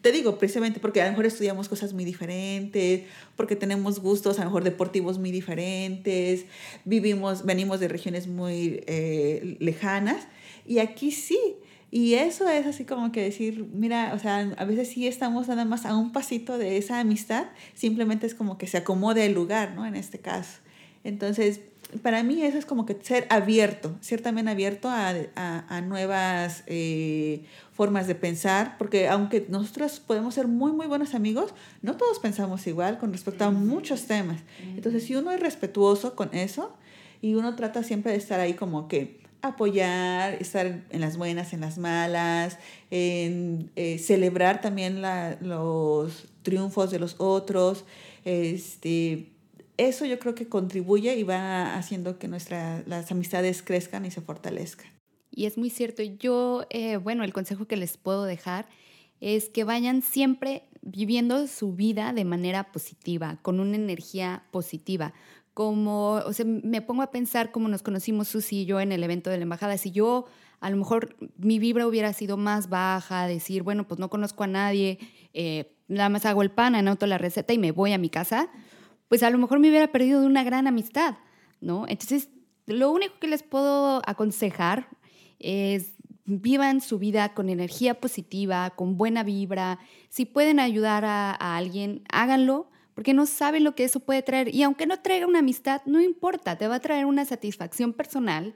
te 0.00 0.12
digo, 0.12 0.38
precisamente 0.38 0.80
porque 0.80 1.02
a 1.02 1.04
lo 1.04 1.10
mejor 1.10 1.26
estudiamos 1.26 1.68
cosas 1.68 1.92
muy 1.92 2.04
diferentes, 2.04 3.02
porque 3.36 3.54
tenemos 3.54 4.00
gustos 4.00 4.38
a 4.38 4.44
lo 4.44 4.50
mejor 4.50 4.64
deportivos 4.64 5.18
muy 5.18 5.30
diferentes, 5.30 6.46
vivimos, 6.86 7.44
venimos 7.44 7.80
de 7.80 7.88
regiones 7.88 8.26
muy 8.28 8.82
eh, 8.86 9.56
lejanas, 9.60 10.26
y 10.66 10.78
aquí 10.78 11.10
sí. 11.10 11.38
Y 11.94 12.14
eso 12.14 12.48
es 12.48 12.66
así 12.66 12.84
como 12.84 13.12
que 13.12 13.22
decir, 13.22 13.70
mira, 13.72 14.14
o 14.14 14.18
sea, 14.18 14.52
a 14.58 14.64
veces 14.64 14.88
sí 14.88 15.06
estamos 15.06 15.46
nada 15.46 15.64
más 15.64 15.86
a 15.86 15.96
un 15.96 16.10
pasito 16.10 16.58
de 16.58 16.76
esa 16.76 16.98
amistad, 16.98 17.46
simplemente 17.72 18.26
es 18.26 18.34
como 18.34 18.58
que 18.58 18.66
se 18.66 18.78
acomode 18.78 19.24
el 19.24 19.32
lugar, 19.32 19.76
¿no? 19.76 19.86
En 19.86 19.94
este 19.94 20.18
caso. 20.18 20.58
Entonces, 21.04 21.60
para 22.02 22.24
mí 22.24 22.42
eso 22.42 22.58
es 22.58 22.66
como 22.66 22.84
que 22.84 22.98
ser 23.00 23.28
abierto, 23.30 23.94
ciertamente 24.00 24.50
abierto 24.50 24.88
a, 24.88 25.10
a, 25.36 25.64
a 25.68 25.80
nuevas 25.82 26.64
eh, 26.66 27.44
formas 27.72 28.08
de 28.08 28.16
pensar, 28.16 28.76
porque 28.76 29.06
aunque 29.06 29.46
nosotros 29.48 30.00
podemos 30.00 30.34
ser 30.34 30.48
muy, 30.48 30.72
muy 30.72 30.88
buenos 30.88 31.14
amigos, 31.14 31.54
no 31.80 31.96
todos 31.96 32.18
pensamos 32.18 32.66
igual 32.66 32.98
con 32.98 33.12
respecto 33.12 33.44
a 33.44 33.52
muchos 33.52 34.06
temas. 34.06 34.40
Entonces, 34.74 35.04
si 35.04 35.14
uno 35.14 35.30
es 35.30 35.38
respetuoso 35.38 36.16
con 36.16 36.34
eso 36.34 36.74
y 37.22 37.34
uno 37.34 37.54
trata 37.54 37.84
siempre 37.84 38.10
de 38.10 38.18
estar 38.18 38.40
ahí 38.40 38.54
como 38.54 38.88
que 38.88 39.22
apoyar, 39.48 40.34
estar 40.34 40.84
en 40.90 41.00
las 41.00 41.16
buenas, 41.16 41.52
en 41.52 41.60
las 41.60 41.78
malas, 41.78 42.58
en 42.90 43.70
eh, 43.76 43.98
celebrar 43.98 44.60
también 44.60 45.02
la, 45.02 45.38
los 45.40 46.26
triunfos 46.42 46.90
de 46.90 46.98
los 46.98 47.16
otros, 47.18 47.84
este 48.24 49.34
eso 49.76 50.04
yo 50.04 50.18
creo 50.18 50.34
que 50.34 50.48
contribuye 50.48 51.16
y 51.16 51.22
va 51.24 51.74
haciendo 51.76 52.18
que 52.18 52.28
nuestra, 52.28 52.84
las 52.86 53.10
amistades 53.10 53.62
crezcan 53.62 54.04
y 54.04 54.10
se 54.10 54.20
fortalezcan. 54.20 54.86
Y 55.30 55.46
es 55.46 55.58
muy 55.58 55.70
cierto. 55.70 56.02
Yo, 56.02 56.64
eh, 56.70 56.96
bueno, 56.96 57.24
el 57.24 57.32
consejo 57.32 57.66
que 57.66 57.76
les 57.76 57.96
puedo 57.96 58.24
dejar 58.24 58.68
es 59.20 59.48
que 59.48 59.64
vayan 59.64 60.02
siempre 60.02 60.64
viviendo 60.82 61.46
su 61.48 61.72
vida 61.72 62.12
de 62.12 62.24
manera 62.24 62.70
positiva, 62.70 63.38
con 63.42 63.58
una 63.58 63.74
energía 63.74 64.44
positiva. 64.52 65.12
Como, 65.54 66.14
o 66.14 66.32
sea, 66.32 66.44
me 66.44 66.82
pongo 66.82 67.02
a 67.02 67.10
pensar 67.10 67.52
cómo 67.52 67.68
nos 67.68 67.82
conocimos 67.82 68.28
Susi 68.28 68.62
y 68.62 68.64
yo 68.66 68.80
en 68.80 68.92
el 68.92 69.02
evento 69.04 69.30
de 69.30 69.38
la 69.38 69.44
embajada. 69.44 69.78
Si 69.78 69.92
yo, 69.92 70.26
a 70.60 70.68
lo 70.68 70.76
mejor 70.76 71.16
mi 71.38 71.58
vibra 71.58 71.86
hubiera 71.86 72.12
sido 72.12 72.36
más 72.36 72.68
baja, 72.68 73.26
decir, 73.26 73.62
bueno, 73.62 73.86
pues 73.86 74.00
no 74.00 74.10
conozco 74.10 74.42
a 74.42 74.48
nadie, 74.48 74.98
eh, 75.32 75.76
nada 75.88 76.08
más 76.08 76.26
hago 76.26 76.42
el 76.42 76.50
pan, 76.50 76.74
anoto 76.74 77.06
la 77.06 77.18
receta 77.18 77.52
y 77.52 77.58
me 77.58 77.70
voy 77.72 77.92
a 77.92 77.98
mi 77.98 78.10
casa, 78.10 78.48
pues 79.08 79.22
a 79.22 79.30
lo 79.30 79.38
mejor 79.38 79.60
me 79.60 79.68
hubiera 79.68 79.92
perdido 79.92 80.20
de 80.20 80.26
una 80.26 80.42
gran 80.42 80.66
amistad, 80.66 81.16
¿no? 81.60 81.86
Entonces, 81.88 82.30
lo 82.66 82.90
único 82.90 83.18
que 83.20 83.28
les 83.28 83.42
puedo 83.42 84.02
aconsejar 84.06 84.88
es 85.38 85.94
vivan 86.24 86.80
su 86.80 86.98
vida 86.98 87.34
con 87.34 87.48
energía 87.48 88.00
positiva, 88.00 88.70
con 88.70 88.96
buena 88.96 89.22
vibra. 89.22 89.78
Si 90.08 90.24
pueden 90.24 90.58
ayudar 90.58 91.04
a, 91.04 91.56
alguien, 91.56 92.02
háganlo, 92.10 92.70
porque 92.94 93.14
no 93.14 93.26
saben 93.26 93.64
lo 93.64 93.74
que 93.74 93.84
eso 93.84 94.00
puede 94.00 94.22
traer. 94.22 94.54
Y 94.54 94.62
aunque 94.62 94.86
no 94.86 95.00
traiga 95.00 95.26
una 95.26 95.40
amistad, 95.40 95.82
no 95.84 96.00
importa, 96.00 96.56
te 96.56 96.68
va 96.68 96.76
a 96.76 96.80
traer 96.80 97.06
una 97.06 97.24
satisfacción 97.24 97.92
personal. 97.92 98.54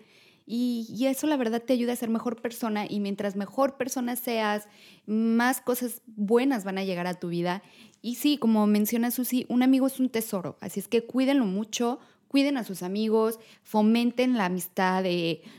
Y, 0.50 1.04
eso 1.04 1.26
la 1.26 1.36
verdad 1.36 1.62
te 1.62 1.74
ayuda 1.74 1.92
a 1.92 1.96
ser 1.96 2.08
mejor 2.08 2.40
persona 2.40 2.86
y 2.88 3.00
mientras 3.00 3.36
mejor 3.36 3.76
persona 3.76 4.16
seas, 4.16 4.66
más 5.04 5.60
cosas 5.60 6.00
buenas 6.06 6.64
van 6.64 6.78
a 6.78 6.84
llegar 6.84 7.06
a 7.06 7.20
tu 7.20 7.28
vida. 7.28 7.62
Y 8.00 8.14
sí, 8.14 8.38
como 8.38 8.66
menciona 8.66 9.10
Susi, 9.10 9.44
un 9.50 9.62
amigo 9.62 9.86
es 9.86 10.00
un 10.00 10.08
tesoro, 10.08 10.56
así 10.62 10.80
es 10.80 10.88
que 10.88 11.04
cuídenlo 11.04 11.44
mucho, 11.44 11.98
cuiden 12.28 12.56
a 12.56 12.64
sus 12.64 12.82
amigos, 12.82 13.38
fomenten 13.62 14.38
la 14.38 14.46
amistad. 14.46 15.04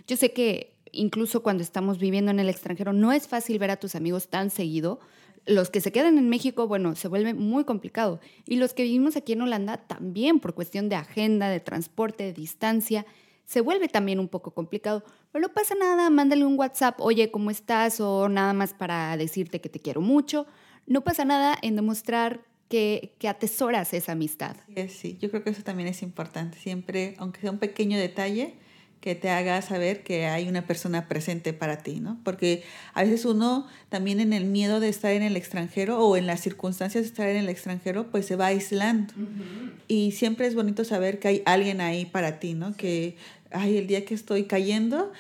yo 0.08 0.18
sé 0.18 0.34
que 0.34 0.74
incluso 0.92 1.44
cuando 1.44 1.62
estamos 1.62 2.00
viviendo 2.00 2.32
en 2.32 2.40
el 2.40 2.50
extranjero 2.50 2.92
no 2.92 3.12
es 3.12 3.28
fácil 3.28 3.60
ver 3.60 3.70
a 3.70 3.78
tus 3.78 3.94
amigos 3.94 4.30
tan 4.30 4.50
seguido. 4.50 5.00
Los 5.46 5.70
que 5.70 5.82
se 5.82 5.92
quedan 5.92 6.18
en 6.18 6.30
México, 6.30 6.68
bueno, 6.68 6.96
se 6.96 7.08
vuelve 7.08 7.34
muy 7.34 7.64
complicado. 7.64 8.20
Y 8.46 8.58
los 8.58 8.74
que 8.74 8.84
vivimos 8.84 9.16
aquí 9.16 9.34
en 9.34 9.42
Holanda 9.42 9.78
también, 9.78 10.40
por 10.40 10.54
cuestión 10.54 10.90
de 10.90 10.96
agenda, 10.96 11.50
de 11.50 11.60
transporte, 11.60 12.24
de 12.24 12.34
distancia, 12.34 13.06
se 13.46 13.62
vuelve 13.62 13.88
también 13.88 14.20
un 14.20 14.28
poco 14.28 14.52
complicado. 14.52 15.04
Pero 15.32 15.48
no 15.48 15.54
pasa 15.54 15.76
nada, 15.76 16.10
mándale 16.10 16.46
un 16.46 16.58
WhatsApp, 16.58 17.00
oye, 17.02 17.32
¿cómo 17.32 17.52
estás? 17.52 18.00
O 18.00 18.30
nada 18.30 18.54
más 18.54 18.74
para 18.74 19.18
decirte 19.18 19.62
que 19.62 19.70
te 19.70 19.80
quiero 19.80 20.02
mucho 20.02 20.46
no 20.90 21.02
pasa 21.02 21.24
nada 21.24 21.58
en 21.62 21.76
demostrar 21.76 22.42
que, 22.68 23.16
que, 23.20 23.28
atesoras 23.28 23.94
esa 23.94 24.12
amistad. 24.12 24.58
Sí, 24.76 24.90
sí, 24.90 25.18
yo 25.20 25.30
creo 25.30 25.44
que 25.44 25.52
eso 25.52 25.64
también 25.64 25.88
es 25.88 26.02
importante. 26.02 26.58
Siempre, 26.58 27.16
aunque 27.20 27.42
sea 27.42 27.52
un 27.52 27.60
pequeño 27.60 27.98
detalle, 27.98 28.56
que 29.02 29.16
te 29.16 29.30
haga 29.30 29.62
saber 29.62 30.04
que 30.04 30.26
hay 30.26 30.50
una 30.50 30.68
persona 30.68 31.08
presente 31.08 31.54
para 31.54 31.78
ti, 31.78 32.00
¿no? 32.00 32.20
Porque 32.24 32.64
a 32.94 33.04
veces 33.04 33.24
uno 33.26 33.66
también 33.88 34.20
en 34.20 34.34
el 34.34 34.46
miedo 34.46 34.80
de 34.80 34.90
estar 34.90 35.12
en 35.12 35.24
el 35.24 35.38
extranjero 35.38 36.00
o 36.00 36.18
en 36.18 36.28
las 36.28 36.42
circunstancias 36.42 37.04
de 37.04 37.08
estar 37.08 37.30
en 37.30 37.38
el 37.38 37.50
extranjero, 37.50 38.12
pues 38.12 38.26
se 38.26 38.36
va 38.36 38.48
aislando. 38.48 39.14
Y 39.88 40.12
siempre 40.12 40.48
es 40.48 40.56
bonito 40.56 40.84
saber 40.84 41.20
que 41.20 41.30
hay 41.30 41.44
alguien 41.46 41.80
ahí 41.80 42.06
para 42.06 42.40
ti, 42.40 42.54
¿no? 42.54 42.76
Que, 42.76 43.16
ay, 43.52 43.78
el 43.78 43.88
día 43.88 44.04
que 44.04 44.14
estoy 44.14 44.44
cayendo, 44.44 45.14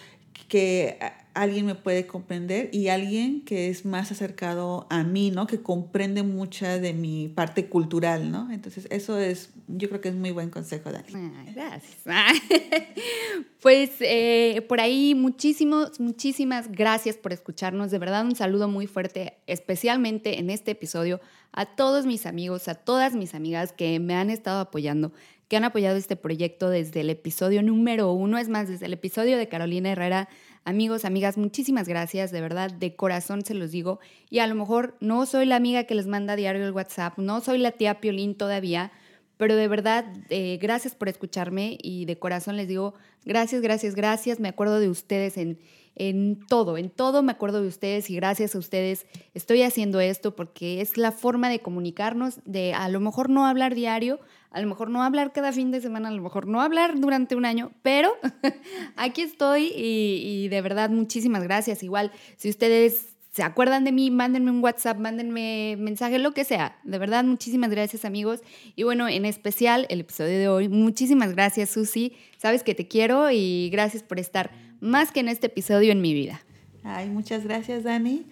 que 0.49 0.97
alguien 1.39 1.65
me 1.65 1.75
puede 1.75 2.05
comprender 2.05 2.69
y 2.73 2.89
alguien 2.89 3.45
que 3.45 3.69
es 3.69 3.85
más 3.85 4.11
acercado 4.11 4.87
a 4.89 5.03
mí, 5.03 5.31
¿no? 5.31 5.47
Que 5.47 5.61
comprende 5.61 6.21
mucha 6.21 6.79
de 6.79 6.93
mi 6.93 7.29
parte 7.29 7.69
cultural, 7.69 8.29
¿no? 8.29 8.51
Entonces, 8.51 8.87
eso 8.91 9.17
es, 9.17 9.51
yo 9.67 9.87
creo 9.87 10.01
que 10.01 10.09
es 10.09 10.15
muy 10.15 10.31
buen 10.31 10.49
consejo, 10.49 10.91
Dani. 10.91 11.31
gracias. 11.55 11.97
pues 13.61 13.91
eh, 14.01 14.65
por 14.67 14.81
ahí, 14.81 15.15
muchísimos, 15.15 16.01
muchísimas 16.01 16.69
gracias 16.69 17.15
por 17.15 17.31
escucharnos. 17.31 17.89
De 17.89 17.99
verdad, 17.99 18.25
un 18.25 18.35
saludo 18.35 18.67
muy 18.67 18.85
fuerte, 18.85 19.37
especialmente 19.47 20.39
en 20.39 20.49
este 20.49 20.71
episodio, 20.71 21.21
a 21.53 21.65
todos 21.65 22.05
mis 22.05 22.25
amigos, 22.25 22.67
a 22.67 22.75
todas 22.75 23.15
mis 23.15 23.33
amigas 23.33 23.71
que 23.71 23.97
me 24.01 24.15
han 24.15 24.29
estado 24.29 24.59
apoyando 24.59 25.13
que 25.47 25.57
han 25.57 25.63
apoyado 25.63 25.97
este 25.97 26.15
proyecto 26.15 26.69
desde 26.69 27.01
el 27.01 27.09
episodio 27.09 27.63
número 27.63 28.13
uno, 28.13 28.37
es 28.37 28.49
más, 28.49 28.69
desde 28.69 28.85
el 28.85 28.93
episodio 28.93 29.35
de 29.35 29.49
Carolina 29.49 29.91
Herrera. 29.91 30.29
Amigos, 30.65 31.05
amigas, 31.05 31.37
muchísimas 31.37 31.87
gracias, 31.87 32.31
de 32.31 32.41
verdad, 32.41 32.71
de 32.71 32.95
corazón 32.95 33.43
se 33.43 33.53
los 33.53 33.71
digo. 33.71 33.99
Y 34.29 34.39
a 34.39 34.47
lo 34.47 34.55
mejor 34.55 34.95
no 34.99 35.25
soy 35.25 35.45
la 35.45 35.55
amiga 35.55 35.85
que 35.85 35.95
les 35.95 36.07
manda 36.07 36.35
diario 36.35 36.65
el 36.65 36.71
WhatsApp, 36.73 37.17
no 37.17 37.41
soy 37.41 37.57
la 37.57 37.71
tía 37.71 37.99
Piolín 38.01 38.35
todavía, 38.35 38.91
pero 39.37 39.55
de 39.55 39.69
verdad, 39.69 40.05
eh, 40.29 40.59
gracias 40.61 40.95
por 40.95 41.07
escucharme 41.07 41.77
y 41.81 42.03
de 42.05 42.19
corazón 42.19 42.57
les 42.57 42.67
digo, 42.67 42.93
gracias, 43.23 43.61
gracias, 43.61 43.95
gracias. 43.95 44.41
Me 44.41 44.49
acuerdo 44.49 44.81
de 44.81 44.89
ustedes 44.89 45.37
en, 45.37 45.59
en 45.95 46.45
todo, 46.45 46.77
en 46.77 46.89
todo 46.89 47.23
me 47.23 47.31
acuerdo 47.31 47.61
de 47.61 47.67
ustedes 47.67 48.09
y 48.09 48.15
gracias 48.15 48.53
a 48.53 48.59
ustedes 48.59 49.05
estoy 49.33 49.61
haciendo 49.61 50.01
esto 50.01 50.35
porque 50.35 50.81
es 50.81 50.97
la 50.97 51.13
forma 51.13 51.49
de 51.49 51.59
comunicarnos, 51.59 52.39
de 52.45 52.73
a 52.73 52.89
lo 52.89 52.99
mejor 52.99 53.29
no 53.29 53.45
hablar 53.45 53.75
diario, 53.75 54.19
a 54.51 54.61
lo 54.61 54.67
mejor 54.67 54.89
no 54.89 55.03
hablar 55.03 55.31
cada 55.31 55.51
fin 55.51 55.71
de 55.71 55.81
semana, 55.81 56.09
a 56.09 56.11
lo 56.11 56.21
mejor 56.21 56.47
no 56.47 56.61
hablar 56.61 56.99
durante 56.99 57.35
un 57.35 57.45
año, 57.45 57.71
pero 57.81 58.11
aquí 58.95 59.21
estoy 59.21 59.71
y, 59.75 60.47
de 60.49 60.61
verdad 60.61 60.89
muchísimas 60.89 61.43
gracias. 61.43 61.83
Igual, 61.83 62.11
si 62.37 62.49
ustedes 62.49 63.15
se 63.31 63.43
acuerdan 63.43 63.83
de 63.83 63.91
mí, 63.91 64.09
mándenme 64.09 64.49
un 64.49 64.63
WhatsApp, 64.63 64.97
mándenme 64.97 65.75
mensaje, 65.77 66.17
lo 66.17 66.33
que 66.33 66.43
sea. 66.43 66.79
De 66.83 66.97
verdad, 66.97 67.23
muchísimas 67.23 67.69
gracias 67.69 68.03
amigos. 68.05 68.41
Y 68.75 68.83
bueno, 68.83 69.07
en 69.07 69.25
especial 69.25 69.85
el 69.89 69.99
episodio 70.01 70.39
de 70.39 70.47
hoy, 70.47 70.67
muchísimas 70.67 71.33
gracias 71.33 71.69
Susi. 71.69 72.13
Sabes 72.37 72.63
que 72.63 72.73
te 72.73 72.87
quiero 72.87 73.29
y 73.29 73.69
gracias 73.71 74.01
por 74.01 74.19
estar 74.19 74.51
más 74.79 75.11
que 75.11 75.19
en 75.19 75.29
este 75.29 75.47
episodio 75.47 75.91
en 75.91 76.01
mi 76.01 76.13
vida. 76.13 76.41
Ay, 76.83 77.09
muchas 77.09 77.43
gracias 77.43 77.83
Dani 77.83 78.25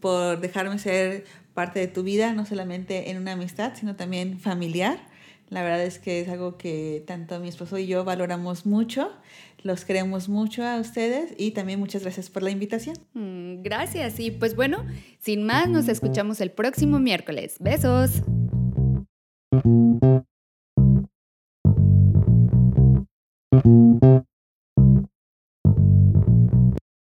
por 0.00 0.40
dejarme 0.40 0.78
ser 0.78 1.24
parte 1.54 1.80
de 1.80 1.88
tu 1.88 2.02
vida, 2.02 2.32
no 2.32 2.44
solamente 2.46 3.10
en 3.10 3.18
una 3.18 3.32
amistad, 3.32 3.72
sino 3.74 3.96
también 3.96 4.38
familiar. 4.38 4.98
La 5.48 5.62
verdad 5.62 5.82
es 5.82 5.98
que 5.98 6.20
es 6.20 6.28
algo 6.28 6.56
que 6.56 7.04
tanto 7.06 7.38
mi 7.40 7.48
esposo 7.48 7.78
y 7.78 7.86
yo 7.86 8.04
valoramos 8.04 8.66
mucho. 8.66 9.10
Los 9.62 9.84
queremos 9.84 10.28
mucho 10.28 10.62
a 10.62 10.78
ustedes 10.78 11.34
y 11.38 11.52
también 11.52 11.80
muchas 11.80 12.02
gracias 12.02 12.28
por 12.28 12.42
la 12.42 12.50
invitación. 12.50 12.96
Mm, 13.14 13.62
gracias 13.62 14.20
y 14.20 14.30
pues 14.30 14.56
bueno, 14.56 14.84
sin 15.20 15.44
más 15.44 15.68
nos 15.68 15.88
escuchamos 15.88 16.40
el 16.40 16.50
próximo 16.50 16.98
miércoles. 16.98 17.56
Besos. 17.60 18.22